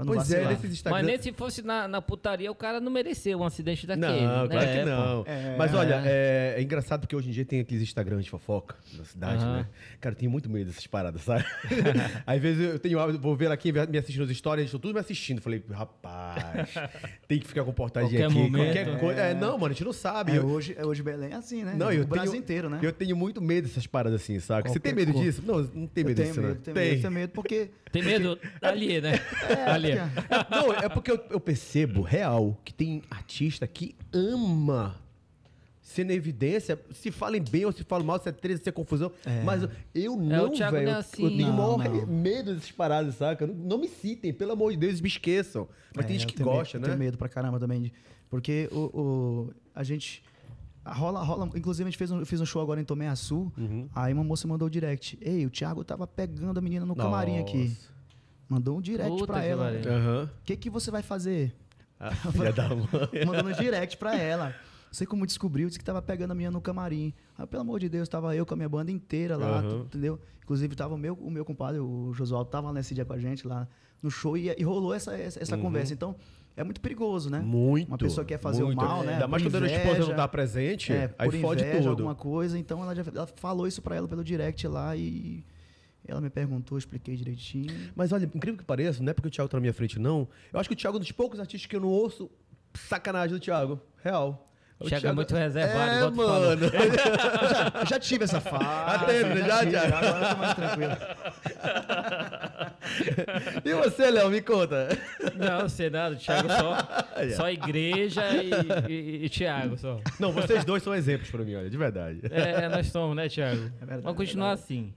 para 0.04 0.06
não 0.06 0.14
Pois 0.14 0.32
é, 0.32 0.36
vacilar. 0.38 0.54
nesses 0.54 0.72
Instagram... 0.72 0.98
Mas 1.00 1.08
nem 1.08 1.22
se 1.22 1.32
fosse 1.32 1.62
na, 1.62 1.88
na 1.88 2.02
putaria, 2.02 2.52
o 2.52 2.56
cara 2.56 2.80
não 2.80 2.92
mereceu 2.92 3.40
um 3.40 3.44
acidente 3.44 3.86
daquele. 3.88 4.22
Não, 4.26 4.44
né? 4.44 4.48
claro 4.50 4.68
que 4.68 4.78
É, 4.78 4.86
não. 4.86 5.24
É. 5.28 5.56
Mas 5.58 5.74
olha, 5.74 6.02
é, 6.06 6.56
é 6.58 6.62
engraçado 6.62 7.02
porque 7.02 7.16
hoje 7.16 7.30
em 7.30 7.32
dia 7.32 7.46
tem 7.46 7.60
aqueles 7.62 7.84
Instagrams 7.84 8.24
de 8.26 8.32
fofoca 8.32 8.76
na 8.98 9.06
cidade, 9.06 9.44
Aham. 9.44 9.58
né? 9.58 9.68
Cara, 10.00 10.14
eu 10.14 10.18
tenho 10.20 10.32
muito 10.32 10.50
medo 10.50 10.68
dessas 10.68 10.88
paradas, 10.88 11.22
sabe? 11.22 11.46
Às 12.26 12.42
vezes 12.42 12.72
eu 12.74 12.80
tenho 12.80 13.00
hábito, 13.00 13.20
vou 13.20 13.36
ver 13.36 13.52
aqui, 13.52 13.72
me 13.72 13.98
assistindo 13.98 14.24
as 14.24 14.30
histórias, 14.30 14.62
eles 14.64 14.70
estão 14.70 14.80
tudo 14.80 14.94
me 14.94 15.00
assistindo. 15.00 15.42
Falei, 15.42 15.64
rapaz, 15.72 16.70
tem 17.28 17.40
que 17.40 17.48
ficar 17.48 17.64
comportadinho 17.64 18.12
Qualquer 18.22 18.26
aqui. 18.26 18.36
momento. 18.52 18.74
Qualquer 18.74 19.00
coisa. 19.00 19.22
É, 19.22 19.34
não, 19.34 19.58
mano, 19.58 19.68
a 19.68 19.74
gente 19.74 19.84
não 19.86 19.94
sabe. 19.94 20.32
É, 20.34 20.38
Eu- 20.38 20.46
hoje, 20.48 20.76
é, 20.78 20.86
hoje 20.86 21.02
Belém 21.04 21.32
é 21.32 21.36
assim, 21.36 21.64
né? 21.64 21.74
Não, 21.78 21.92
eu 21.92 22.04
o 22.04 22.08
Brasil 22.08 22.32
tenho, 22.32 22.42
inteiro, 22.42 22.70
né? 22.70 22.80
Eu 22.82 22.92
tenho 22.92 23.16
muito 23.16 23.42
medo 23.42 23.68
dessas 23.68 23.88
paradas 23.88 24.22
assim, 24.22 24.40
sabe? 24.40 24.70
Você 24.70 24.80
tem 24.80 24.94
medo 24.94 25.14
disso? 25.14 25.42
Não, 25.46 25.60
não 25.62 25.88
tem 25.88 26.04
Eu 26.04 26.08
medo 26.10 26.18
tenho 26.18 26.28
disso, 26.30 26.42
medo, 26.42 26.54
né? 26.56 26.60
tenho 26.64 26.76
medo, 26.76 27.02
tenho 27.02 27.12
medo, 27.14 27.32
porque 27.34 27.70
Tem 27.92 28.04
medo 28.04 28.40
ali, 28.62 29.02
né? 29.02 29.20
é, 29.50 29.70
porque- 29.96 30.56
Não, 30.56 30.74
é 30.74 30.90
porque 30.90 31.12
eu, 31.12 31.20
eu 31.30 31.40
percebo, 31.40 32.02
real, 32.02 32.58
que 32.66 32.74
tem 32.74 33.02
artista 33.10 33.66
que 33.68 33.96
ama 34.14 34.96
ser 35.82 36.06
na 36.06 36.14
evidência, 36.14 36.80
se 36.94 37.12
falem 37.12 37.42
bem 37.44 37.66
ou 37.66 37.72
se 37.72 37.84
falam 37.84 38.06
mal, 38.06 38.18
se 38.22 38.30
é 38.30 38.32
treta, 38.32 38.64
se 38.64 38.70
é 38.70 38.72
confusão. 38.72 39.12
É. 39.26 39.44
Mas 39.44 39.68
eu 39.94 40.16
não, 40.16 40.46
o 40.46 40.50
Thiago 40.52 40.72
velho. 40.78 40.86
não 40.86 40.94
é 40.94 40.96
eu- 40.96 41.00
assim. 41.00 41.24
eu 41.24 41.30
tenho 41.30 41.48
Não, 41.54 41.78
maior 41.78 41.94
não. 41.94 42.08
medo 42.08 42.54
dessas 42.54 42.72
paradas, 42.72 43.16
saca? 43.16 43.46
Não, 43.46 43.54
não 43.54 43.78
me 43.78 43.90
citem, 43.90 44.32
pelo 44.34 44.54
amor 44.54 44.72
de 44.72 44.78
Deus, 44.78 45.02
me 45.02 45.08
esqueçam. 45.10 45.68
Mas 45.94 46.06
É, 46.06 46.08
tem 46.08 46.18
gente 46.20 46.28
que 46.30 46.36
tenho 46.36 46.48
medo- 46.48 46.58
gosta, 46.60 46.78
eu 46.78 46.82
né? 46.82 46.88
tenho 46.88 46.98
medo 47.00 47.18
pra 47.18 47.28
caramba 47.28 47.60
também. 47.60 47.82
de- 47.82 47.94
Porque 48.30 48.70
o, 48.72 48.78
o- 48.78 49.54
a 49.76 49.84
gente. 49.84 50.24
a 50.86 50.94
Rola, 50.94 51.22
rola. 51.24 51.50
Inclusive, 51.56 51.86
a 51.88 51.92
gente 51.92 51.98
fez 51.98 52.10
um, 52.10 52.20
eu 52.20 52.26
fiz 52.26 52.40
um 52.40 52.46
show 52.46 52.62
agora 52.62 52.80
em 52.80 52.86
Tomé 52.86 53.10
Açu. 53.10 53.52
Uhum. 53.58 53.90
Aí 53.94 54.14
uma 54.14 54.24
moça 54.24 54.48
mandou 54.48 54.68
o 54.68 54.72
direct. 54.72 55.18
Ei, 55.22 55.46
o 55.46 55.50
Thiago 55.50 55.84
tava 55.84 56.08
pegando 56.08 56.58
a 56.58 56.62
menina 56.62 56.86
no 56.86 56.96
camarim 56.96 57.40
aqui. 57.40 57.76
Mandou 58.52 58.78
um 58.78 58.82
direct 58.82 59.10
Puta 59.10 59.28
pra 59.28 59.42
que 59.42 59.48
ela. 59.48 59.72
O 60.26 60.44
que, 60.44 60.58
que 60.58 60.70
você 60.70 60.92
vai 60.92 61.02
fazer? 61.02 61.56
Ah, 61.98 62.12
filha 62.34 62.52
da 62.52 62.68
mãe. 62.68 62.86
Mandando 63.26 63.50
um 63.50 63.54
direct 63.54 63.96
pra 63.96 64.14
ela. 64.18 64.54
sei 64.92 65.08
como 65.08 65.26
descobriu, 65.26 65.68
disse 65.68 65.80
que 65.80 65.86
tava 65.86 66.02
pegando 66.02 66.32
a 66.32 66.36
minha 66.36 66.52
no 66.52 66.60
camarim. 66.60 67.14
Aí, 67.38 67.48
pelo 67.48 67.62
amor 67.62 67.80
de 67.80 67.88
Deus, 67.88 68.10
tava 68.10 68.36
eu 68.36 68.46
com 68.46 68.54
a 68.54 68.58
minha 68.58 68.68
banda 68.68 68.92
inteira 68.92 69.38
lá, 69.38 69.62
tu- 69.64 69.84
entendeu? 69.86 70.20
Inclusive, 70.44 70.76
tava 70.76 70.94
o 70.96 70.98
meu, 70.98 71.14
o 71.14 71.32
meu 71.32 71.46
compadre, 71.46 71.80
o 71.80 72.12
Josualdo, 72.14 72.50
tava 72.50 72.74
nesse 72.74 72.94
dia 72.94 73.06
com 73.06 73.14
a 73.14 73.18
gente 73.18 73.48
lá 73.48 73.66
no 74.04 74.12
show 74.12 74.36
e, 74.38 74.54
e 74.58 74.64
rolou 74.64 74.94
essa, 74.94 75.16
essa, 75.16 75.42
essa 75.42 75.58
conversa. 75.58 75.94
Então, 75.94 76.14
é 76.58 76.64
muito 76.66 76.82
perigoso, 76.82 77.30
né? 77.30 77.40
Muito. 77.40 77.88
Uma 77.88 77.98
pessoa 77.98 78.26
quer 78.26 78.38
fazer 78.38 78.64
o 78.64 78.66
muito. 78.66 78.84
mal, 78.84 79.02
né? 79.04 79.14
Ainda 79.14 79.28
mais 79.30 79.44
quando 79.44 79.56
a 79.64 79.66
esposa 79.68 79.88
inveja. 79.96 80.10
não 80.10 80.16
tá 80.18 80.28
presente, 80.28 80.92
É, 80.92 81.14
aí 81.18 81.30
por 81.30 81.40
fode 81.40 81.62
inveja, 81.64 81.78
tudo. 81.80 81.90
alguma 81.92 82.16
coisa. 82.16 82.60
Então 82.60 82.84
ela, 82.84 82.94
já, 82.94 83.04
ela 83.16 83.28
falou 83.36 83.66
isso 83.66 83.82
pra 83.82 83.96
ela 83.96 84.10
pelo 84.10 84.26
direct 84.26 84.68
lá 84.68 84.94
e 84.98 85.42
ela 86.08 86.20
me 86.20 86.30
perguntou, 86.30 86.76
eu 86.76 86.80
expliquei 86.80 87.16
direitinho. 87.16 87.92
Mas 87.96 88.12
olha, 88.12 88.26
incrível 88.26 88.58
que 88.58 88.66
pareça, 88.66 89.02
não 89.04 89.12
é 89.12 89.14
porque 89.14 89.28
o 89.28 89.32
Thiago 89.32 89.50
tá 89.50 89.58
na 89.58 89.62
minha 89.62 89.74
frente, 89.74 90.00
não. 90.00 90.28
Eu 90.52 90.60
acho 90.60 90.68
que 90.68 90.74
o 90.74 90.78
Thiago 90.78 90.98
é 90.98 91.00
um 91.00 91.02
dos 91.02 91.12
poucos 91.12 91.40
artistas 91.40 91.70
que 91.70 91.76
eu 91.76 91.82
não 91.82 91.90
ouço 91.90 92.30
sacanagem 92.74 93.36
do 93.36 93.40
Thiago. 93.40 93.80
Real. 94.04 94.48
O 94.82 94.86
Thiago 94.86 95.08
é 95.08 95.12
muito 95.14 95.36
reservado, 95.36 96.06
é, 96.06 96.10
mano. 96.10 96.66
Eu 97.80 97.86
já 97.86 98.00
tive 98.00 98.24
essa 98.24 98.42
fase. 98.42 99.06
teve, 99.06 99.36
né? 99.36 99.48
Já, 99.48 99.60
tive, 99.60 99.72
já. 99.72 99.84
Agora 99.86 100.08
eu 100.08 100.30
tô 100.30 100.38
mais 100.38 100.54
tranquilo. 100.56 100.98
e 103.64 103.74
você, 103.76 104.10
Léo, 104.10 104.32
me 104.32 104.42
conta. 104.42 104.90
Não, 105.36 105.70
sei 105.70 105.92
nada, 105.92 106.16
o 106.16 106.18
Thiago 106.18 106.50
só, 106.50 106.78
só 107.36 107.52
igreja 107.52 108.24
e, 108.42 108.92
e, 108.92 109.26
e 109.26 109.30
Thiago 109.30 109.78
só. 109.78 110.02
Não, 110.20 110.32
vocês 110.32 110.66
dois 110.66 110.82
são 110.82 110.96
exemplos 110.96 111.30
pra 111.30 111.44
mim, 111.44 111.54
olha, 111.54 111.70
de 111.70 111.78
verdade. 111.78 112.22
É, 112.32 112.68
nós 112.68 112.88
somos, 112.88 113.16
né, 113.16 113.30
Thiago? 113.30 113.62
verdade, 113.80 114.02
Vamos 114.02 114.18
continuar 114.18 114.54
assim. 114.54 114.92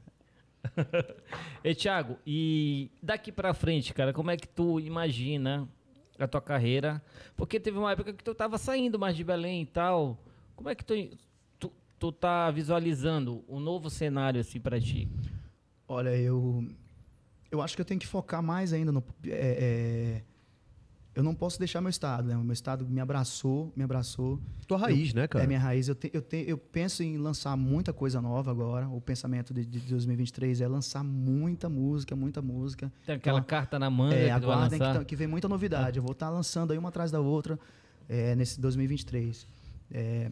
e 1.63 1.75
Thiago, 1.75 2.19
e 2.27 2.91
daqui 3.03 3.31
pra 3.33 3.55
frente, 3.55 3.93
cara, 3.95 4.13
como 4.13 4.31
é 4.31 4.37
que 4.37 4.49
tu 4.49 4.81
imagina 4.81 5.69
a 6.19 6.27
tua 6.27 6.41
carreira? 6.41 7.03
Porque 7.37 7.59
teve 7.59 7.79
uma 7.79 7.93
época 7.93 8.13
que 8.13 8.23
tu 8.23 8.35
tava 8.35 8.59
saindo 8.59 8.99
mais 8.99 9.17
de 9.17 9.25
Belém 9.25 9.63
e 9.63 9.67
tal. 9.67 10.19
Como 10.55 10.69
é 10.69 10.75
que 10.75 10.85
tu, 10.85 10.95
tu, 11.59 11.73
tu 11.99 12.13
tá 12.13 12.51
visualizando 12.51 13.45
o 13.49 13.59
novo 13.59 13.91
cenário 13.91 14.41
assim 14.41 14.61
pra 14.61 14.81
ti? 14.81 15.09
Olha, 15.89 16.17
eu. 16.17 16.67
Eu 17.51 17.63
acho 17.63 17.77
que 17.77 17.81
eu 17.81 17.85
tenho 17.85 18.01
que 18.01 18.07
focar 18.07 18.43
mais 18.43 18.73
ainda 18.73 18.91
no. 18.91 19.03
é, 19.27 19.31
é, 19.31 20.23
eu 21.15 21.23
não 21.23 21.35
posso 21.35 21.59
deixar 21.59 21.81
meu 21.81 21.91
estado, 21.91 22.27
né? 22.29 22.37
O 22.37 22.43
meu 22.43 22.53
estado 22.53 22.87
me 22.87 23.01
abraçou, 23.01 23.73
me 23.77 23.83
abraçou. 23.85 24.41
Tua 24.67 24.79
raiz, 24.79 25.15
né, 25.15 25.29
cara? 25.29 25.45
É 25.45 25.47
minha 25.47 25.59
raiz. 25.61 25.87
Eu, 25.89 25.95
te, 25.95 26.11
eu, 26.13 26.21
te, 26.21 26.45
eu 26.49 26.59
penso 26.59 27.03
em 27.03 27.17
lançar 27.19 27.57
muita 27.57 27.93
coisa 27.93 28.21
nova 28.21 28.51
agora. 28.51 28.89
O 28.89 29.01
pensamento 29.01 29.55
de, 29.55 29.65
de 29.65 29.79
2023 29.81 30.61
é 30.61 30.67
lançar 30.69 31.05
muita 31.05 31.69
música, 31.69 32.17
muita 32.17 32.43
música. 32.43 32.93
Tem 33.07 33.15
aquela 33.15 33.39
Então, 33.39 33.47
carta 33.47 33.79
na 33.79 33.89
manga 33.91 34.15
É, 34.17 34.25
que 34.25 34.31
aguardem 34.31 34.79
que, 34.79 34.85
lançar? 34.85 34.99
tá- 35.01 35.05
que 35.05 35.15
vem 35.17 35.27
muita 35.27 35.49
novidade. 35.49 35.99
Eu 35.99 36.03
vou 36.03 36.13
estar 36.13 36.31
lançando 36.31 36.73
aí 36.73 36.79
uma 36.79 36.89
atrás 36.89 37.11
da 37.11 37.21
outra 37.21 37.59
é, 38.09 38.35
nesse 38.35 38.61
2023. 38.61 39.47
É, 39.93 40.31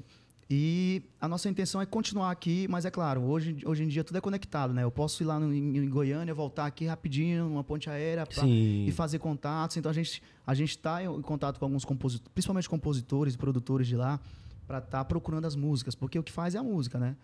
e 0.54 1.02
a 1.18 1.26
nossa 1.26 1.48
intenção 1.48 1.80
é 1.80 1.86
continuar 1.86 2.30
aqui, 2.30 2.66
mas 2.68 2.84
é 2.84 2.90
claro, 2.90 3.22
hoje, 3.22 3.56
hoje 3.64 3.84
em 3.84 3.88
dia 3.88 4.04
tudo 4.04 4.18
é 4.18 4.20
conectado, 4.20 4.74
né? 4.74 4.82
Eu 4.82 4.90
posso 4.90 5.22
ir 5.22 5.26
lá 5.26 5.40
no, 5.40 5.50
em, 5.50 5.78
em 5.78 5.88
Goiânia, 5.88 6.34
voltar 6.34 6.66
aqui 6.66 6.84
rapidinho, 6.84 7.44
numa 7.48 7.64
ponte 7.64 7.88
aérea 7.88 8.26
pra- 8.26 8.44
e 8.46 8.92
fazer 8.92 9.18
contatos. 9.18 9.78
Então 9.78 9.88
a 9.90 9.94
gente 9.94 10.22
a 10.46 10.52
gente 10.52 10.70
está 10.70 11.02
em 11.02 11.22
contato 11.22 11.58
com 11.58 11.64
alguns 11.64 11.86
compositores, 11.86 12.30
principalmente 12.34 12.68
compositores 12.68 13.32
e 13.34 13.38
produtores 13.38 13.86
de 13.86 13.96
lá, 13.96 14.20
para 14.66 14.76
estar 14.78 15.02
procurando 15.06 15.46
as 15.46 15.56
músicas, 15.56 15.94
porque 15.94 16.18
o 16.18 16.22
que 16.22 16.30
faz 16.32 16.54
é 16.54 16.58
a 16.58 16.62
música, 16.62 16.98
né? 16.98 17.16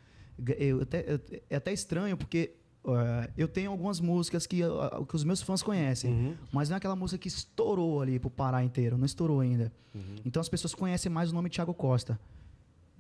Eu 0.57 0.81
até, 0.81 1.05
eu- 1.13 1.21
é 1.51 1.57
até 1.57 1.71
estranho 1.73 2.17
porque 2.17 2.53
eh, 2.87 3.31
eu 3.37 3.47
tenho 3.49 3.71
algumas 3.71 4.01
músicas 4.01 4.47
que, 4.47 4.63
ah, 4.63 5.03
que 5.07 5.15
os 5.17 5.23
meus 5.25 5.43
fãs 5.43 5.63
conhecem, 5.63 6.11
Uhum. 6.15 6.35
mas 6.51 6.71
não 6.71 6.77
é 6.77 6.79
aquela 6.79 6.97
música 6.97 7.19
que 7.19 7.29
estourou 7.29 8.01
ali 8.01 8.19
pro 8.19 8.31
Pará 8.31 8.65
inteiro, 8.65 8.97
não 8.97 9.05
estourou 9.05 9.41
ainda. 9.41 9.71
Uhum. 9.95 10.15
Então 10.25 10.41
as 10.41 10.49
pessoas 10.49 10.75
conhecem 10.75 11.13
mais 11.13 11.31
o 11.31 11.35
nome 11.35 11.51
Thiago 11.51 11.75
Costa. 11.75 12.19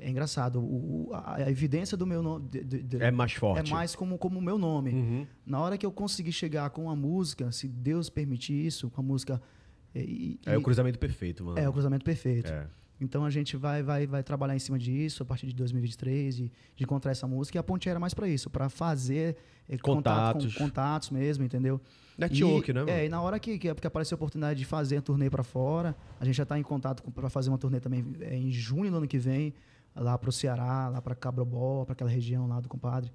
É 0.01 0.09
engraçado, 0.09 0.61
o- 0.61 1.11
a, 1.13 1.37
a 1.45 1.51
evidência 1.51 1.97
do 1.97 2.07
meu 2.07 2.23
nome 2.23 2.49
de- 2.49 2.63
de- 2.65 2.83
de- 2.83 3.03
É 3.03 3.11
mais 3.11 3.33
forte. 3.33 3.69
é 3.69 3.75
mais 3.75 3.97
como 3.97 4.17
como 4.17 4.39
o 4.39 4.43
meu 4.43 4.57
nome. 4.57 4.93
Uhum. 4.93 5.27
Na 5.45 5.61
hora 5.61 5.77
que 5.77 5.85
eu 5.85 5.91
conseguir 5.91 6.31
chegar 6.33 6.71
com 6.71 6.89
a 6.89 6.95
música, 6.95 7.51
se 7.51 7.67
Deus 7.67 8.09
permitir 8.09 8.55
isso, 8.67 8.89
com 8.91 9.01
a 9.01 9.05
música. 9.05 9.41
e- 9.95 10.39
É 10.47 10.53
e- 10.55 10.57
o 10.57 10.63
cruzamento 10.63 10.99
perfeito, 10.99 11.45
mano. 11.45 11.59
é 11.59 11.69
o 11.69 11.73
cruzamento 11.73 12.05
perfeito. 12.05 12.49
É. 12.53 12.67
Então 13.01 13.25
a 13.25 13.31
gente 13.31 13.57
vai, 13.57 13.83
vai, 13.83 14.07
vai 14.07 14.23
trabalhar 14.23 14.55
em 14.55 14.59
cima 14.59 14.79
disso 14.79 15.23
a 15.23 15.27
partir 15.27 15.47
de 15.47 15.55
2023 15.55 16.39
e 16.41 16.53
de 16.77 16.85
encontrar 16.85 17.11
essa 17.13 17.27
música. 17.27 17.57
E 17.57 17.61
a 17.61 17.63
ponte 17.63 17.89
era 17.89 17.99
mais 17.99 18.13
para 18.13 18.29
isso, 18.29 18.51
para 18.51 18.69
fazer 18.69 19.37
eh, 19.69 19.77
contato 19.79 20.35
Contatos. 20.35 20.55
com, 20.55 20.65
contatos 20.65 21.11
mesmo, 21.11 21.43
entendeu? 21.45 21.81
Network, 22.17 22.71
e, 22.71 22.75
né, 22.75 22.81
mano? 22.81 22.93
É, 22.93 23.07
e 23.07 23.09
na 23.09 23.21
hora 23.23 23.39
que, 23.39 23.57
que, 23.59 23.73
que 23.75 23.87
apareceu 23.87 24.15
a 24.15 24.19
oportunidade 24.19 24.59
de 24.59 24.65
fazer 24.67 24.97
a 24.99 25.03
turnê 25.03 25.31
para 25.31 25.43
fora, 25.45 25.97
a 26.21 26.25
gente 26.25 26.35
já 26.37 26.43
está 26.43 26.59
em 26.59 26.63
contato 26.63 27.03
para 27.13 27.31
fazer 27.31 27.51
uma 27.51 27.59
turnê 27.59 27.79
também 27.81 28.05
eh, 28.21 28.37
em 28.37 28.51
junho 28.51 28.91
do 28.91 28.97
ano 28.99 29.07
que 29.07 29.19
vem, 29.19 29.55
lá 29.95 30.17
para 30.19 30.29
o 30.29 30.33
Ceará, 30.33 30.89
lá 30.89 31.01
para 31.03 31.15
Cabrobó, 31.15 31.85
para 31.85 31.93
aquela 31.93 32.11
região 32.11 32.47
lá 32.47 32.61
do 32.61 32.69
compadre. 32.69 33.13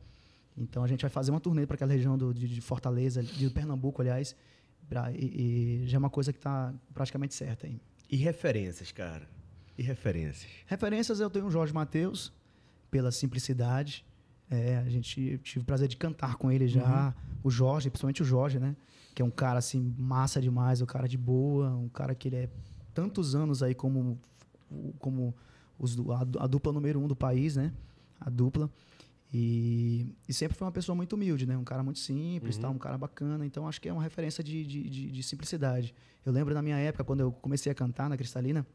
Então 0.58 0.84
a 0.84 0.88
gente 0.88 1.02
vai 1.02 1.10
fazer 1.10 1.32
uma 1.32 1.40
turnê 1.40 1.66
para 1.66 1.76
aquela 1.76 1.92
região 1.94 2.18
do, 2.18 2.34
de, 2.34 2.48
de 2.48 2.62
Fortaleza, 2.62 3.24
de 3.24 3.50
Pernambuco, 3.50 4.02
aliás. 4.02 4.36
pra- 4.88 5.12
e, 5.12 5.82
e 5.84 5.88
já 5.88 5.98
é 5.98 6.00
uma 6.00 6.10
coisa 6.10 6.32
que 6.32 6.38
está 6.40 6.74
praticamente 6.94 7.34
certa 7.34 7.66
aí. 7.68 7.80
E 8.10 8.16
referências, 8.18 8.92
cara? 8.92 9.28
E 9.78 9.82
referências? 9.82 10.50
Referências 10.68 11.20
eu 11.20 11.30
tenho 11.30 11.48
o 11.48 11.52
Jorge 11.52 11.74
Matheus, 11.74 12.32
pela 12.92 13.12
simplicidade. 13.12 14.06
É, 14.52 14.78
a 14.78 14.90
gente 14.90 15.40
tive 15.40 15.62
o 15.64 15.66
prazer 15.66 15.88
de 15.88 15.98
cantar 15.98 16.36
com 16.36 16.52
ele 16.52 16.68
já. 16.68 17.16
O 17.44 17.50
Jorge, 17.50 17.90
principalmente 17.90 18.22
o 18.22 18.26
Jorge, 18.26 18.60
né? 18.60 18.76
Que 19.16 19.22
é 19.24 19.26
um 19.26 19.32
cara 19.32 19.58
assim, 19.58 19.96
massa 19.98 20.40
demais, 20.40 20.80
um 20.82 20.86
cara 20.86 21.08
de 21.08 21.18
boa, 21.18 21.70
um 21.76 21.90
cara 21.90 22.14
que 22.14 22.28
ele 22.28 22.36
é 22.36 22.50
tantos 22.94 23.34
anos 23.34 23.64
aí 23.64 23.74
como, 23.74 24.20
como 25.00 25.34
os, 25.84 25.98
a, 26.00 26.44
a 26.44 26.48
dupla 26.48 26.72
número 26.72 27.00
um 27.00 27.08
do 27.08 27.16
país, 27.16 27.56
né? 27.56 27.72
A 28.20 28.30
dupla. 28.30 28.70
E, 29.36 30.06
e 30.30 30.34
sempre 30.34 30.56
foi 30.56 30.66
uma 30.66 30.72
pessoa 30.72 30.96
muito 30.96 31.14
humilde, 31.14 31.46
né? 31.48 31.58
Um 31.58 31.64
cara 31.64 31.82
muito 31.84 31.98
simples, 32.00 32.58
tal, 32.58 32.72
um 32.72 32.78
cara 32.78 32.98
bacana. 32.98 33.46
Então 33.46 33.68
acho 33.68 33.82
que 33.82 33.90
é 33.90 33.94
uma 33.94 34.04
referência 34.04 34.44
de, 34.44 34.64
de, 34.66 34.90
de, 34.90 35.12
de 35.12 35.24
simplicidade. 35.24 35.94
Eu 36.26 36.32
lembro 36.32 36.54
na 36.54 36.62
minha 36.62 36.78
época, 36.78 37.04
quando 37.04 37.22
eu 37.22 37.32
comecei 37.32 37.72
a 37.72 37.76
cantar 37.76 38.08
na 38.10 38.16
Cristalina, 38.16 38.66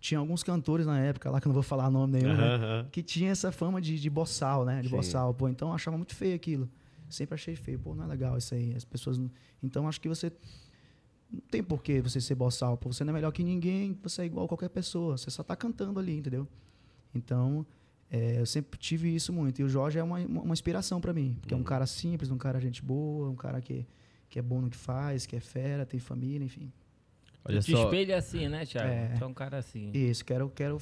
tinha 0.00 0.18
alguns 0.18 0.42
cantores 0.42 0.86
na 0.86 0.98
época 1.00 1.30
lá, 1.30 1.40
que 1.40 1.46
eu 1.46 1.50
não 1.50 1.54
vou 1.54 1.62
falar 1.62 1.90
nome 1.90 2.14
nenhum, 2.20 2.36
né? 2.36 2.54
Aham. 2.54 2.88
que 2.90 3.02
tinha 3.02 3.30
essa 3.30 3.50
fama 3.50 3.80
de, 3.80 3.98
de 3.98 4.10
boçal, 4.10 4.64
né? 4.64 4.80
De 4.82 4.88
Sim. 4.88 4.96
boçal. 4.96 5.32
Pô, 5.34 5.48
então 5.48 5.68
eu 5.68 5.74
achava 5.74 5.96
muito 5.96 6.14
feio 6.14 6.34
aquilo. 6.34 6.68
Sempre 7.08 7.34
achei 7.36 7.56
feio. 7.56 7.78
Pô, 7.78 7.94
não 7.94 8.04
é 8.04 8.06
legal 8.06 8.36
isso 8.36 8.54
aí. 8.54 8.74
As 8.74 8.84
pessoas. 8.84 9.18
não- 9.18 9.30
Então 9.62 9.88
acho 9.88 10.00
que 10.00 10.08
você. 10.08 10.30
Não 11.30 11.40
tem 11.50 11.62
por 11.62 11.82
que 11.82 12.00
você 12.00 12.20
ser 12.20 12.34
boçal. 12.34 12.76
Pô, 12.76 12.92
você 12.92 13.04
não 13.04 13.10
é 13.10 13.14
melhor 13.14 13.30
que 13.32 13.44
ninguém, 13.44 13.98
você 14.02 14.22
é 14.22 14.24
igual 14.24 14.46
a 14.46 14.48
qualquer 14.48 14.70
pessoa. 14.70 15.16
Você 15.16 15.30
só 15.30 15.42
tá 15.42 15.54
cantando 15.54 15.98
ali, 16.00 16.16
entendeu? 16.16 16.48
Então, 17.14 17.66
é, 18.10 18.40
eu 18.40 18.46
sempre 18.46 18.78
tive 18.78 19.14
isso 19.14 19.32
muito. 19.32 19.60
E 19.60 19.64
o 19.64 19.68
Jorge 19.68 19.98
é 19.98 20.02
uma, 20.02 20.18
uma 20.18 20.52
inspiração 20.52 21.00
para 21.00 21.12
mim. 21.12 21.36
Porque 21.40 21.52
é 21.52 21.56
um 21.56 21.62
cara 21.62 21.86
simples, 21.86 22.30
um 22.30 22.38
cara 22.38 22.60
gente 22.60 22.82
boa, 22.82 23.28
um 23.28 23.36
cara 23.36 23.60
que, 23.60 23.86
que 24.28 24.38
é 24.38 24.42
bom 24.42 24.60
no 24.60 24.70
que 24.70 24.76
faz, 24.76 25.26
que 25.26 25.36
é 25.36 25.40
fera, 25.40 25.84
tem 25.84 26.00
família, 26.00 26.44
enfim. 26.44 26.72
Olha 27.44 27.60
Te 27.60 27.72
só. 27.72 27.84
espelha 27.84 28.16
assim, 28.16 28.48
né, 28.48 28.64
Thiago? 28.64 28.88
É. 28.88 29.18
É 29.20 29.26
um 29.26 29.34
cara 29.34 29.58
assim. 29.58 29.90
Isso, 29.92 30.24
quero, 30.24 30.50
quero 30.50 30.78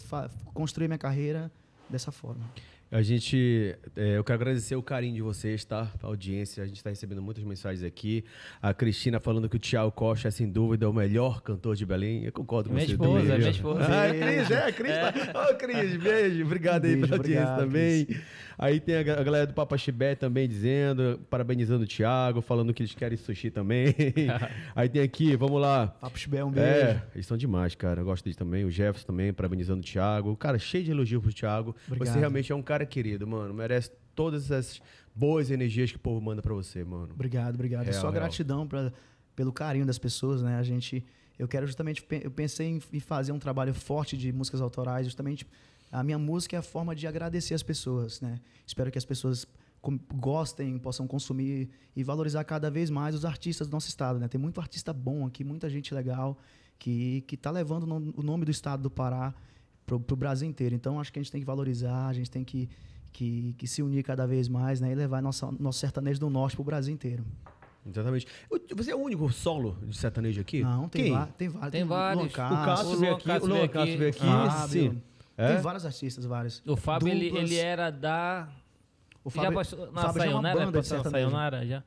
construir 0.55 0.89
minha 0.89 0.99
carreira 0.99 1.51
dessa 1.89 2.11
forma. 2.11 2.45
A 2.91 3.03
gente, 3.03 3.75
é, 3.97 4.17
eu 4.17 4.23
quero 4.23 4.37
agradecer 4.41 4.77
o 4.77 4.83
carinho 4.83 5.15
de 5.15 5.21
vocês, 5.21 5.65
tá? 5.65 5.91
A 6.01 6.07
audiência, 6.07 6.63
a 6.63 6.67
gente 6.67 6.77
está 6.77 6.89
recebendo 6.89 7.21
muitas 7.21 7.43
mensagens 7.43 7.83
aqui. 7.83 8.25
A 8.63 8.73
Cristina 8.73 9.19
falando 9.19 9.49
que 9.49 9.57
o 9.57 9.59
Thiago 9.59 9.91
Costa 9.91 10.29
é, 10.29 10.31
sem 10.31 10.49
dúvida, 10.49 10.89
o 10.89 10.93
melhor 10.93 11.43
cantor 11.43 11.75
de 11.75 11.85
Belém. 11.85 12.25
Eu 12.25 12.31
concordo 12.33 12.69
com 12.69 12.77
Minha 12.77 12.87
você 12.87 12.93
esposa, 12.93 13.11
também. 13.11 13.25
minha 13.27 13.39
viu? 13.39 13.51
esposa. 13.51 13.81
Ah, 13.87 14.09
Cris, 14.09 14.51
é, 14.53 14.73
Cris. 14.73 14.93
Tá... 15.33 15.51
Ô, 15.51 15.55
Cris, 15.57 15.97
beijo. 15.97 16.45
Obrigado 16.45 16.85
aí 16.85 16.93
Beijo, 16.93 17.07
pela 17.09 17.17
audiência 17.17 17.55
obrigado, 17.55 17.67
também. 17.67 18.07
Aí 18.59 18.81
tem 18.81 18.97
a 18.97 19.03
ga- 19.03 19.21
a 19.21 19.23
galera 19.23 19.47
do 19.47 19.53
Papa 19.55 19.77
Chibé 19.77 20.15
também 20.15 20.49
dizendo, 20.49 21.21
parabenizando 21.29 21.85
o 21.85 21.87
Thiago, 21.87 22.41
falando 22.41 22.73
que 22.73 22.83
eles 22.83 22.95
querem 22.95 23.17
sushi 23.19 23.51
também. 23.51 23.95
aí 24.75 24.89
tem 24.89 25.03
aqui, 25.03 25.37
vamos 25.37 25.61
lá. 25.61 25.89
Papo 25.89 26.19
Chibé, 26.19 26.43
um 26.45 26.51
beijo. 26.51 26.69
É, 26.71 27.03
eles 27.15 27.27
são 27.27 27.37
demais, 27.37 27.75
cara. 27.75 28.01
Eu 28.01 28.05
gosto 28.05 28.25
deles 28.25 28.37
também. 28.37 28.65
O 28.65 28.71
Jefferson 28.71 29.07
também, 29.07 29.33
parabenizando 29.33 29.81
o 29.81 29.85
Thiago. 29.85 30.35
Cara, 30.37 30.59
cheio 30.59 30.85
de 30.85 30.91
elogios 30.91 31.23
pro 31.23 31.33
Thiago. 31.33 31.77
Obrigado. 31.87 32.13
Você 32.15 32.19
realmente 32.19 32.51
é 32.51 32.55
um 32.55 32.63
cara 32.63 32.87
querido, 32.87 33.27
mano. 33.27 33.53
Merece 33.53 33.91
todas 34.15 34.51
essas 34.51 34.81
boas 35.15 35.51
energias 35.51 35.91
que 35.91 35.97
o 35.97 36.01
povo 36.01 36.21
manda 36.21 36.41
pra 36.41 36.55
você, 36.55 36.83
mano. 36.83 37.09
Obrigado, 37.13 37.55
obrigado. 37.55 37.83
É 37.83 37.91
Real, 37.91 37.95
Só 38.01 38.09
real. 38.11 38.13
gratidão 38.15 38.67
pra, 38.67 38.93
pelo 39.35 39.53
carinho 39.53 39.85
das 39.85 39.99
pessoas, 39.99 40.43
né? 40.43 40.57
A 40.59 40.63
gente, 40.63 41.05
eu 41.39 41.47
quero 41.47 41.67
justamente, 41.67 42.03
eu 42.23 42.31
pensei 42.31 42.67
em, 42.69 42.81
em 42.93 43.01
fazer 43.01 43.33
um 43.33 43.39
trabalho 43.39 43.75
forte 43.75 44.17
de 44.17 44.33
músicas 44.33 44.61
autorais, 44.63 45.07
justamente 45.07 45.47
a 45.91 46.03
minha 46.03 46.19
música 46.19 46.57
é 46.57 46.59
a 46.59 46.63
forma 46.63 46.95
de 46.95 47.07
agradecer 47.07 47.55
as 47.55 47.63
pessoas, 47.63 48.21
né? 48.21 48.41
Espero 48.67 48.91
que 48.91 48.99
as 48.99 49.05
pessoas 49.05 49.47
gostem, 50.15 50.79
possam 50.79 51.07
consumir 51.07 51.69
e 51.95 52.03
valorizar 52.03 52.43
cada 52.45 52.71
vez 52.71 52.91
mais 52.91 53.15
os 53.15 53.25
artistas 53.25 53.69
do 53.69 53.73
nosso 53.73 53.89
estado, 53.89 54.19
né? 54.19 54.29
Tem 54.29 54.41
muito 54.41 54.61
artista 54.61 54.93
bom 54.93 55.27
aqui, 55.27 55.45
muita 55.45 55.69
gente 55.71 55.95
legal 55.95 56.37
que 56.79 57.23
que 57.27 57.37
tá 57.37 57.51
levando 57.51 57.85
o 58.17 58.23
nome- 58.23 58.45
do 58.45 58.51
estado 58.51 58.83
do 58.83 58.91
Pará 58.91 59.33
pro, 59.87 60.01
pro 60.01 60.17
Brasil 60.17 60.49
inteiro. 60.49 60.75
Então 60.75 60.99
acho 61.01 61.13
que 61.13 61.19
a 61.19 61.23
gente 61.23 61.31
tem 61.33 61.41
que 61.41 61.47
valorizar, 61.47 62.09
a 62.09 62.13
gente 62.13 62.31
tem 62.31 62.45
que 62.45 62.69
que, 63.13 63.55
que 63.57 63.67
se 63.67 63.83
unir 63.83 64.03
cada 64.03 64.27
vez 64.27 64.47
mais, 64.47 64.79
né? 64.79 64.93
E 64.93 64.95
levar 64.95 65.23
nossa, 65.23 65.51
nosso 65.59 65.79
sertanejo 65.79 66.21
do 66.21 66.29
norte 66.29 66.55
pro 66.55 66.65
Brasil 66.65 66.93
inteiro. 66.93 67.25
Exatamente. 67.89 68.27
Você 68.77 68.91
é 68.91 68.95
o 68.97 68.99
único 68.99 69.31
solo 69.33 69.79
de 69.87 69.97
sertanejo 69.97 70.41
aqui? 70.41 70.63
Não, 70.63 70.87
tem, 70.89 71.05
Quem? 71.05 71.27
tem 71.39 71.49
vários. 71.49 71.71
Tem 71.73 71.85
vários. 71.85 72.23
Luan 72.25 72.29
O 72.29 72.65
Cássio 72.65 72.99
veio 72.99 73.15
aqui, 73.15 73.31
o 73.31 73.47
Luan 73.47 73.49
veio 73.55 73.65
aqui. 73.65 73.97
veio 73.97 74.11
aqui. 74.11 74.19
Fábio, 74.21 74.69
sim. 74.93 75.03
É? 75.37 75.53
Tem 75.55 75.63
vários 75.63 75.85
artistas, 75.85 76.25
vários. 76.25 76.63
O 76.67 76.77
Fábio, 76.77 77.09
ele, 77.09 77.29
Duplas. 77.31 77.51
ele 77.51 77.61
era 77.61 77.91
da... 77.91 78.49
O 79.25 79.31
já 79.31 79.43
Fábio, 79.43 79.55
passou 79.55 79.93
na 79.93 80.03
Fábio 80.03 80.21
já 80.23 80.27
é 80.27 80.29
uma 80.31 80.43
Sayonara? 80.43 80.55
banda 80.61 80.67
de 80.73 80.77
Passou 80.79 80.97
na 80.99 81.03
sertanejo. 81.03 81.31
Sayonara, 81.31 81.67
já? 81.67 81.83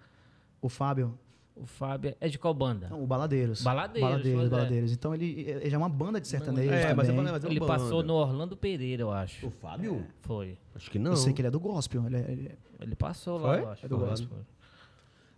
o 0.61 0.67
Fábio, 0.69 1.17
O 1.55 1.65
Fábio 1.65 2.15
é 2.19 2.27
de 2.27 2.37
qual 2.37 2.53
banda? 2.53 2.89
não, 2.89 3.01
o 3.03 3.07
Baladeiros. 3.07 3.61
Baladeiros, 3.61 4.09
Baladeiros, 4.09 4.45
é. 4.45 4.49
Baladeiros. 4.49 4.91
Então 4.91 5.15
ele, 5.15 5.41
ele 5.47 5.69
já 5.69 5.75
é 5.75 5.77
uma 5.77 5.89
banda 5.89 6.19
de 6.21 6.27
sertanejo 6.27 6.69
É, 6.69 6.93
mas 6.93 7.07
é 7.09 7.11
também. 7.13 7.31
mas 7.31 7.43
é 7.43 7.47
uma 7.47 7.53
ele 7.53 7.59
banda. 7.59 7.73
passou 7.73 8.03
no 8.03 8.13
Orlando 8.13 8.55
Pereira, 8.57 9.01
eu 9.03 9.11
acho. 9.11 9.47
O 9.47 9.49
Fábio? 9.49 10.05
Foi. 10.21 10.57
Acho 10.75 10.91
que 10.91 10.99
não. 10.99 11.11
Eu 11.11 11.17
sei 11.17 11.31
que 11.33 11.41
ele 11.41 11.47
é 11.47 11.51
do 11.51 11.59
gospel. 11.59 12.05
Ele 12.05 12.17
é, 12.17 12.31
ele 12.31 12.47
é- 12.49 12.83
Ele 12.83 12.95
passou 12.95 13.37
lá, 13.37 13.49
Foi? 13.53 13.59
eu 13.61 13.69
acho. 13.69 13.85
É 13.85 13.89
do 13.89 13.97
Foi. 13.99 14.09
gospel. 14.09 14.37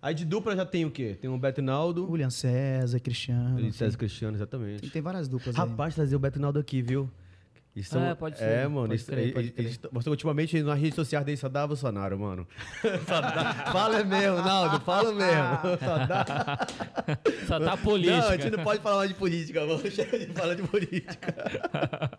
Aí 0.02 0.16
de 0.16 0.26
dupla 0.26 0.56
já 0.56 0.66
tem 0.66 0.84
o 0.86 0.90
quê? 0.92 1.16
Tem 1.22 1.30
o 1.30 1.38
Betinaldo 1.38 2.10
William 2.12 2.32
César, 2.32 3.00
Cristiano. 3.00 3.60
enfim. 3.60 3.72
César 3.72 3.98
Cristiano, 3.98 4.32
Tem, 4.34 4.38
exatamente. 4.42 4.90
tem 4.90 5.02
várias 5.02 5.28
duplas 5.28 5.56
aí. 5.56 5.68
Rapaz, 5.70 5.94
trazer 5.94 6.16
o 6.16 6.20
Betinaldo 6.20 6.58
aqui, 6.60 6.82
viu? 6.82 7.08
Isso 7.74 7.98
É, 7.98 8.14
pode 8.16 8.38
ser, 8.38 8.44
É, 8.44 8.68
mano. 8.68 8.88
pode 8.88 8.96
isso, 8.96 9.06
crer, 9.06 9.20
ele- 9.24 9.32
pode 9.32 9.46
ele- 9.48 9.54
crer. 9.54 9.66
eles- 9.68 9.80
Você 9.94 10.10
ultimamente 10.10 10.62
nas 10.62 10.78
redes 10.78 10.96
sociais 10.96 11.26
dele 11.26 11.38
só 11.38 11.48
dá 11.48 11.66
Bolsonaro, 11.66 12.20
mano. 12.20 12.46
Só 13.08 13.22
dá- 13.22 13.54
fala 13.72 14.04
mesmo, 14.04 14.38
Naldo, 14.42 14.80
fala 14.82 15.14
mesmo. 15.14 15.78
Só 15.80 16.06
dá. 16.06 16.68
Só 17.48 17.60
tá 17.60 17.66
Não, 17.66 17.74
a 17.74 17.78
política. 17.78 18.32
gente 18.42 18.58
não 18.58 18.64
pode 18.64 18.82
falar 18.82 18.98
mais 18.98 19.10
de 19.10 19.16
política, 19.16 19.66
vamos 19.66 19.94
chega 19.94 20.20
de 20.20 20.34
falar 20.34 20.56
de 20.56 20.64
política. 20.64 22.12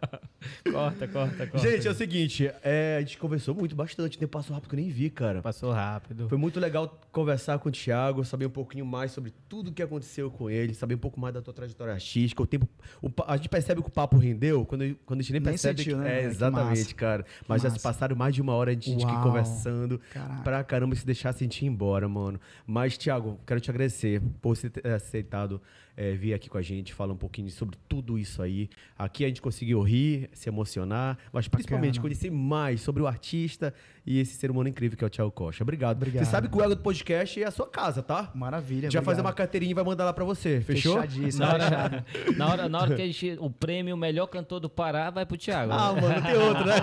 corta, 0.72 1.08
corta, 1.08 1.46
corta. 1.46 1.58
Gente, 1.58 1.86
é 1.86 1.90
o 1.90 1.94
seguinte, 1.94 2.50
é, 2.62 2.96
a 2.96 3.00
gente 3.00 3.18
conversou 3.18 3.54
muito, 3.54 3.74
bastante, 3.76 4.16
o 4.16 4.20
tempo 4.20 4.32
passou 4.32 4.54
rápido 4.54 4.70
que 4.70 4.74
eu 4.74 4.80
nem 4.80 4.88
vi, 4.88 5.10
cara. 5.10 5.42
Passou 5.42 5.70
rápido. 5.72 6.28
Foi 6.28 6.38
muito 6.38 6.58
legal 6.58 6.98
conversar 7.10 7.58
com 7.58 7.68
o 7.68 7.72
Thiago, 7.72 8.24
saber 8.24 8.46
um 8.46 8.50
pouquinho 8.50 8.86
mais 8.86 9.12
sobre 9.12 9.32
tudo 9.48 9.70
que 9.72 9.82
aconteceu 9.82 10.30
com 10.30 10.48
ele, 10.48 10.74
saber 10.74 10.94
um 10.94 10.98
pouco 10.98 11.20
mais 11.20 11.34
da 11.34 11.42
tua 11.42 11.52
trajetória 11.52 11.92
artística. 11.92 12.42
O 12.42 12.46
tempo, 12.46 12.66
o 13.02 13.10
a 13.26 13.36
gente 13.36 13.48
percebe 13.48 13.82
que 13.82 13.88
o 13.88 13.92
papo 13.92 14.16
rendeu 14.16 14.64
quando, 14.64 14.96
quando 15.04 15.20
a 15.20 15.22
gente 15.22 15.32
nem, 15.32 15.41
Nem 15.42 15.52
percebe. 15.52 15.82
sentiu, 15.82 15.98
que, 15.98 16.04
né, 16.04 16.22
é, 16.22 16.24
exatamente, 16.24 16.94
cara. 16.94 17.24
Mas 17.46 17.62
já 17.62 17.70
se 17.70 17.80
passaram 17.80 18.16
mais 18.16 18.34
de 18.34 18.42
uma 18.42 18.54
hora 18.54 18.70
a 18.70 18.74
gente 18.74 19.04
aqui 19.04 19.22
conversando. 19.22 20.00
Caraca. 20.12 20.42
Pra 20.42 20.64
caramba 20.64 20.94
se 20.94 21.04
deixar 21.04 21.32
sentir 21.32 21.66
embora, 21.66 22.08
mano. 22.08 22.40
Mas, 22.66 22.96
Thiago, 22.96 23.38
quero 23.46 23.60
te 23.60 23.70
agradecer 23.70 24.22
por 24.40 24.56
você 24.56 24.70
ter 24.70 24.86
aceitado 24.88 25.60
é, 25.96 26.12
vir 26.12 26.34
aqui 26.34 26.48
com 26.48 26.58
a 26.58 26.62
gente, 26.62 26.94
falar 26.94 27.12
um 27.12 27.16
pouquinho 27.16 27.50
sobre 27.50 27.76
tudo 27.88 28.18
isso 28.18 28.42
aí. 28.42 28.68
Aqui 28.98 29.24
a 29.24 29.28
gente 29.28 29.42
conseguiu 29.42 29.82
rir, 29.82 30.28
se 30.32 30.48
emocionar, 30.48 31.18
mas 31.32 31.48
principalmente 31.48 31.98
Bacana. 31.98 32.02
conhecer 32.02 32.30
mais 32.30 32.80
sobre 32.80 33.02
o 33.02 33.06
artista 33.06 33.74
e 34.04 34.18
esse 34.18 34.34
ser 34.34 34.50
humano 34.50 34.68
incrível 34.68 34.96
que 34.96 35.04
é 35.04 35.06
o 35.06 35.10
Thiago 35.10 35.30
Costa. 35.30 35.62
Obrigado. 35.62 35.96
Obrigado. 35.96 36.24
Você 36.24 36.30
sabe 36.30 36.48
que 36.48 36.56
o 36.56 36.62
Ego 36.62 36.74
do 36.74 36.82
Podcast 36.82 37.42
é 37.42 37.46
a 37.46 37.50
sua 37.50 37.66
casa, 37.68 38.02
tá? 38.02 38.30
Maravilha. 38.34 38.90
Já 38.90 39.02
fazer 39.02 39.20
uma 39.20 39.28
obrigado. 39.30 39.36
carteirinha 39.36 39.70
e 39.70 39.74
vai 39.74 39.84
mandar 39.84 40.04
lá 40.04 40.12
pra 40.12 40.24
você, 40.24 40.60
fechou? 40.60 40.94
Fechadíssimo, 41.00 41.44
Na 41.44 41.52
hora, 41.52 42.04
na, 42.36 42.48
hora, 42.48 42.68
na 42.68 42.78
hora 42.80 42.96
que 42.96 43.02
a 43.02 43.06
gente. 43.06 43.36
O 43.38 43.50
prêmio 43.50 43.96
Melhor 43.96 44.26
Cantor 44.26 44.60
do 44.60 44.68
Pará 44.70 45.10
vai 45.10 45.26
pro 45.26 45.36
Thiago. 45.36 45.72
Ah, 45.72 45.92
né? 45.92 46.00
mano, 46.00 46.22
tem 46.22 46.36
outro, 46.36 46.64
né? 46.64 46.74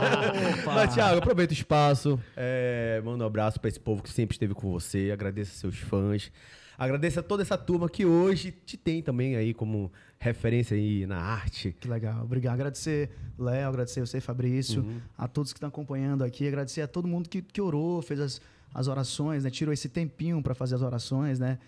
Opa. 0.61 0.73
Mas, 0.73 0.93
Thiago, 0.93 1.17
aproveita 1.17 1.51
o 1.51 1.55
espaço. 1.55 2.19
É, 2.37 3.01
manda 3.03 3.23
um 3.23 3.27
abraço 3.27 3.59
pra 3.59 3.67
esse 3.67 3.79
povo 3.79 4.03
que 4.03 4.09
sempre 4.09 4.35
esteve 4.35 4.53
com 4.53 4.71
você. 4.71 5.09
Agradeça 5.11 5.51
seus 5.55 5.77
fãs. 5.77 6.31
Agradeça 6.79 7.19
a 7.19 7.23
toda 7.23 7.43
essa 7.43 7.57
turma 7.57 7.89
que 7.89 8.05
hoje 8.05 8.51
te 8.65 8.77
tem 8.77 9.01
também 9.03 9.35
aí 9.35 9.53
como 9.53 9.91
referência 10.17 10.75
aí 10.77 11.05
na 11.05 11.17
arte. 11.17 11.75
Que 11.79 11.87
legal. 11.89 12.23
Obrigado. 12.23 12.53
Agradecer, 12.53 13.09
Léo, 13.37 13.67
agradecer 13.69 13.99
você, 13.99 14.21
Fabrício, 14.21 14.81
Uhum. 14.81 14.99
a 15.17 15.27
todos 15.27 15.51
que 15.51 15.57
estão 15.57 15.67
acompanhando 15.69 16.23
aqui, 16.23 16.47
agradecer 16.47 16.81
a 16.81 16.87
todo 16.87 17.07
mundo 17.07 17.27
que, 17.27 17.41
que 17.41 17.61
orou, 17.61 18.01
fez 18.01 18.19
as, 18.19 18.41
as 18.73 18.87
orações, 18.87 19.43
né? 19.43 19.49
Tirou 19.49 19.73
esse 19.73 19.89
tempinho 19.89 20.41
para 20.41 20.55
fazer 20.55 20.75
as 20.75 20.81
orações, 20.81 21.37
né? 21.37 21.59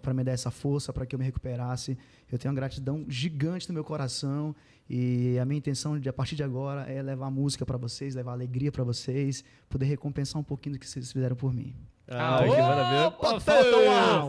para 0.00 0.14
me 0.14 0.24
dar 0.24 0.32
essa 0.32 0.50
força, 0.50 0.94
para 0.94 1.04
que 1.04 1.14
eu 1.14 1.18
me 1.18 1.24
recuperasse. 1.26 1.98
Eu 2.32 2.38
tenho 2.38 2.50
uma 2.52 2.56
gratidão 2.56 3.04
gigante 3.06 3.68
no 3.68 3.74
meu 3.74 3.84
coração 3.84 4.56
e 4.88 5.38
a 5.38 5.44
minha 5.44 5.58
intenção 5.58 5.98
de 6.00 6.08
a 6.08 6.12
partir 6.12 6.36
de 6.36 6.42
agora 6.42 6.90
é 6.90 7.02
levar 7.02 7.30
música 7.30 7.66
para 7.66 7.76
vocês, 7.76 8.14
levar 8.14 8.32
alegria 8.32 8.72
para 8.72 8.82
vocês, 8.82 9.44
poder 9.68 9.84
recompensar 9.84 10.40
um 10.40 10.44
pouquinho 10.44 10.76
do 10.76 10.78
que 10.78 10.88
vocês 10.88 11.12
fizeram 11.12 11.36
por 11.36 11.52
mim. 11.52 11.74
Ah, 12.08 12.36
Aô, 12.36 12.54
que 12.54 12.62
maravilha. 12.62 13.10
Potência! 13.10 13.40
faltou 13.52 13.82
uma- 13.82 14.24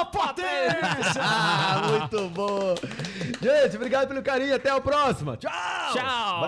Ô, 0.00 0.06
potência! 0.06 1.20
Ah, 1.20 1.82
muito 1.90 2.28
bom. 2.30 2.74
Gente, 3.42 3.76
obrigado 3.76 4.06
pelo 4.08 4.22
carinho. 4.22 4.54
Até 4.54 4.70
a 4.70 4.80
próxima. 4.80 5.36
Tchau! 5.36 5.50
Tchau! 5.92 6.40